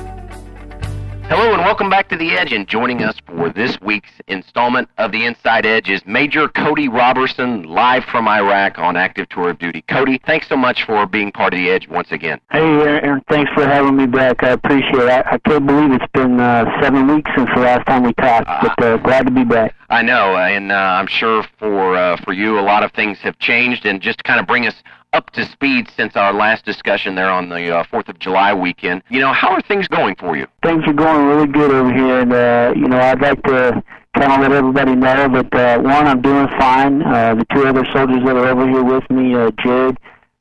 Hello 1.28 1.52
and 1.52 1.60
welcome 1.64 1.90
back 1.90 2.08
to 2.10 2.16
the 2.16 2.38
Edge. 2.38 2.52
And 2.52 2.68
joining 2.68 3.02
us 3.02 3.16
for 3.26 3.50
this 3.50 3.80
week's 3.80 4.12
installment 4.28 4.88
of 4.96 5.10
the 5.10 5.26
Inside 5.26 5.66
Edge 5.66 5.90
is 5.90 6.00
Major 6.06 6.46
Cody 6.46 6.88
Robertson, 6.88 7.64
live 7.64 8.04
from 8.04 8.28
Iraq 8.28 8.78
on 8.78 8.96
active 8.96 9.28
tour 9.30 9.50
of 9.50 9.58
duty. 9.58 9.82
Cody, 9.88 10.20
thanks 10.24 10.48
so 10.48 10.56
much 10.56 10.84
for 10.84 11.04
being 11.04 11.32
part 11.32 11.52
of 11.52 11.58
the 11.58 11.68
Edge 11.68 11.88
once 11.88 12.12
again. 12.12 12.40
Hey, 12.52 12.60
Aaron, 12.60 13.22
thanks 13.28 13.50
for 13.54 13.66
having 13.66 13.96
me 13.96 14.06
back. 14.06 14.44
I 14.44 14.50
appreciate 14.50 14.94
it. 14.94 15.08
I, 15.08 15.32
I 15.32 15.38
can't 15.38 15.66
believe 15.66 15.92
it's 15.94 16.12
been 16.12 16.38
uh, 16.38 16.64
seven 16.80 17.08
weeks 17.12 17.28
since 17.36 17.50
the 17.52 17.60
last 17.60 17.84
time 17.88 18.04
we 18.04 18.12
talked, 18.14 18.46
but 18.62 18.84
uh, 18.84 18.96
glad 18.98 19.26
to 19.26 19.32
be 19.32 19.42
back. 19.42 19.74
I 19.90 20.02
know, 20.02 20.36
and 20.36 20.70
uh, 20.70 20.74
I'm 20.74 21.08
sure 21.08 21.44
for 21.58 21.96
uh, 21.96 22.16
for 22.24 22.34
you, 22.34 22.58
a 22.58 22.62
lot 22.62 22.84
of 22.84 22.92
things 22.92 23.18
have 23.18 23.38
changed. 23.40 23.84
And 23.84 24.00
just 24.00 24.18
to 24.18 24.24
kind 24.24 24.38
of 24.38 24.46
bring 24.46 24.66
us 24.66 24.74
up 25.16 25.30
to 25.30 25.46
speed 25.46 25.88
since 25.96 26.14
our 26.14 26.32
last 26.34 26.66
discussion 26.66 27.14
there 27.14 27.30
on 27.30 27.48
the 27.48 27.74
uh, 27.74 27.82
Fourth 27.90 28.08
of 28.10 28.18
July 28.18 28.52
weekend, 28.52 29.02
you 29.08 29.18
know, 29.18 29.32
how 29.32 29.48
are 29.48 29.62
things 29.62 29.88
going 29.88 30.14
for 30.16 30.36
you? 30.36 30.46
Things 30.62 30.84
are 30.86 30.92
going 30.92 31.26
really 31.26 31.46
good 31.46 31.72
over 31.72 31.90
here, 31.90 32.20
and 32.20 32.32
uh, 32.32 32.74
you 32.76 32.86
know, 32.86 33.00
I'd 33.00 33.22
like 33.22 33.42
to 33.44 33.82
kind 34.14 34.32
of 34.32 34.40
let 34.40 34.52
everybody 34.52 34.94
know 34.94 35.28
that 35.28 35.54
uh, 35.54 35.80
one, 35.80 36.06
I'm 36.06 36.20
doing 36.20 36.46
fine. 36.58 37.02
Uh, 37.02 37.34
the 37.34 37.46
two 37.54 37.66
other 37.66 37.86
soldiers 37.94 38.20
that 38.26 38.36
are 38.36 38.46
over 38.46 38.68
here 38.68 38.84
with 38.84 39.08
me, 39.10 39.34
uh, 39.34 39.50
Jared 39.64 39.96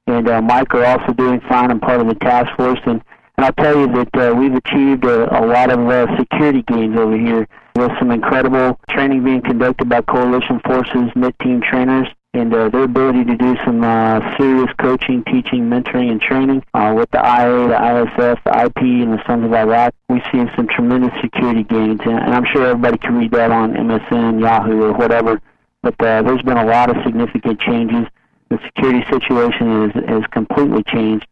and 0.08 0.28
uh, 0.28 0.42
Mike, 0.42 0.74
are 0.76 0.86
also 0.86 1.14
doing 1.14 1.40
fine. 1.48 1.72
I'm 1.72 1.80
part 1.80 2.02
of 2.02 2.08
the 2.08 2.16
task 2.16 2.54
force, 2.58 2.80
and, 2.86 3.02
and 3.38 3.46
I'll 3.46 3.54
tell 3.54 3.80
you 3.80 3.88
that 3.88 4.14
uh, 4.18 4.36
we've 4.36 4.56
achieved 4.56 5.06
a, 5.06 5.40
a 5.40 5.44
lot 5.46 5.72
of 5.72 5.88
uh, 5.88 6.06
security 6.18 6.64
gains 6.64 6.98
over 6.98 7.18
here 7.18 7.48
with 7.78 7.92
some 7.98 8.12
incredible 8.12 8.78
training 8.90 9.24
being 9.24 9.42
conducted 9.42 9.88
by 9.88 10.02
Coalition 10.02 10.60
Forces 10.66 11.12
mid-team 11.16 11.62
trainers 11.62 12.08
and 12.36 12.54
uh, 12.54 12.70
their 12.70 12.84
ability 12.84 13.24
to 13.24 13.36
do 13.38 13.56
some 13.64 13.84
uh, 13.84 14.20
serious 14.38 14.70
coaching, 14.78 15.24
teaching, 15.24 15.70
mentoring, 15.70 16.12
and 16.12 16.22
training 16.22 16.64
uh, 16.74 16.94
with 16.96 17.10
the 17.12 17.18
IA, 17.18 17.68
the 17.70 17.76
ISF, 17.76 18.44
the 18.44 18.66
IP, 18.66 18.78
and 18.78 19.14
the 19.14 19.24
Sons 19.26 19.46
of 19.46 19.54
Iraq. 19.54 19.94
We've 20.10 20.22
seen 20.32 20.52
some 20.56 20.68
tremendous 20.68 21.14
security 21.22 21.64
gains, 21.64 22.02
and, 22.04 22.34
I'm 22.36 22.46
sure 22.46 22.68
everybody 22.68 22.98
can 22.98 23.16
read 23.16 23.32
that 23.32 23.52
on 23.52 23.74
MSN, 23.74 24.42
Yahoo, 24.42 24.84
or 24.84 24.94
whatever. 24.94 25.42
But 25.82 25.94
uh, 26.02 26.24
there's 26.24 26.42
been 26.42 26.58
a 26.58 26.66
lot 26.66 26.90
of 26.90 27.02
significant 27.06 27.60
changes. 27.62 28.06
The 28.50 28.60
security 28.66 29.04
situation 29.10 29.84
is 29.84 30.10
has 30.10 30.24
completely 30.32 30.84
changed, 30.84 31.26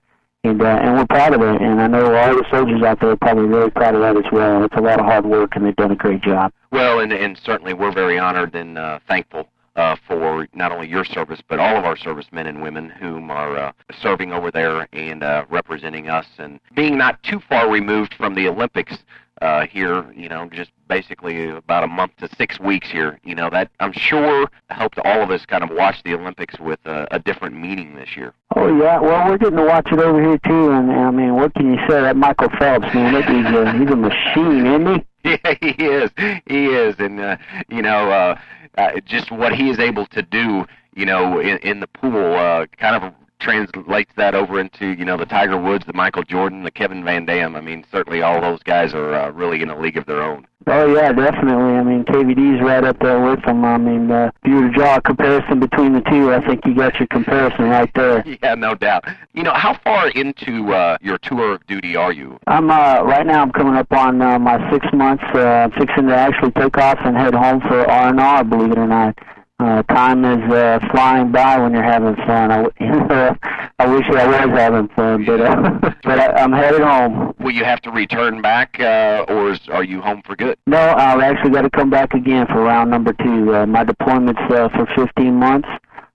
and 0.43 0.61
uh, 0.61 0.65
and 0.65 0.97
we're 0.97 1.07
proud 1.07 1.33
of 1.33 1.41
it. 1.41 1.61
And 1.61 1.81
I 1.81 1.87
know 1.87 2.15
all 2.15 2.35
the 2.35 2.45
soldiers 2.49 2.81
out 2.81 2.99
there 2.99 3.11
are 3.11 3.17
probably 3.17 3.45
really 3.45 3.71
proud 3.71 3.95
of 3.95 4.01
that 4.01 4.15
as 4.15 4.31
well. 4.31 4.63
It's 4.63 4.75
a 4.75 4.81
lot 4.81 4.99
of 4.99 5.05
hard 5.05 5.25
work, 5.25 5.55
and 5.55 5.65
they've 5.65 5.75
done 5.75 5.91
a 5.91 5.95
great 5.95 6.21
job. 6.21 6.51
Well, 6.71 6.99
and, 6.99 7.11
and 7.11 7.37
certainly 7.43 7.73
we're 7.73 7.91
very 7.91 8.17
honored 8.17 8.55
and 8.55 8.77
uh, 8.77 8.99
thankful 9.07 9.47
uh, 9.75 9.95
for 10.07 10.47
not 10.53 10.71
only 10.71 10.88
your 10.88 11.05
service 11.05 11.41
but 11.47 11.59
all 11.59 11.77
of 11.77 11.86
our 11.86 11.97
servicemen 11.97 12.47
and 12.47 12.62
women 12.62 12.89
whom 12.89 13.31
are 13.31 13.57
uh, 13.57 13.71
serving 13.99 14.31
over 14.31 14.51
there 14.51 14.88
and 14.93 15.23
uh, 15.23 15.45
representing 15.49 16.09
us 16.09 16.27
and 16.38 16.59
being 16.75 16.97
not 16.97 17.21
too 17.23 17.39
far 17.49 17.69
removed 17.69 18.13
from 18.13 18.36
the 18.36 18.47
Olympics 18.47 18.97
uh, 19.41 19.65
here, 19.65 20.09
you 20.15 20.29
know, 20.29 20.47
just 20.49 20.71
basically 20.88 21.49
about 21.49 21.83
a 21.83 21.88
month 21.88 22.15
to 22.17 22.29
six 22.38 22.59
weeks 22.59 22.89
here. 22.89 23.19
You 23.23 23.36
know, 23.36 23.49
that 23.49 23.69
I'm 23.79 23.91
sure 23.91 24.47
helped 24.69 24.99
all 24.99 25.21
of 25.21 25.31
us 25.31 25.45
kind 25.45 25.63
of 25.63 25.69
watch 25.71 26.01
the 26.03 26.13
Olympics 26.13 26.57
with 26.59 26.79
a, 26.86 27.07
a 27.12 27.19
different 27.19 27.55
meaning 27.55 27.95
this 27.95 28.15
year. 28.15 28.33
Oh 28.55 28.67
yeah, 28.77 28.99
well 28.99 29.27
we're 29.27 29.38
getting 29.38 29.57
to 29.57 29.65
watch 29.65 29.88
it 29.91 29.99
over 29.99 30.21
here 30.21 30.38
too, 30.45 30.71
and, 30.71 30.91
I 30.91 31.12
mean, 31.12 31.36
what 31.36 31.53
can 31.55 31.73
you 31.73 31.79
say? 31.89 32.01
That 32.01 32.15
Michael 32.15 32.49
Phelps, 32.57 32.93
man, 32.93 33.13
that 33.13 33.27
dude's 33.27 33.49
a, 33.49 33.77
he's 33.77 33.89
a 33.89 33.95
machine, 33.95 34.65
isn't 34.65 34.95
he? 34.95 35.05
Yeah, 35.25 35.55
he 35.62 35.69
is. 35.86 36.12
He 36.47 36.65
is, 36.65 36.95
and 36.99 37.17
uh, 37.17 37.38
you 37.69 37.81
know, 37.81 38.12
uh, 38.12 38.38
uh, 38.77 38.99
just 39.05 39.31
what 39.31 39.53
he 39.53 39.69
is 39.69 39.79
able 39.79 40.05
to 40.07 40.21
do, 40.21 40.65
you 40.95 41.05
know, 41.05 41.39
in, 41.39 41.57
in 41.59 41.79
the 41.79 41.88
pool, 41.88 42.36
uh, 42.36 42.65
kind 42.77 43.03
of 43.03 43.13
translates 43.43 44.12
that 44.15 44.34
over 44.34 44.60
into 44.60 44.93
you 44.93 45.06
know 45.06 45.17
the 45.17 45.25
Tiger 45.25 45.60
Woods, 45.60 45.86
the 45.86 45.93
Michael 45.93 46.23
Jordan, 46.23 46.63
the 46.63 46.71
Kevin 46.71 47.03
Van 47.03 47.25
Dam. 47.25 47.56
I 47.56 47.62
mean, 47.62 47.86
certainly 47.91 48.21
all 48.21 48.39
those 48.39 48.63
guys 48.63 48.93
are 48.93 49.13
uh, 49.13 49.32
really 49.32 49.62
in 49.62 49.69
a 49.69 49.77
league 49.77 49.97
of 49.97 50.06
their 50.06 50.23
own. 50.23 50.47
Oh 50.65 50.95
yeah, 50.95 51.12
definitely. 51.12 51.75
I 51.75 51.84
mean, 51.84 52.06
KVD's 52.06 52.62
right 52.63 52.86
up 52.86 52.97
there 52.99 53.19
with 53.19 53.43
them. 53.43 53.65
I 53.65 53.77
mean, 53.77 54.10
uh, 54.10 54.32
if 54.43 54.49
you 54.49 54.56
were 54.56 54.67
to 54.69 54.73
draw 54.73 54.95
a 54.95 55.01
comparison 55.01 55.60
between 55.60 55.91
the 55.91 56.01
two, 56.10 56.34
I 56.34 56.45
think 56.47 56.65
you 56.65 56.73
got 56.73 56.97
your 56.99 57.08
comparison 57.08 57.65
right 57.65 57.91
there. 57.95 58.23
yeah, 58.43 58.56
no 58.56 58.73
doubt. 58.73 59.03
You 59.34 59.43
know, 59.43 59.53
how 59.53 59.77
far 59.84 60.10
into 60.10 60.73
uh, 60.73 60.97
your 61.01 61.17
tour 61.17 61.56
of 61.56 61.67
duty 61.67 61.97
are 61.97 62.13
you? 62.13 62.39
I'm 62.47 62.71
uh, 62.71 63.03
right 63.03 63.25
now. 63.25 63.41
I'm 63.41 63.51
coming 63.51 63.75
up 63.75 63.91
on 63.91 64.21
uh, 64.21 64.39
my 64.39 64.71
six 64.71 64.88
months. 64.93 65.23
Uh, 65.34 65.39
I'm 65.39 65.71
fixing 65.71 66.08
to 66.08 66.15
actually 66.15 66.51
take 66.51 66.77
off 66.77 66.99
and 67.03 67.17
head 67.17 67.34
home 67.34 67.60
for 67.60 67.89
R 67.89 68.10
and 68.10 68.19
R. 68.19 68.43
Believe 68.45 68.71
it 68.71 68.77
or 68.77 68.88
not. 68.88 69.17
Uh, 69.63 69.82
time 69.84 70.26
is 70.26 70.52
uh, 70.52 70.78
flying 70.91 71.32
by 71.32 71.58
when 71.58 71.71
you're 71.71 71.82
having 71.82 72.17
fun. 72.28 72.52
I, 72.52 72.65
I 73.80 73.88
wish 73.88 74.06
I 74.10 74.28
was 74.28 74.60
having 74.60 74.89
fun, 74.89 75.23
but 75.23 75.39
uh, 75.39 75.80
but 76.04 76.19
I, 76.19 76.32
I'm 76.34 76.52
headed 76.52 76.82
home. 76.82 77.34
Will 77.39 77.52
you 77.52 77.63
have 77.63 77.80
to 77.84 77.91
return 77.91 78.41
back, 78.41 78.78
uh, 78.82 79.23
or 79.30 79.52
is, 79.52 79.62
are 79.71 79.86
you 79.86 80.02
home 80.02 80.21
for 80.26 80.36
good? 80.36 80.58
No, 80.67 80.78
I've 80.78 81.21
actually 81.21 81.52
got 81.52 81.62
to 81.62 81.69
come 81.69 81.89
back 81.89 82.13
again 82.13 82.45
for 82.47 82.62
round 82.62 82.91
number 82.91 83.13
two. 83.13 83.56
Uh, 83.56 83.65
my 83.65 83.86
deployment's 83.86 84.41
uh, 84.49 84.67
for 84.67 84.86
15 84.97 85.34
months. 85.34 85.69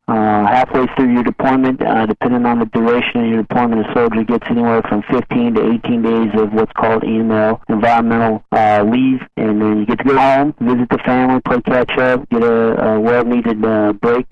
Uh, 0.09 0.47
halfway 0.47 0.87
through 0.97 1.12
your 1.12 1.23
deployment, 1.23 1.83
uh, 1.83 2.07
depending 2.07 2.47
on 2.47 2.59
the 2.61 2.64
duration 2.66 3.25
of 3.25 3.27
your 3.27 3.42
deployment, 3.42 3.87
a 3.87 3.92
soldier 3.92 4.25
gets 4.25 4.47
anywhere 4.49 4.81
from 4.88 5.03
15 5.11 5.55
to 5.55 5.73
18 5.85 6.03
days 6.03 6.31
of 6.40 6.51
what's 6.55 6.73
called 6.73 7.03
EML, 7.03 7.61
environmental 7.68 8.42
uh, 8.53 8.83
leave, 8.90 9.21
and 9.37 9.61
then 9.61 9.81
you 9.81 9.85
get 9.85 9.99
to 9.99 10.05
go 10.05 10.16
home, 10.16 10.55
visit 10.61 10.88
the 10.88 10.99
family, 11.05 11.42
play 11.42 11.61
catch 11.61 11.99
up, 11.99 12.27
get 12.31 12.42
a, 12.42 12.92
a 12.92 12.99
well-needed 12.99 13.62
uh, 13.62 13.92
break, 13.92 14.25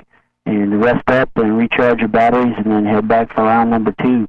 and 0.47 0.83
rest 0.83 1.07
up 1.11 1.29
and 1.37 1.59
recharge 1.59 1.99
your 1.99 2.09
batteries, 2.09 2.55
and 2.57 2.73
then 2.73 2.87
head 2.87 3.07
back 3.07 3.35
for 3.35 3.43
round 3.45 3.71
number 3.71 3.95
two. 4.01 4.27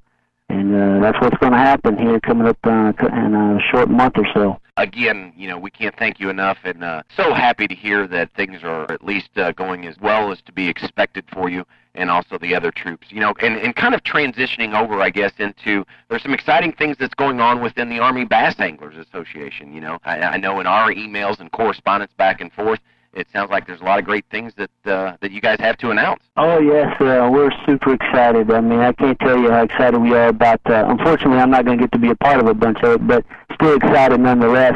And 0.49 0.73
uh, 0.73 0.99
that's 1.01 1.19
what's 1.21 1.38
going 1.38 1.51
to 1.51 1.57
happen 1.57 1.97
here 1.97 2.19
coming 2.19 2.47
up 2.47 2.57
uh, 2.63 2.93
in 3.01 3.36
a 3.36 3.60
short 3.71 3.89
month 3.89 4.17
or 4.17 4.25
so 4.33 4.60
again, 4.77 5.33
you 5.36 5.47
know, 5.47 5.57
we 5.57 5.71
can't 5.71 5.95
thank 5.97 6.19
you 6.19 6.29
enough, 6.29 6.57
and 6.63 6.83
uh, 6.83 7.01
so 7.15 7.33
happy 7.33 7.67
to 7.67 7.75
hear 7.75 8.07
that 8.07 8.31
things 8.36 8.63
are 8.63 8.89
at 8.91 9.03
least 9.03 9.29
uh, 9.36 9.51
going 9.51 9.86
as 9.86 9.95
well 9.99 10.31
as 10.31 10.41
to 10.43 10.51
be 10.51 10.67
expected 10.69 11.25
for 11.31 11.49
you, 11.49 11.65
and 11.95 12.10
also 12.10 12.38
the 12.38 12.55
other 12.55 12.71
troops. 12.71 13.07
You 13.10 13.19
know, 13.19 13.33
and, 13.41 13.57
and 13.57 13.75
kind 13.75 13.93
of 13.93 14.03
transitioning 14.03 14.79
over, 14.79 15.01
I 15.01 15.10
guess, 15.10 15.33
into 15.39 15.86
there's 16.10 16.23
some 16.23 16.33
exciting 16.33 16.71
things 16.73 16.97
that's 16.99 17.15
going 17.15 17.41
on 17.41 17.62
within 17.62 17.89
the 17.89 17.99
Army 17.99 18.25
Bass 18.25 18.60
Anglers 18.60 18.95
Association. 18.95 19.73
You 19.73 19.81
know, 19.81 19.97
I, 20.05 20.19
I 20.19 20.38
know 20.38 20.60
in 20.60 20.67
our 20.67 20.93
emails 20.93 21.39
and 21.39 21.51
correspondence 21.51 22.13
back 22.17 22.39
and 22.39 22.53
forth 22.53 22.79
it 23.17 23.27
sounds 23.34 23.49
like 23.49 23.65
there's 23.65 23.82
a 23.82 23.84
lot 23.84 23.97
of 23.97 24.06
great 24.06 24.25
things 24.30 24.53
that 24.58 24.69
uh, 24.86 25.17
that 25.21 25.32
you 25.32 25.41
guys 25.41 25.60
have 25.60 25.77
to 25.77 25.89
announce. 25.89 26.21
Oh 26.38 26.60
yes, 26.60 26.93
uh, 27.01 27.27
we're 27.32 27.51
super 27.65 27.93
excited. 27.93 28.51
I 28.51 28.62
mean, 28.62 28.80
I 28.80 28.93
can't 28.93 29.19
tell 29.19 29.38
you 29.38 29.49
how 29.49 29.63
excited 29.63 29.99
we 29.99 30.13
are 30.13 30.27
about. 30.27 30.62
Uh, 30.65 30.86
unfortunately, 30.88 31.39
I'm 31.39 31.49
not 31.49 31.65
going 31.65 31.80
to 31.80 31.84
get 31.84 31.91
to 31.93 31.99
be 31.99 32.10
a 32.10 32.15
part 32.15 32.39
of 32.39 32.47
a 32.47 32.53
bunch 32.53 32.77
of 32.84 32.93
it, 32.93 33.08
but 33.08 33.25
still 33.56 33.75
excited 33.75 34.19
nonetheless. 34.19 34.75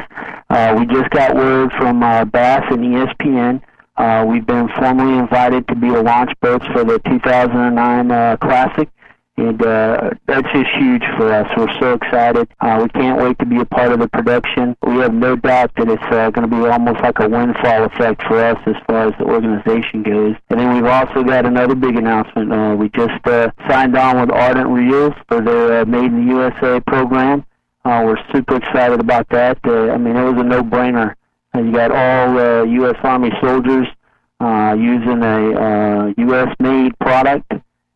Uh, 0.49 0.75
we 0.77 0.85
just 0.87 1.09
got 1.11 1.35
word 1.35 1.71
from 1.77 2.01
uh, 2.01 2.25
Bass 2.25 2.63
and 2.71 2.79
ESPN. 2.79 3.61
Uh, 3.97 4.25
we've 4.25 4.47
been 4.47 4.67
formally 4.79 5.19
invited 5.19 5.67
to 5.67 5.75
be 5.75 5.89
a 5.89 6.01
launch 6.01 6.31
boats 6.41 6.65
for 6.73 6.83
the 6.83 6.99
2009 7.05 8.11
uh, 8.11 8.37
Classic 8.37 8.89
and 9.41 9.61
uh, 9.65 10.11
that's 10.27 10.47
just 10.53 10.69
huge 10.77 11.03
for 11.17 11.33
us. 11.33 11.47
We're 11.57 11.79
so 11.79 11.93
excited. 11.93 12.47
Uh, 12.59 12.79
we 12.83 12.89
can't 12.89 13.21
wait 13.21 13.37
to 13.39 13.45
be 13.45 13.59
a 13.59 13.65
part 13.65 13.91
of 13.91 13.99
the 13.99 14.07
production. 14.07 14.75
We 14.85 14.97
have 14.97 15.13
no 15.13 15.35
doubt 15.35 15.71
that 15.77 15.89
it's 15.89 16.03
uh, 16.03 16.29
going 16.29 16.49
to 16.49 16.55
be 16.55 16.67
almost 16.67 17.01
like 17.01 17.19
a 17.19 17.27
windfall 17.27 17.85
effect 17.85 18.23
for 18.27 18.43
us 18.43 18.57
as 18.67 18.75
far 18.87 19.07
as 19.07 19.13
the 19.17 19.25
organization 19.25 20.03
goes. 20.03 20.35
And 20.49 20.59
then 20.59 20.75
we've 20.75 20.85
also 20.85 21.23
got 21.23 21.45
another 21.45 21.75
big 21.75 21.95
announcement. 21.95 22.53
Uh, 22.53 22.75
we 22.77 22.89
just 22.89 23.25
uh, 23.25 23.51
signed 23.67 23.97
on 23.97 24.21
with 24.21 24.31
Ardent 24.31 24.69
Reels 24.69 25.13
for 25.27 25.41
their 25.41 25.81
uh, 25.81 25.85
Made 25.85 26.05
in 26.05 26.25
the 26.25 26.33
USA 26.33 26.79
program. 26.81 27.45
Uh, 27.83 28.03
we're 28.05 28.17
super 28.31 28.57
excited 28.57 28.99
about 28.99 29.27
that. 29.29 29.57
Uh, 29.65 29.91
I 29.91 29.97
mean, 29.97 30.15
it 30.15 30.23
was 30.23 30.39
a 30.39 30.43
no-brainer. 30.43 31.15
Uh, 31.53 31.59
you 31.59 31.71
got 31.71 31.91
all 31.91 32.37
uh, 32.37 32.63
U.S. 32.63 32.95
Army 33.03 33.31
soldiers 33.41 33.87
uh, 34.39 34.75
using 34.77 35.23
a 35.23 35.51
uh, 35.53 36.13
U.S.-made 36.17 36.91
product 36.99 37.51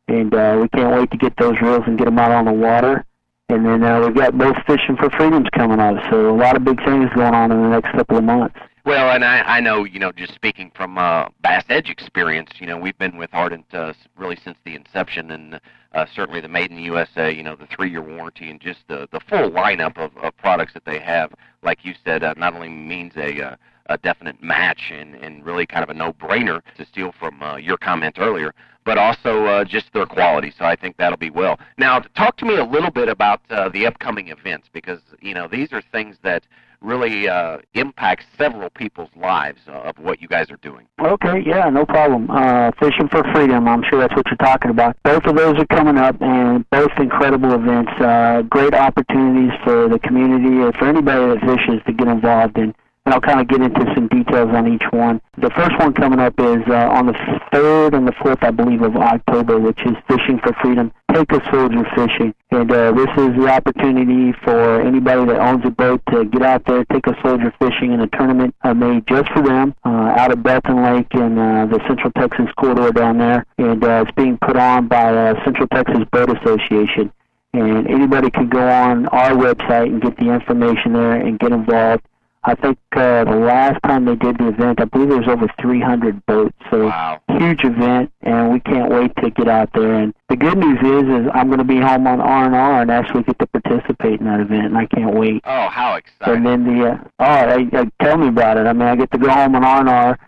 and 0.07 0.33
uh, 0.33 0.57
we 0.61 0.69
can't 0.69 0.95
wait 0.95 1.11
to 1.11 1.17
get 1.17 1.33
those 1.37 1.55
reels 1.61 1.83
and 1.87 1.97
get 1.97 2.05
them 2.05 2.19
out 2.19 2.31
on 2.31 2.45
the 2.45 2.53
water. 2.53 3.05
And 3.49 3.65
then 3.65 3.83
uh, 3.83 4.01
we've 4.01 4.15
got 4.15 4.37
both 4.37 4.55
Fishing 4.65 4.97
for 4.97 5.09
Freedoms 5.11 5.47
coming 5.53 5.79
up, 5.79 5.97
so 6.09 6.29
a 6.29 6.35
lot 6.35 6.55
of 6.55 6.63
big 6.63 6.83
things 6.83 7.09
going 7.15 7.35
on 7.35 7.51
in 7.51 7.61
the 7.61 7.69
next 7.69 7.91
couple 7.91 8.17
of 8.17 8.23
months. 8.23 8.55
Well, 8.85 9.09
and 9.09 9.25
I, 9.25 9.39
I 9.41 9.59
know, 9.61 9.83
you 9.83 9.99
know, 9.99 10.11
just 10.11 10.35
speaking 10.35 10.71
from 10.75 10.99
uh, 10.99 11.29
Bass 11.41 11.63
Edge 11.69 11.89
experience, 11.89 12.51
you 12.59 12.67
know, 12.67 12.77
we've 12.77 12.97
been 12.99 13.17
with 13.17 13.31
Ardent 13.33 13.65
uh, 13.73 13.93
really 14.15 14.37
since 14.43 14.57
the 14.63 14.75
inception, 14.75 15.31
and 15.31 15.59
uh, 15.93 16.05
certainly 16.13 16.39
the 16.39 16.47
Made 16.47 16.69
in 16.69 16.77
the 16.77 16.83
USA, 16.83 17.31
you 17.31 17.41
know, 17.41 17.55
the 17.55 17.65
three-year 17.65 18.01
warranty, 18.01 18.49
and 18.49 18.61
just 18.61 18.81
the 18.87 19.07
the 19.11 19.19
full 19.19 19.49
lineup 19.49 19.97
of, 19.97 20.15
of 20.17 20.37
products 20.37 20.73
that 20.73 20.85
they 20.85 20.99
have. 20.99 21.33
Like 21.63 21.83
you 21.83 21.95
said, 22.03 22.23
uh, 22.23 22.35
not 22.37 22.53
only 22.53 22.69
means 22.69 23.13
a 23.15 23.41
uh, 23.41 23.55
a 23.87 23.97
definite 23.97 24.41
match 24.43 24.91
and 24.91 25.15
and 25.15 25.43
really 25.43 25.65
kind 25.65 25.83
of 25.83 25.89
a 25.89 25.93
no-brainer 25.95 26.61
to 26.77 26.85
steal 26.85 27.11
from 27.11 27.41
uh, 27.41 27.55
your 27.57 27.77
comment 27.77 28.17
earlier, 28.19 28.53
but 28.85 28.97
also 28.97 29.45
uh, 29.45 29.65
just 29.65 29.91
their 29.93 30.05
quality. 30.05 30.53
So 30.57 30.63
I 30.63 30.75
think 30.75 30.97
that'll 30.97 31.17
be 31.17 31.31
well. 31.31 31.59
Now, 31.77 31.99
talk 32.15 32.37
to 32.37 32.45
me 32.45 32.55
a 32.55 32.63
little 32.63 32.91
bit 32.91 33.09
about 33.09 33.41
uh, 33.49 33.69
the 33.69 33.85
upcoming 33.85 34.29
events 34.29 34.69
because 34.71 35.01
you 35.19 35.33
know 35.33 35.47
these 35.47 35.73
are 35.73 35.81
things 35.91 36.17
that 36.23 36.45
really 36.81 37.27
uh, 37.27 37.57
impact 37.73 38.25
several 38.37 38.69
people's 38.69 39.09
lives 39.15 39.59
uh, 39.67 39.71
of 39.71 39.97
what 39.97 40.21
you 40.21 40.27
guys 40.27 40.51
are 40.51 40.57
doing. 40.57 40.85
Okay, 40.99 41.41
yeah, 41.45 41.69
no 41.69 41.85
problem. 41.85 42.29
Uh, 42.29 42.71
Fishing 42.79 43.07
for 43.09 43.23
Freedom, 43.33 43.67
I'm 43.67 43.83
sure 43.89 43.99
that's 43.99 44.15
what 44.15 44.27
you're 44.27 44.37
talking 44.37 44.69
about. 44.69 44.95
Both 45.03 45.25
of 45.25 45.35
those 45.35 45.55
are 45.57 45.65
coming 45.67 45.97
up, 45.97 46.21
and 46.21 46.69
both 46.69 46.91
incredible 46.97 47.53
events. 47.53 47.91
Uh, 47.99 48.43
great 48.43 48.73
opportunities 48.73 49.51
for 49.63 49.89
the 49.89 49.99
community 49.99 50.61
or 50.61 50.71
for 50.73 50.87
anybody 50.87 51.33
that 51.33 51.39
fishes 51.41 51.81
to 51.87 51.93
get 51.93 52.07
involved 52.07 52.57
in 52.57 52.75
and 53.05 53.13
I'll 53.13 53.21
kind 53.21 53.39
of 53.39 53.47
get 53.47 53.61
into 53.61 53.85
some 53.93 54.07
details 54.07 54.49
on 54.49 54.73
each 54.73 54.83
one. 54.91 55.21
The 55.37 55.51
first 55.51 55.77
one 55.79 55.93
coming 55.93 56.19
up 56.19 56.33
is 56.39 56.63
uh, 56.67 56.89
on 56.89 57.05
the 57.05 57.13
3rd 57.53 57.95
and 57.95 58.07
the 58.07 58.13
4th, 58.13 58.43
I 58.43 58.49
believe, 58.49 58.81
of 58.81 58.95
October, 58.95 59.59
which 59.59 59.79
is 59.85 59.93
Fishing 60.07 60.39
for 60.39 60.53
Freedom. 60.61 60.91
Take 61.13 61.31
a 61.31 61.39
soldier 61.51 61.85
fishing. 61.95 62.33
And 62.49 62.71
uh, 62.71 62.91
this 62.93 63.09
is 63.15 63.37
the 63.37 63.47
opportunity 63.47 64.33
for 64.43 64.81
anybody 64.81 65.25
that 65.25 65.39
owns 65.39 65.63
a 65.65 65.69
boat 65.69 66.01
to 66.09 66.25
get 66.25 66.41
out 66.41 66.65
there, 66.65 66.83
take 66.85 67.05
a 67.05 67.15
soldier 67.21 67.53
fishing 67.59 67.93
in 67.93 68.01
a 68.01 68.07
tournament 68.07 68.55
uh, 68.63 68.73
made 68.73 69.07
just 69.07 69.31
for 69.31 69.43
them 69.43 69.75
uh, 69.85 70.15
out 70.17 70.31
of 70.31 70.41
Belton 70.41 70.83
Lake 70.83 71.13
in 71.13 71.37
uh, 71.37 71.67
the 71.67 71.79
Central 71.87 72.11
Texas 72.17 72.47
corridor 72.57 72.91
down 72.91 73.19
there. 73.19 73.45
And 73.59 73.83
uh, 73.83 74.03
it's 74.05 74.15
being 74.15 74.37
put 74.39 74.57
on 74.57 74.87
by 74.87 75.13
uh, 75.13 75.43
Central 75.45 75.67
Texas 75.67 76.01
Boat 76.11 76.35
Association. 76.41 77.13
And 77.53 77.87
anybody 77.87 78.31
can 78.31 78.49
go 78.49 78.67
on 78.67 79.05
our 79.07 79.31
website 79.31 79.87
and 79.87 80.01
get 80.01 80.17
the 80.17 80.33
information 80.33 80.91
there 80.93 81.13
and 81.13 81.39
get 81.39 81.53
involved. 81.53 82.03
I 82.47 82.53
think 82.53 82.77
uh, 82.95 83.23
the 83.23 83.35
last 83.35 83.81
time 83.83 84.05
they 84.05 84.15
did 84.15 84.37
the 84.37 84.49
event, 84.49 84.79
I 84.79 84.85
believe 84.85 85.09
there 85.09 85.17
was 85.17 85.27
over 85.27 85.47
300 85.59 86.23
boats. 86.27 86.55
So 86.69 86.85
wow. 86.85 87.19
huge 87.27 87.63
event, 87.63 88.11
and 88.21 88.53
we 88.53 88.59
can't 88.59 88.91
wait 88.91 89.15
to 89.17 89.31
get 89.31 89.47
out 89.47 89.71
there. 89.73 89.95
And 89.95 90.13
the 90.29 90.35
good 90.35 90.57
news 90.57 90.77
is, 90.79 91.25
is 91.25 91.31
I'm 91.33 91.47
going 91.47 91.57
to 91.57 91.63
be 91.63 91.79
home 91.79 92.05
on 92.05 92.21
R 92.21 92.45
and 92.45 92.55
R 92.55 92.81
and 92.81 92.91
actually 92.91 93.23
get 93.23 93.39
to 93.39 93.47
participate 93.47 94.19
in 94.19 94.27
that 94.27 94.41
event, 94.41 94.65
and 94.65 94.77
I 94.77 94.85
can't 94.85 95.15
wait. 95.15 95.41
Oh, 95.45 95.69
how 95.69 95.95
exciting! 95.95 96.35
And 96.35 96.45
then 96.45 96.63
the 96.65 96.85
uh, 96.87 96.97
oh, 97.19 97.25
I, 97.25 97.67
I, 97.73 98.03
tell 98.03 98.17
me 98.17 98.27
about 98.27 98.57
it. 98.57 98.67
I 98.67 98.73
mean, 98.73 98.87
I 98.87 98.95
get 98.95 99.11
to 99.11 99.17
go 99.17 99.29
home 99.29 99.55
on 99.55 99.63
R 99.63 99.79
and 99.79 99.89
R, 99.89 100.19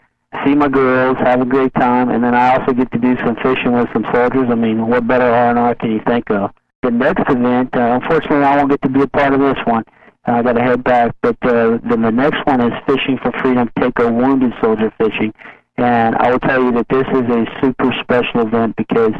see 0.44 0.56
my 0.56 0.70
girls, 0.70 1.18
have 1.20 1.42
a 1.42 1.46
great 1.46 1.74
time, 1.76 2.10
and 2.10 2.24
then 2.24 2.34
I 2.34 2.58
also 2.58 2.74
get 2.74 2.92
to 2.94 2.98
do 2.98 3.16
some 3.18 3.36
fishing 3.44 3.74
with 3.74 3.90
some 3.94 4.06
soldiers. 4.12 4.48
I 4.50 4.56
mean, 4.56 4.88
what 4.88 5.08
better 5.08 5.26
R 5.26 5.52
and 5.52 5.60
R 5.60 5.76
can 5.76 5.92
you 5.92 6.02
think 6.08 6.32
of? 6.32 6.52
The 6.82 6.90
next 6.90 7.30
event, 7.30 7.76
uh, 7.76 8.00
unfortunately, 8.02 8.44
I 8.44 8.58
won't 8.58 8.72
get 8.72 8.82
to 8.84 8.90
be 8.90 9.02
a 9.02 9.08
part 9.08 9.34
of 9.34 9.40
this 9.40 9.58
one. 9.66 9.84
I 10.28 10.42
got 10.44 10.54
to 10.54 10.62
head 10.62 10.84
back. 10.84 11.16
But 11.22 11.38
uh, 11.44 11.80
then 11.90 12.02
the 12.02 12.12
next 12.12 12.46
one 12.46 12.62
is 12.62 12.74
Fishing 12.86 13.18
for 13.22 13.32
Freedom, 13.42 13.70
Take 13.80 13.98
a 14.00 14.12
Wounded 14.12 14.54
Soldier 14.62 14.94
Fishing. 14.98 15.34
And 15.78 16.16
I 16.16 16.32
will 16.32 16.40
tell 16.40 16.62
you 16.62 16.72
that 16.74 16.88
this 16.90 17.06
is 17.08 17.30
a 17.30 17.46
super 17.62 17.94
special 18.02 18.42
event 18.42 18.76
because 18.76 19.14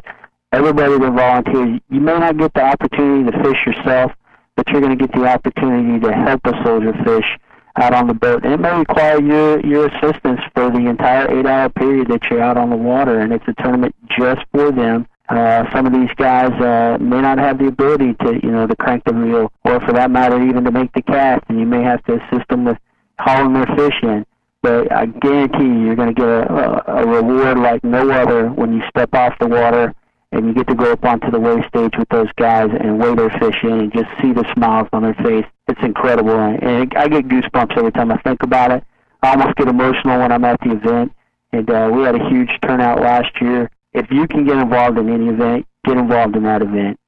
everybody 0.52 0.98
that 0.98 1.14
volunteers, 1.14 1.80
you 1.90 2.00
may 2.02 2.18
not 2.18 2.38
get 2.38 2.54
the 2.54 2.64
opportunity 2.64 3.32
to 3.32 3.44
fish 3.44 3.66
yourself, 3.66 4.12
but 4.56 4.68
you're 4.70 4.82
going 4.82 4.98
to 4.98 5.08
get 5.08 5.16
the 5.16 5.26
opportunity 5.26 6.00
to 6.00 6.14
help 6.14 6.42
a 6.46 6.64
soldier 6.66 6.94
fish 7.06 7.38
out 7.78 7.94
on 7.94 8.08
the 8.08 8.14
boat. 8.14 8.44
And 8.44 8.54
it 8.54 8.60
may 8.60 8.76
require 8.76 9.22
your 9.22 9.60
your 9.66 9.88
assistance 9.88 10.42
for 10.56 10.72
the 10.72 10.88
entire 10.90 11.30
eight-hour 11.32 11.70
period 11.70 12.08
that 12.10 12.24
you're 12.30 12.42
out 12.42 12.58
on 12.58 12.72
the 12.72 12.76
water, 12.76 13.20
and 13.20 13.32
it's 13.32 13.48
a 13.48 13.54
tournament 13.62 13.96
just 14.10 14.42
for 14.52 14.72
them. 14.72 15.08
Uh, 15.30 15.66
some 15.74 15.86
of 15.86 15.94
these 15.94 16.10
guys 16.16 16.52
uh, 16.62 16.98
may 17.02 17.20
not 17.20 17.38
have 17.38 17.60
the 17.60 17.68
ability 17.68 18.14
to, 18.22 18.40
you 18.42 18.50
know, 18.50 18.66
to 18.66 18.76
crank 18.78 19.04
the 19.04 19.14
reel, 19.14 19.52
or 19.66 19.80
for 19.82 19.92
that 19.94 20.10
matter, 20.10 20.42
even 20.42 20.64
to 20.64 20.72
make 20.72 20.92
the 20.94 21.02
cast, 21.02 21.44
and 21.50 21.60
you 21.60 21.66
may 21.66 21.84
have 21.84 22.04
to 22.06 22.14
assist 22.14 22.48
them 22.50 22.64
with 22.64 22.78
hauling 23.20 23.54
their 23.54 23.66
fish 23.76 23.96
in. 24.04 24.26
But 24.62 24.92
I 24.92 25.06
guarantee 25.06 25.66
you, 25.66 25.86
you're 25.86 25.96
going 25.96 26.14
to 26.14 26.20
get 26.20 26.28
a, 26.28 26.92
a, 26.92 27.06
reward 27.06 27.60
like 27.60 27.84
no 27.84 28.10
other 28.10 28.50
when 28.50 28.74
you 28.74 28.82
step 28.90 29.14
off 29.14 29.38
the 29.40 29.48
water 29.48 29.94
and 30.32 30.48
you 30.48 30.54
get 30.54 30.68
to 30.68 30.76
go 30.76 30.92
up 30.92 31.06
onto 31.06 31.32
the 31.32 31.40
weigh 31.40 31.66
stage 31.68 31.94
with 31.98 32.10
those 32.10 32.28
guys 32.38 32.70
and 32.80 33.00
weigh 33.00 33.16
their 33.16 33.30
fish 33.40 33.56
in 33.64 33.72
and 33.72 33.94
just 33.94 34.10
see 34.22 34.34
the 34.34 34.44
smiles 34.54 34.88
on 34.92 35.04
their 35.04 35.14
face. 35.16 35.46
It's 35.68 35.82
incredible, 35.84 36.38
and 36.38 36.92
I 36.96 37.08
get 37.08 37.28
goosebumps 37.28 37.78
every 37.78 37.92
time 37.92 38.12
I 38.12 38.18
think 38.18 38.44
about 38.44 38.72
it. 38.72 38.84
I 39.22 39.32
almost 39.32 39.56
get 39.56 39.68
emotional 39.68 40.20
when 40.20 40.32
I'm 40.32 40.44
at 40.44 40.60
the 40.62 40.72
event, 40.72 41.12
and 41.54 41.70
uh, 41.70 41.90
we 41.94 42.04
had 42.04 42.16
a 42.16 42.30
huge 42.30 42.50
turnout 42.62 43.00
last 43.02 43.32
year. 43.42 43.70
If 43.98 44.12
you 44.12 44.28
can 44.28 44.46
get 44.46 44.58
involved 44.58 45.00
in 45.00 45.10
any 45.10 45.30
event, 45.30 45.66
get 45.84 45.98
involved 45.98 46.36
in 46.36 46.44
that 46.44 46.62
event. 46.62 47.00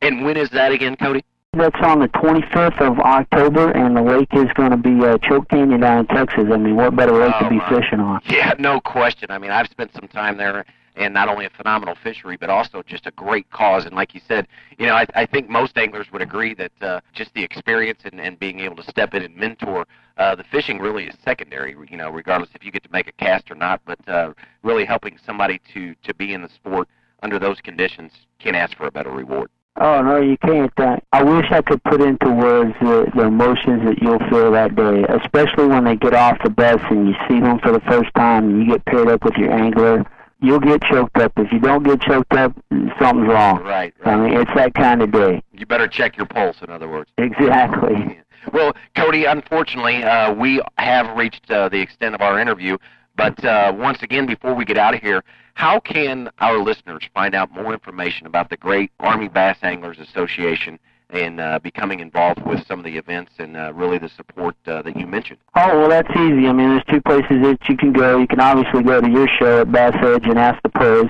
And 0.00 0.24
when 0.24 0.36
is 0.36 0.50
that 0.50 0.70
again, 0.70 0.96
Cody? 0.96 1.24
That's 1.52 1.74
on 1.82 1.98
the 1.98 2.08
25th 2.08 2.80
of 2.80 3.00
October, 3.00 3.72
and 3.72 3.96
the 3.96 4.02
lake 4.02 4.28
is 4.34 4.46
going 4.54 4.70
to 4.70 4.76
be 4.76 5.04
uh, 5.04 5.18
Choke 5.18 5.48
Canyon 5.48 5.80
down 5.80 6.00
in 6.00 6.06
Texas. 6.06 6.44
I 6.52 6.56
mean, 6.56 6.76
what 6.76 6.94
better 6.94 7.12
lake 7.12 7.34
oh, 7.40 7.44
to 7.44 7.50
be 7.50 7.58
fishing 7.68 7.98
on? 7.98 8.20
Yeah, 8.26 8.54
no 8.58 8.80
question. 8.80 9.30
I 9.30 9.38
mean, 9.38 9.50
I've 9.50 9.66
spent 9.68 9.92
some 9.94 10.06
time 10.06 10.36
there 10.36 10.64
and 10.98 11.14
not 11.14 11.28
only 11.28 11.46
a 11.46 11.50
phenomenal 11.50 11.94
fishery, 12.02 12.36
but 12.36 12.50
also 12.50 12.82
just 12.82 13.06
a 13.06 13.12
great 13.12 13.48
cause. 13.50 13.86
And 13.86 13.94
like 13.94 14.14
you 14.14 14.20
said, 14.26 14.48
you 14.78 14.86
know, 14.86 14.94
I, 14.94 15.06
I 15.14 15.26
think 15.26 15.48
most 15.48 15.78
anglers 15.78 16.10
would 16.12 16.22
agree 16.22 16.54
that 16.54 16.72
uh, 16.82 17.00
just 17.14 17.32
the 17.34 17.42
experience 17.42 18.00
and, 18.04 18.20
and 18.20 18.38
being 18.38 18.60
able 18.60 18.76
to 18.76 18.82
step 18.82 19.14
in 19.14 19.22
and 19.22 19.36
mentor 19.36 19.86
uh, 20.18 20.34
the 20.34 20.44
fishing 20.44 20.78
really 20.80 21.04
is 21.04 21.14
secondary. 21.24 21.76
You 21.88 21.96
know, 21.96 22.10
regardless 22.10 22.50
if 22.54 22.64
you 22.64 22.72
get 22.72 22.82
to 22.82 22.92
make 22.92 23.06
a 23.06 23.12
cast 23.12 23.50
or 23.50 23.54
not, 23.54 23.80
but 23.86 23.98
uh, 24.08 24.32
really 24.62 24.84
helping 24.84 25.16
somebody 25.24 25.60
to 25.72 25.94
to 26.02 26.14
be 26.14 26.34
in 26.34 26.42
the 26.42 26.48
sport 26.48 26.88
under 27.22 27.38
those 27.38 27.60
conditions 27.60 28.12
can't 28.38 28.56
ask 28.56 28.76
for 28.76 28.86
a 28.86 28.90
better 28.90 29.10
reward. 29.10 29.50
Oh 29.80 30.02
no, 30.02 30.20
you 30.20 30.36
can't. 30.38 30.72
Uh, 30.76 30.96
I 31.12 31.22
wish 31.22 31.46
I 31.52 31.62
could 31.62 31.82
put 31.84 32.00
into 32.00 32.32
words 32.32 32.74
the, 32.80 33.10
the 33.14 33.26
emotions 33.26 33.84
that 33.84 34.02
you'll 34.02 34.18
feel 34.28 34.50
that 34.52 34.74
day, 34.74 35.04
especially 35.08 35.68
when 35.68 35.84
they 35.84 35.94
get 35.94 36.14
off 36.14 36.38
the 36.42 36.50
bus 36.50 36.80
and 36.90 37.06
you 37.06 37.14
see 37.28 37.40
them 37.40 37.60
for 37.60 37.70
the 37.70 37.80
first 37.80 38.12
time 38.16 38.50
and 38.50 38.58
you 38.58 38.72
get 38.72 38.84
paired 38.86 39.08
up 39.08 39.24
with 39.24 39.34
your 39.34 39.52
angler 39.52 40.04
you'll 40.40 40.60
get 40.60 40.82
choked 40.82 41.16
up. 41.18 41.32
If 41.36 41.52
you 41.52 41.58
don't 41.58 41.82
get 41.82 42.00
choked 42.00 42.32
up, 42.34 42.52
something's 43.00 43.28
wrong. 43.28 43.62
Right, 43.62 43.94
right. 44.04 44.06
I 44.06 44.16
mean, 44.16 44.40
it's 44.40 44.50
that 44.54 44.74
kind 44.74 45.02
of 45.02 45.12
day. 45.12 45.42
You 45.52 45.66
better 45.66 45.88
check 45.88 46.16
your 46.16 46.26
pulse, 46.26 46.56
in 46.62 46.70
other 46.70 46.88
words. 46.88 47.10
Exactly. 47.18 48.20
Well, 48.52 48.74
Cody, 48.96 49.24
unfortunately, 49.24 50.02
uh, 50.02 50.32
we 50.32 50.62
have 50.78 51.16
reached 51.16 51.50
uh, 51.50 51.68
the 51.68 51.80
extent 51.80 52.14
of 52.14 52.20
our 52.20 52.38
interview. 52.38 52.78
But 53.16 53.44
uh, 53.44 53.74
once 53.76 54.02
again, 54.02 54.26
before 54.26 54.54
we 54.54 54.64
get 54.64 54.78
out 54.78 54.94
of 54.94 55.00
here, 55.00 55.24
how 55.54 55.80
can 55.80 56.30
our 56.38 56.58
listeners 56.58 57.02
find 57.12 57.34
out 57.34 57.50
more 57.50 57.72
information 57.72 58.28
about 58.28 58.48
the 58.48 58.56
great 58.56 58.92
Army 59.00 59.26
Bass 59.26 59.58
Anglers 59.62 59.98
Association 59.98 60.78
and 61.10 61.40
uh, 61.40 61.58
becoming 61.60 62.00
involved 62.00 62.44
with 62.44 62.66
some 62.66 62.78
of 62.78 62.84
the 62.84 62.98
events 62.98 63.32
and 63.38 63.56
uh, 63.56 63.72
really 63.74 63.96
the 63.98 64.10
support 64.10 64.54
uh, 64.66 64.82
that 64.82 64.94
you 64.96 65.06
mentioned? 65.06 65.38
Oh, 65.54 65.78
well, 65.78 65.88
that's 65.88 66.10
easy. 66.10 66.46
I 66.46 66.52
mean, 66.52 66.68
there's 66.70 66.84
two 66.90 67.00
places 67.00 67.40
that 67.42 67.58
you 67.68 67.76
can 67.76 67.92
go. 67.92 68.18
You 68.18 68.26
can 68.26 68.40
obviously 68.40 68.82
go 68.82 69.00
to 69.00 69.10
your 69.10 69.28
show 69.38 69.62
at 69.62 69.72
Bass 69.72 69.94
Edge 70.02 70.26
and 70.26 70.38
ask 70.38 70.62
the 70.62 70.68
pros, 70.68 71.06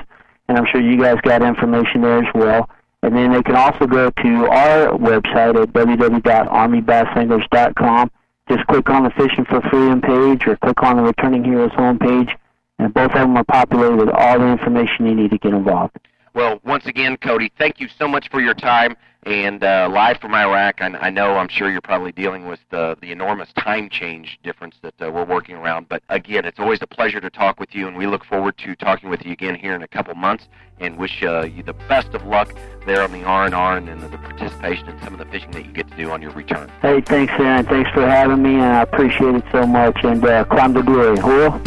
and 0.49 0.57
I'm 0.57 0.67
sure 0.71 0.81
you 0.81 0.97
guys 1.01 1.17
got 1.23 1.43
information 1.43 2.03
there 2.03 2.19
as 2.19 2.33
well. 2.35 2.71
And 3.03 3.17
then 3.17 3.33
they 3.33 3.43
can 3.43 3.57
also 3.57 3.87
go 3.87 4.11
to 4.11 4.51
our 4.51 4.97
website 4.99 5.61
at 5.61 5.73
www.armybassanglers.com. 5.73 8.11
Just 8.49 8.67
click 8.67 8.89
on 8.89 9.05
the 9.05 9.11
Fishing 9.11 9.45
for 9.45 9.61
Freedom 9.71 10.01
page 10.01 10.47
or 10.47 10.57
click 10.57 10.83
on 10.83 10.97
the 10.97 11.03
Returning 11.03 11.45
Heroes 11.45 11.71
homepage, 11.73 12.35
and 12.79 12.95
both 12.95 13.11
of 13.11 13.21
them 13.21 13.37
are 13.37 13.45
populated 13.45 13.97
with 13.97 14.09
all 14.09 14.39
the 14.39 14.47
information 14.47 15.05
you 15.07 15.15
need 15.15 15.31
to 15.31 15.39
get 15.39 15.53
involved. 15.53 15.99
Well, 16.39 16.61
once 16.65 16.87
again, 16.87 17.17
Cody, 17.17 17.51
thank 17.59 17.81
you 17.81 17.89
so 17.99 18.07
much 18.07 18.31
for 18.31 18.41
your 18.41 18.55
time. 18.55 18.97
And 19.25 19.65
uh, 19.65 19.89
live 19.93 20.19
from 20.19 20.35
Iraq, 20.35 20.81
I, 20.81 20.87
I 20.87 21.11
know 21.11 21.37
I'm 21.37 21.49
sure 21.49 21.69
you're 21.69 21.81
probably 21.81 22.13
dealing 22.13 22.47
with 22.47 22.61
the, 22.71 22.97
the 23.01 23.11
enormous 23.11 23.53
time 23.55 23.91
change 23.91 24.39
difference 24.45 24.77
that 24.83 24.95
uh, 25.03 25.11
we're 25.11 25.25
working 25.25 25.57
around. 25.57 25.89
But 25.89 26.05
again, 26.11 26.45
it's 26.45 26.61
always 26.61 26.79
a 26.81 26.87
pleasure 26.87 27.21
to 27.21 27.29
talk 27.29 27.59
with 27.59 27.75
you, 27.75 27.89
and 27.89 27.97
we 27.97 28.07
look 28.07 28.25
forward 28.25 28.57
to 28.59 28.77
talking 28.77 29.11
with 29.11 29.27
you 29.27 29.33
again 29.33 29.57
here 29.57 29.75
in 29.75 29.83
a 29.83 29.89
couple 29.89 30.15
months. 30.15 30.47
And 30.79 30.97
wish 30.97 31.25
uh, 31.25 31.43
you 31.53 31.65
the 31.65 31.73
best 31.73 32.15
of 32.15 32.25
luck 32.25 32.55
there 32.87 33.03
on 33.03 33.11
the 33.11 33.25
R&R 33.25 33.77
and 33.77 33.89
in 33.89 33.99
the, 33.99 34.07
the 34.07 34.19
participation 34.19 34.89
in 34.89 35.03
some 35.03 35.15
of 35.15 35.19
the 35.19 35.27
fishing 35.33 35.51
that 35.51 35.67
you 35.67 35.73
get 35.73 35.91
to 35.91 35.97
do 35.97 36.13
on 36.13 36.23
your 36.23 36.31
return. 36.31 36.71
Hey, 36.83 37.01
thanks, 37.01 37.33
Aaron. 37.37 37.67
Thanks 37.67 37.91
for 37.91 38.09
having 38.09 38.43
me, 38.43 38.55
and 38.55 38.63
I 38.63 38.83
appreciate 38.83 39.35
it 39.35 39.45
so 39.51 39.67
much. 39.67 39.99
And 40.05 40.25
uh, 40.25 40.45
climb 40.45 40.73
the 40.73 40.83
glory, 40.83 41.21
Will. 41.21 41.61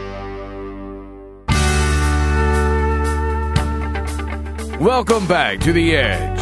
Welcome 4.80 5.28
back 5.28 5.60
to 5.62 5.72
The 5.72 5.96
Edge. 5.96 6.40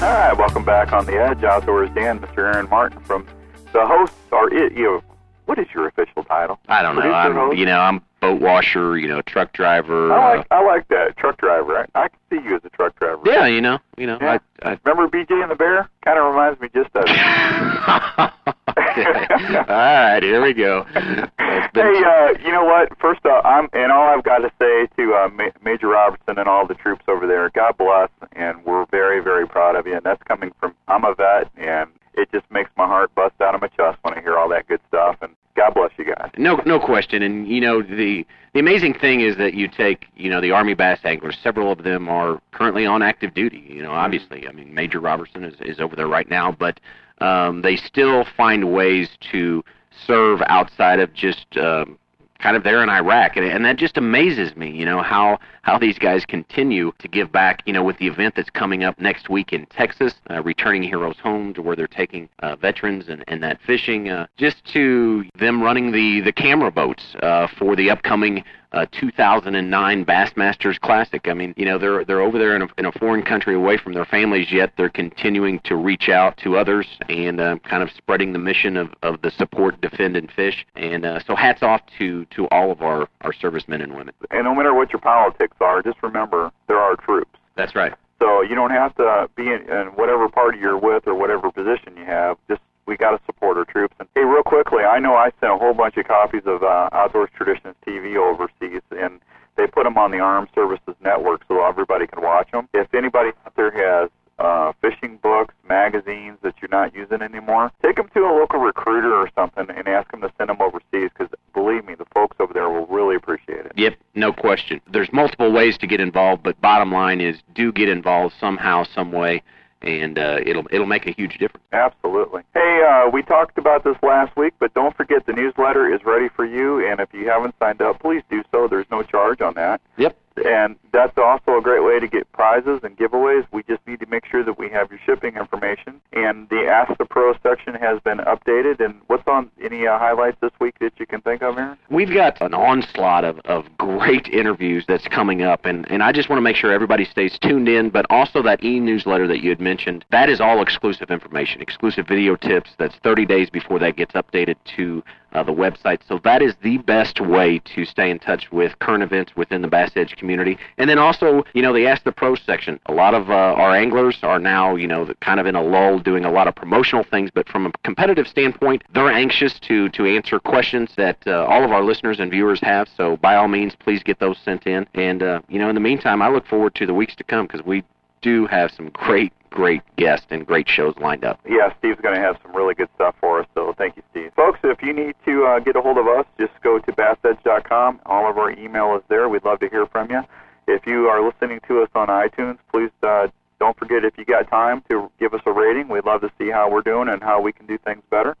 All 0.00 0.08
right, 0.08 0.32
welcome 0.38 0.64
back 0.64 0.92
on 0.92 1.04
The 1.04 1.20
Edge. 1.20 1.44
Outdoors 1.44 1.90
Dan, 1.94 2.20
Mr. 2.20 2.38
Aaron 2.38 2.68
Martin 2.70 3.00
from 3.00 3.26
the 3.72 3.86
hosts 3.86 4.16
are 4.32 4.52
it, 4.54 4.72
you 4.72 4.84
know, 4.84 5.02
what 5.44 5.58
is 5.58 5.66
your 5.74 5.88
official 5.88 6.24
title? 6.24 6.58
I 6.68 6.82
don't 6.82 6.94
know. 6.94 7.02
Producer, 7.02 7.16
I'm, 7.18 7.34
host? 7.34 7.58
you 7.58 7.66
know, 7.66 7.78
I'm 7.78 8.00
boat 8.20 8.40
washer, 8.40 8.96
you 8.96 9.08
know, 9.08 9.20
truck 9.22 9.52
driver. 9.52 10.12
I 10.12 10.36
like 10.36 10.46
uh, 10.50 10.54
I 10.54 10.64
like 10.64 10.88
that 10.88 11.16
truck 11.16 11.36
driver. 11.38 11.86
I, 11.94 12.04
I 12.04 12.08
can 12.08 12.18
see 12.30 12.48
you 12.48 12.56
as 12.56 12.62
a 12.64 12.70
truck 12.70 12.98
driver. 12.98 13.20
yeah, 13.26 13.46
you 13.46 13.60
know, 13.60 13.78
you 13.98 14.06
know. 14.06 14.18
Yeah. 14.20 14.38
I, 14.62 14.70
I, 14.70 14.78
Remember 14.84 15.08
BJ 15.08 15.42
and 15.42 15.50
the 15.50 15.56
Bear? 15.56 15.90
Kind 16.04 16.18
of 16.18 16.26
reminds 16.26 16.60
me 16.60 16.68
just 16.72 16.90
of. 16.94 17.04
All 19.68 19.76
right, 19.76 20.22
here 20.22 20.42
we 20.42 20.54
go. 20.54 20.84
Hey, 20.92 22.02
uh, 22.04 22.34
you 22.44 22.52
know 22.52 22.64
what? 22.64 22.96
First 22.98 23.24
off, 23.26 23.44
I'm 23.44 23.68
and 23.72 23.92
all 23.92 24.08
I've 24.08 24.24
got 24.24 24.38
to 24.38 24.50
say 24.60 24.88
to 24.96 25.14
uh, 25.14 25.28
Ma- 25.28 25.50
Major 25.62 25.88
Robertson 25.88 26.38
and 26.38 26.48
all 26.48 26.66
the 26.66 26.74
troops 26.74 27.04
over 27.08 27.26
there, 27.26 27.50
God 27.50 27.76
bless, 27.78 28.08
and 28.32 28.64
we're 28.64 28.86
very, 28.86 29.22
very 29.22 29.46
proud 29.46 29.76
of 29.76 29.86
you. 29.86 29.94
And 29.94 30.04
that's 30.04 30.22
coming 30.24 30.52
from 30.58 30.74
I'm 30.88 31.04
a 31.04 31.14
vet, 31.14 31.50
and 31.56 31.90
it 32.14 32.30
just 32.32 32.50
makes 32.50 32.70
my 32.76 32.86
heart 32.86 33.14
bust 33.14 33.34
out 33.40 33.54
of 33.54 33.60
my 33.60 33.68
chest 33.68 33.98
when 34.02 34.14
I 34.14 34.20
hear 34.20 34.36
all 34.36 34.48
that 34.48 34.66
good 34.68 34.80
stuff. 34.88 35.16
And 35.22 35.34
God 35.56 35.74
bless 35.74 35.90
you 35.96 36.06
guys. 36.06 36.30
No, 36.36 36.60
no 36.66 36.78
question. 36.80 37.22
And 37.22 37.46
you 37.46 37.60
know, 37.60 37.82
the 37.82 38.26
the 38.52 38.60
amazing 38.60 38.94
thing 38.94 39.20
is 39.20 39.36
that 39.36 39.54
you 39.54 39.68
take, 39.68 40.06
you 40.16 40.28
know, 40.28 40.40
the 40.40 40.50
Army 40.50 40.74
bass 40.74 40.98
anglers. 41.04 41.38
Several 41.42 41.70
of 41.70 41.84
them 41.84 42.08
are 42.08 42.40
currently 42.52 42.84
on 42.86 43.02
active 43.02 43.34
duty. 43.34 43.64
You 43.68 43.82
know, 43.82 43.92
obviously, 43.92 44.48
I 44.48 44.52
mean, 44.52 44.74
Major 44.74 45.00
Robertson 45.00 45.44
is 45.44 45.54
is 45.60 45.80
over 45.80 45.94
there 45.94 46.08
right 46.08 46.28
now, 46.28 46.50
but 46.50 46.80
um, 47.20 47.62
they 47.62 47.76
still 47.76 48.24
find 48.36 48.72
ways 48.72 49.08
to 49.32 49.64
serve 50.06 50.40
outside 50.46 51.00
of 51.00 51.12
just 51.12 51.56
um, 51.56 51.98
kind 52.40 52.56
of 52.56 52.64
there 52.64 52.82
in 52.82 52.88
Iraq, 52.88 53.36
and, 53.36 53.46
and 53.46 53.64
that 53.64 53.76
just 53.76 53.96
amazes 53.96 54.56
me. 54.56 54.70
You 54.70 54.84
know 54.84 55.02
how 55.02 55.38
how 55.62 55.78
these 55.78 55.98
guys 55.98 56.24
continue 56.24 56.92
to 56.98 57.08
give 57.08 57.30
back. 57.30 57.62
You 57.66 57.72
know, 57.72 57.84
with 57.84 57.98
the 57.98 58.06
event 58.06 58.34
that's 58.34 58.50
coming 58.50 58.84
up 58.84 58.98
next 58.98 59.28
week 59.28 59.52
in 59.52 59.66
Texas, 59.66 60.14
uh, 60.30 60.42
returning 60.42 60.82
heroes 60.82 61.18
home, 61.22 61.54
to 61.54 61.62
where 61.62 61.76
they're 61.76 61.86
taking 61.86 62.28
uh, 62.40 62.56
veterans 62.56 63.08
and, 63.08 63.24
and 63.28 63.42
that 63.42 63.60
fishing, 63.66 64.08
uh, 64.08 64.26
just 64.36 64.64
to 64.72 65.24
them 65.38 65.62
running 65.62 65.92
the 65.92 66.20
the 66.20 66.32
camera 66.32 66.70
boats 66.70 67.14
uh, 67.22 67.46
for 67.58 67.76
the 67.76 67.90
upcoming 67.90 68.44
uh, 68.72 68.86
2009 68.92 70.04
Bassmasters 70.04 70.78
Classic. 70.80 71.26
I 71.28 71.34
mean, 71.34 71.54
you 71.56 71.64
know, 71.64 71.78
they're 71.78 72.04
they're 72.04 72.20
over 72.20 72.38
there 72.38 72.56
in 72.56 72.62
a, 72.62 72.68
in 72.78 72.86
a 72.86 72.92
foreign 72.92 73.22
country 73.22 73.54
away 73.54 73.76
from 73.76 73.92
their 73.92 74.04
families, 74.04 74.50
yet 74.50 74.72
they're 74.76 74.88
continuing 74.88 75.60
to 75.64 75.76
reach 75.76 76.08
out 76.08 76.36
to 76.38 76.56
others 76.56 76.86
and 77.08 77.40
uh, 77.40 77.56
kind 77.68 77.82
of 77.82 77.90
spreading 77.96 78.32
the 78.32 78.38
mission 78.38 78.76
of, 78.76 78.90
of 79.02 79.20
the 79.22 79.30
support, 79.32 79.80
defend, 79.80 80.16
and 80.16 80.30
fish. 80.30 80.66
And 80.76 81.04
uh, 81.04 81.20
so, 81.26 81.34
hats 81.34 81.62
off 81.62 81.82
to 81.98 82.24
to 82.26 82.46
all 82.48 82.70
of 82.70 82.82
our 82.82 83.08
our 83.22 83.32
servicemen 83.32 83.80
and 83.80 83.94
women. 83.94 84.14
And 84.30 84.44
no 84.44 84.54
matter 84.54 84.74
what 84.74 84.92
your 84.92 85.00
politics 85.00 85.56
are, 85.60 85.82
just 85.82 86.02
remember 86.02 86.50
there 86.68 86.78
are 86.78 86.96
troops. 86.96 87.38
That's 87.56 87.74
right. 87.74 87.92
So 88.20 88.42
you 88.42 88.54
don't 88.54 88.70
have 88.70 88.94
to 88.96 89.28
be 89.34 89.44
in, 89.44 89.68
in 89.70 89.86
whatever 89.94 90.28
party 90.28 90.58
you're 90.58 90.78
with 90.78 91.06
or 91.06 91.14
whatever 91.14 91.50
position 91.50 91.96
you 91.96 92.04
have. 92.04 92.36
Just 92.48 92.60
we 92.90 92.96
got 92.96 93.12
to 93.12 93.20
support 93.24 93.56
our 93.56 93.64
troops. 93.64 93.94
And 94.00 94.08
hey, 94.16 94.22
real 94.22 94.42
quickly, 94.42 94.82
I 94.82 94.98
know 94.98 95.14
I 95.14 95.30
sent 95.38 95.52
a 95.52 95.56
whole 95.56 95.72
bunch 95.72 95.96
of 95.96 96.06
copies 96.06 96.42
of 96.44 96.64
uh, 96.64 96.90
Outdoors 96.92 97.30
Traditions 97.36 97.76
TV 97.86 98.16
overseas, 98.16 98.82
and 98.90 99.20
they 99.56 99.68
put 99.68 99.84
them 99.84 99.96
on 99.96 100.10
the 100.10 100.18
Armed 100.18 100.48
Services 100.56 100.96
Network 101.00 101.42
so 101.46 101.64
everybody 101.64 102.08
can 102.08 102.20
watch 102.20 102.50
them. 102.50 102.68
If 102.74 102.92
anybody 102.92 103.30
out 103.46 103.54
there 103.54 103.70
has 103.70 104.10
uh, 104.40 104.72
fishing 104.80 105.18
books, 105.22 105.54
magazines 105.68 106.38
that 106.42 106.54
you're 106.60 106.70
not 106.70 106.92
using 106.92 107.22
anymore, 107.22 107.70
take 107.80 107.94
them 107.94 108.10
to 108.12 108.20
a 108.22 108.34
local 108.36 108.58
recruiter 108.58 109.14
or 109.14 109.30
something 109.36 109.66
and 109.70 109.86
ask 109.86 110.10
them 110.10 110.22
to 110.22 110.32
send 110.36 110.50
them 110.50 110.60
overseas 110.60 111.10
because 111.16 111.28
believe 111.54 111.84
me, 111.84 111.94
the 111.94 112.06
folks 112.12 112.36
over 112.40 112.52
there 112.52 112.68
will 112.68 112.86
really 112.86 113.14
appreciate 113.14 113.66
it. 113.66 113.72
Yep, 113.76 113.94
no 114.16 114.32
question. 114.32 114.80
There's 114.90 115.12
multiple 115.12 115.52
ways 115.52 115.78
to 115.78 115.86
get 115.86 116.00
involved, 116.00 116.42
but 116.42 116.60
bottom 116.60 116.90
line 116.90 117.20
is 117.20 117.38
do 117.54 117.70
get 117.70 117.88
involved 117.88 118.34
somehow, 118.40 118.82
some 118.82 119.12
way 119.12 119.44
and 119.82 120.18
uh, 120.18 120.38
it'll 120.44 120.66
it'll 120.70 120.86
make 120.86 121.06
a 121.06 121.12
huge 121.12 121.38
difference. 121.38 121.64
Absolutely. 121.72 122.42
Hey, 122.54 122.82
uh, 122.88 123.08
we 123.08 123.22
talked 123.22 123.58
about 123.58 123.84
this 123.84 123.96
last 124.02 124.36
week, 124.36 124.54
but 124.58 124.72
don't 124.74 124.96
forget 124.96 125.26
the 125.26 125.32
newsletter 125.32 125.92
is 125.92 126.04
ready 126.04 126.28
for 126.28 126.44
you, 126.44 126.86
and 126.86 127.00
if 127.00 127.12
you 127.12 127.28
haven't 127.28 127.54
signed 127.58 127.80
up, 127.80 128.00
please 128.00 128.22
do 128.30 128.42
so. 128.50 128.68
There's 128.68 128.90
no 128.90 129.02
charge 129.02 129.40
on 129.40 129.54
that. 129.54 129.80
Yep. 129.96 130.16
And 130.44 130.76
that's 130.92 131.16
also 131.18 131.58
a 131.58 131.60
great 131.60 131.84
way 131.84 132.00
to 132.00 132.08
get 132.08 132.30
prizes 132.32 132.80
and 132.82 132.96
giveaways. 132.96 133.46
We 133.52 133.62
just 133.64 133.86
need 133.86 134.00
to 134.00 134.06
make 134.06 134.24
sure 134.26 134.44
that 134.44 134.58
we 134.58 134.70
have 134.70 134.90
your 134.90 135.00
shipping 135.04 135.36
information. 135.36 136.00
And 136.12 136.48
the 136.48 136.66
Ask 136.66 136.96
the 136.98 137.04
Pro 137.04 137.34
section 137.42 137.74
has 137.74 138.00
been 138.00 138.18
updated. 138.18 138.82
And 138.82 139.00
what's 139.08 139.26
on 139.26 139.49
any 139.60 139.86
uh, 139.86 139.98
highlights 139.98 140.38
this 140.40 140.50
week 140.60 140.78
that 140.80 140.92
you 140.98 141.06
can 141.06 141.20
think 141.20 141.42
of, 141.42 141.58
Aaron? 141.58 141.78
We've 141.90 142.12
got 142.12 142.40
an 142.40 142.54
onslaught 142.54 143.24
of, 143.24 143.38
of 143.40 143.66
great 143.78 144.28
interviews 144.28 144.84
that's 144.86 145.06
coming 145.08 145.42
up. 145.42 145.64
And, 145.64 145.90
and 145.90 146.02
I 146.02 146.12
just 146.12 146.28
want 146.28 146.38
to 146.38 146.42
make 146.42 146.56
sure 146.56 146.72
everybody 146.72 147.04
stays 147.04 147.38
tuned 147.38 147.68
in. 147.68 147.90
But 147.90 148.06
also 148.10 148.42
that 148.42 148.62
e 148.64 148.80
newsletter 148.80 149.26
that 149.26 149.42
you 149.42 149.50
had 149.50 149.60
mentioned, 149.60 150.04
that 150.10 150.28
is 150.28 150.40
all 150.40 150.62
exclusive 150.62 151.10
information, 151.10 151.60
exclusive 151.60 152.06
video 152.06 152.36
tips. 152.36 152.70
That's 152.78 152.96
30 153.02 153.26
days 153.26 153.50
before 153.50 153.78
that 153.80 153.96
gets 153.96 154.14
updated 154.14 154.56
to 154.76 155.02
uh, 155.32 155.42
the 155.42 155.52
website. 155.52 156.00
So 156.06 156.18
that 156.24 156.42
is 156.42 156.54
the 156.62 156.78
best 156.78 157.20
way 157.20 157.60
to 157.74 157.84
stay 157.84 158.10
in 158.10 158.18
touch 158.18 158.50
with 158.50 158.78
current 158.78 159.02
events 159.02 159.36
within 159.36 159.62
the 159.62 159.68
Bass 159.68 159.92
Edge 159.96 160.16
community. 160.16 160.58
And 160.78 160.88
then 160.88 160.98
also, 160.98 161.44
you 161.54 161.62
know, 161.62 161.72
the 161.72 161.86
Ask 161.86 162.04
the 162.04 162.12
Pros 162.12 162.40
section. 162.42 162.80
A 162.86 162.92
lot 162.92 163.14
of 163.14 163.30
uh, 163.30 163.34
our 163.34 163.74
anglers 163.74 164.18
are 164.22 164.38
now, 164.38 164.76
you 164.76 164.86
know, 164.86 165.12
kind 165.20 165.40
of 165.40 165.46
in 165.46 165.54
a 165.54 165.62
lull, 165.62 165.98
doing 165.98 166.24
a 166.24 166.30
lot 166.30 166.48
of 166.48 166.54
promotional 166.54 167.04
things. 167.04 167.30
But 167.32 167.48
from 167.48 167.66
a 167.66 167.72
competitive 167.84 168.26
standpoint, 168.26 168.82
they're 168.92 169.10
anxious 169.10 169.58
to 169.60 169.88
to 169.90 170.06
answer 170.06 170.38
questions 170.38 170.90
that 170.96 171.18
uh, 171.26 171.44
all 171.44 171.64
of 171.64 171.72
our 171.72 171.82
listeners 171.82 172.20
and 172.20 172.30
viewers 172.30 172.60
have. 172.60 172.88
So 172.96 173.16
by 173.16 173.36
all 173.36 173.48
means, 173.48 173.74
please 173.74 174.02
get 174.02 174.18
those 174.18 174.38
sent 174.38 174.66
in. 174.66 174.86
And 174.94 175.22
uh, 175.22 175.40
you 175.48 175.58
know, 175.58 175.68
in 175.68 175.74
the 175.74 175.80
meantime, 175.80 176.22
I 176.22 176.28
look 176.28 176.46
forward 176.46 176.74
to 176.76 176.86
the 176.86 176.94
weeks 176.94 177.14
to 177.16 177.24
come 177.24 177.46
because 177.46 177.64
we 177.64 177.84
do 178.22 178.46
have 178.46 178.70
some 178.70 178.90
great, 178.90 179.32
great 179.50 179.82
guests 179.96 180.26
and 180.30 180.46
great 180.46 180.68
shows 180.68 180.94
lined 180.98 181.24
up. 181.24 181.40
Yeah, 181.48 181.72
Steve's 181.78 182.00
going 182.00 182.14
to 182.14 182.20
have 182.20 182.38
some 182.42 182.54
really 182.54 182.74
good 182.74 182.88
stuff 182.94 183.14
for 183.20 183.40
us, 183.40 183.46
so 183.54 183.74
thank 183.76 183.96
you, 183.96 184.02
Steve. 184.10 184.32
Folks, 184.34 184.60
if 184.64 184.82
you 184.82 184.92
need 184.92 185.14
to 185.26 185.44
uh, 185.44 185.58
get 185.58 185.76
a 185.76 185.80
hold 185.80 185.98
of 185.98 186.06
us, 186.06 186.24
just 186.38 186.52
go 186.62 186.78
to 186.78 186.92
bassedge.com. 186.92 188.00
All 188.06 188.30
of 188.30 188.38
our 188.38 188.50
email 188.52 188.96
is 188.96 189.02
there. 189.08 189.28
We'd 189.28 189.44
love 189.44 189.60
to 189.60 189.68
hear 189.68 189.86
from 189.86 190.10
you. 190.10 190.22
If 190.66 190.86
you 190.86 191.08
are 191.08 191.24
listening 191.24 191.60
to 191.68 191.82
us 191.82 191.88
on 191.94 192.08
iTunes, 192.08 192.58
please 192.72 192.90
uh, 193.02 193.28
don't 193.58 193.76
forget 193.76 194.04
if 194.04 194.16
you 194.16 194.24
got 194.24 194.48
time 194.48 194.82
to 194.88 195.10
give 195.18 195.34
us 195.34 195.42
a 195.46 195.52
rating. 195.52 195.88
We'd 195.88 196.06
love 196.06 196.20
to 196.22 196.30
see 196.38 196.50
how 196.50 196.70
we're 196.70 196.82
doing 196.82 197.08
and 197.08 197.22
how 197.22 197.40
we 197.40 197.52
can 197.52 197.66
do 197.66 197.76
things 197.78 198.02
better. 198.10 198.36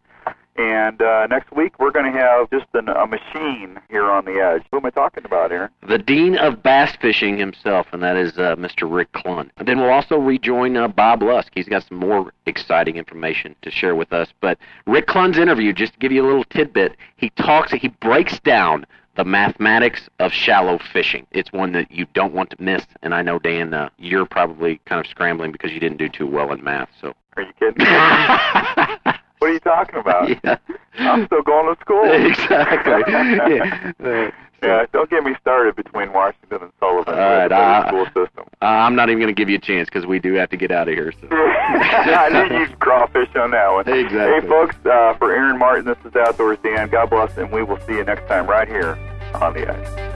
And 0.56 1.00
uh, 1.00 1.26
next 1.28 1.52
week 1.52 1.78
we're 1.78 1.90
going 1.90 2.12
to 2.12 2.18
have 2.18 2.50
just 2.50 2.66
an, 2.74 2.88
a 2.88 3.06
machine 3.06 3.80
here 3.88 4.10
on 4.10 4.24
the 4.24 4.32
edge. 4.32 4.62
Who 4.70 4.78
am 4.78 4.86
I 4.86 4.90
talking 4.90 5.24
about, 5.24 5.52
Aaron? 5.52 5.70
The 5.88 5.98
dean 5.98 6.36
of 6.36 6.62
bass 6.62 6.96
fishing 7.00 7.38
himself, 7.38 7.86
and 7.92 8.02
that 8.02 8.16
is 8.16 8.36
uh, 8.36 8.56
Mr. 8.56 8.90
Rick 8.90 9.12
Clunn. 9.12 9.50
And 9.56 9.66
then 9.66 9.80
we'll 9.80 9.90
also 9.90 10.16
rejoin 10.16 10.76
uh, 10.76 10.88
Bob 10.88 11.22
Lusk. 11.22 11.52
He's 11.54 11.68
got 11.68 11.86
some 11.86 11.98
more 11.98 12.32
exciting 12.46 12.96
information 12.96 13.54
to 13.62 13.70
share 13.70 13.94
with 13.94 14.12
us. 14.12 14.28
But 14.40 14.58
Rick 14.86 15.06
Clunn's 15.06 15.38
interview, 15.38 15.72
just 15.72 15.94
to 15.94 15.98
give 15.98 16.12
you 16.12 16.24
a 16.24 16.26
little 16.26 16.44
tidbit, 16.44 16.96
he 17.16 17.30
talks, 17.30 17.72
he 17.72 17.88
breaks 17.88 18.38
down 18.40 18.86
the 19.16 19.24
mathematics 19.24 20.08
of 20.18 20.32
shallow 20.32 20.78
fishing. 20.92 21.26
It's 21.30 21.52
one 21.52 21.72
that 21.72 21.90
you 21.90 22.06
don't 22.14 22.32
want 22.32 22.50
to 22.50 22.56
miss. 22.58 22.86
And 23.02 23.14
I 23.14 23.22
know 23.22 23.38
Dan, 23.38 23.74
uh, 23.74 23.90
you're 23.98 24.26
probably 24.26 24.80
kind 24.86 25.04
of 25.04 25.06
scrambling 25.10 25.52
because 25.52 25.72
you 25.72 25.80
didn't 25.80 25.98
do 25.98 26.08
too 26.08 26.26
well 26.26 26.52
in 26.52 26.62
math. 26.62 26.88
So. 27.00 27.14
Are 27.36 27.42
you 27.42 27.52
kidding? 27.58 27.86
What 29.40 29.50
are 29.50 29.54
you 29.54 29.60
talking 29.60 29.96
about? 29.98 30.30
Yeah. 30.98 31.12
I'm 31.12 31.24
still 31.26 31.42
going 31.42 31.74
to 31.74 31.80
school. 31.80 32.02
exactly. 32.10 33.04
yeah. 34.04 34.30
yeah. 34.60 34.86
Don't 34.92 35.08
get 35.08 35.22
me 35.22 35.34
started 35.40 35.76
between 35.76 36.12
Washington 36.12 36.62
and 36.62 36.72
Sullivan. 36.80 37.14
All 37.14 37.20
right, 37.20 37.48
the 37.48 37.54
uh, 37.54 37.86
school 37.86 38.04
system. 38.06 38.44
Uh, 38.60 38.64
I'm 38.64 38.96
not 38.96 39.08
even 39.08 39.20
going 39.20 39.34
to 39.34 39.40
give 39.40 39.48
you 39.48 39.56
a 39.56 39.60
chance 39.60 39.88
because 39.88 40.04
we 40.04 40.18
do 40.18 40.34
have 40.34 40.50
to 40.50 40.56
get 40.56 40.72
out 40.72 40.88
of 40.88 40.94
here. 40.94 41.12
So. 41.12 41.28
I 41.30 42.48
knew 42.48 42.58
you'd 42.58 42.78
crawfish 42.80 43.28
on 43.36 43.52
that 43.52 43.72
one. 43.72 43.88
Exactly. 43.88 44.18
Hey, 44.18 44.46
folks, 44.48 44.76
uh, 44.84 45.14
for 45.16 45.32
Aaron 45.32 45.58
Martin, 45.58 45.86
this 45.86 45.98
is 46.04 46.14
Outdoors 46.16 46.58
Dan. 46.64 46.90
God 46.90 47.08
bless, 47.08 47.36
and 47.38 47.50
we 47.52 47.62
will 47.62 47.78
see 47.86 47.94
you 47.94 48.04
next 48.04 48.26
time 48.26 48.48
right 48.48 48.68
here 48.68 48.98
on 49.34 49.54
the 49.54 49.70
Edge. 49.70 50.09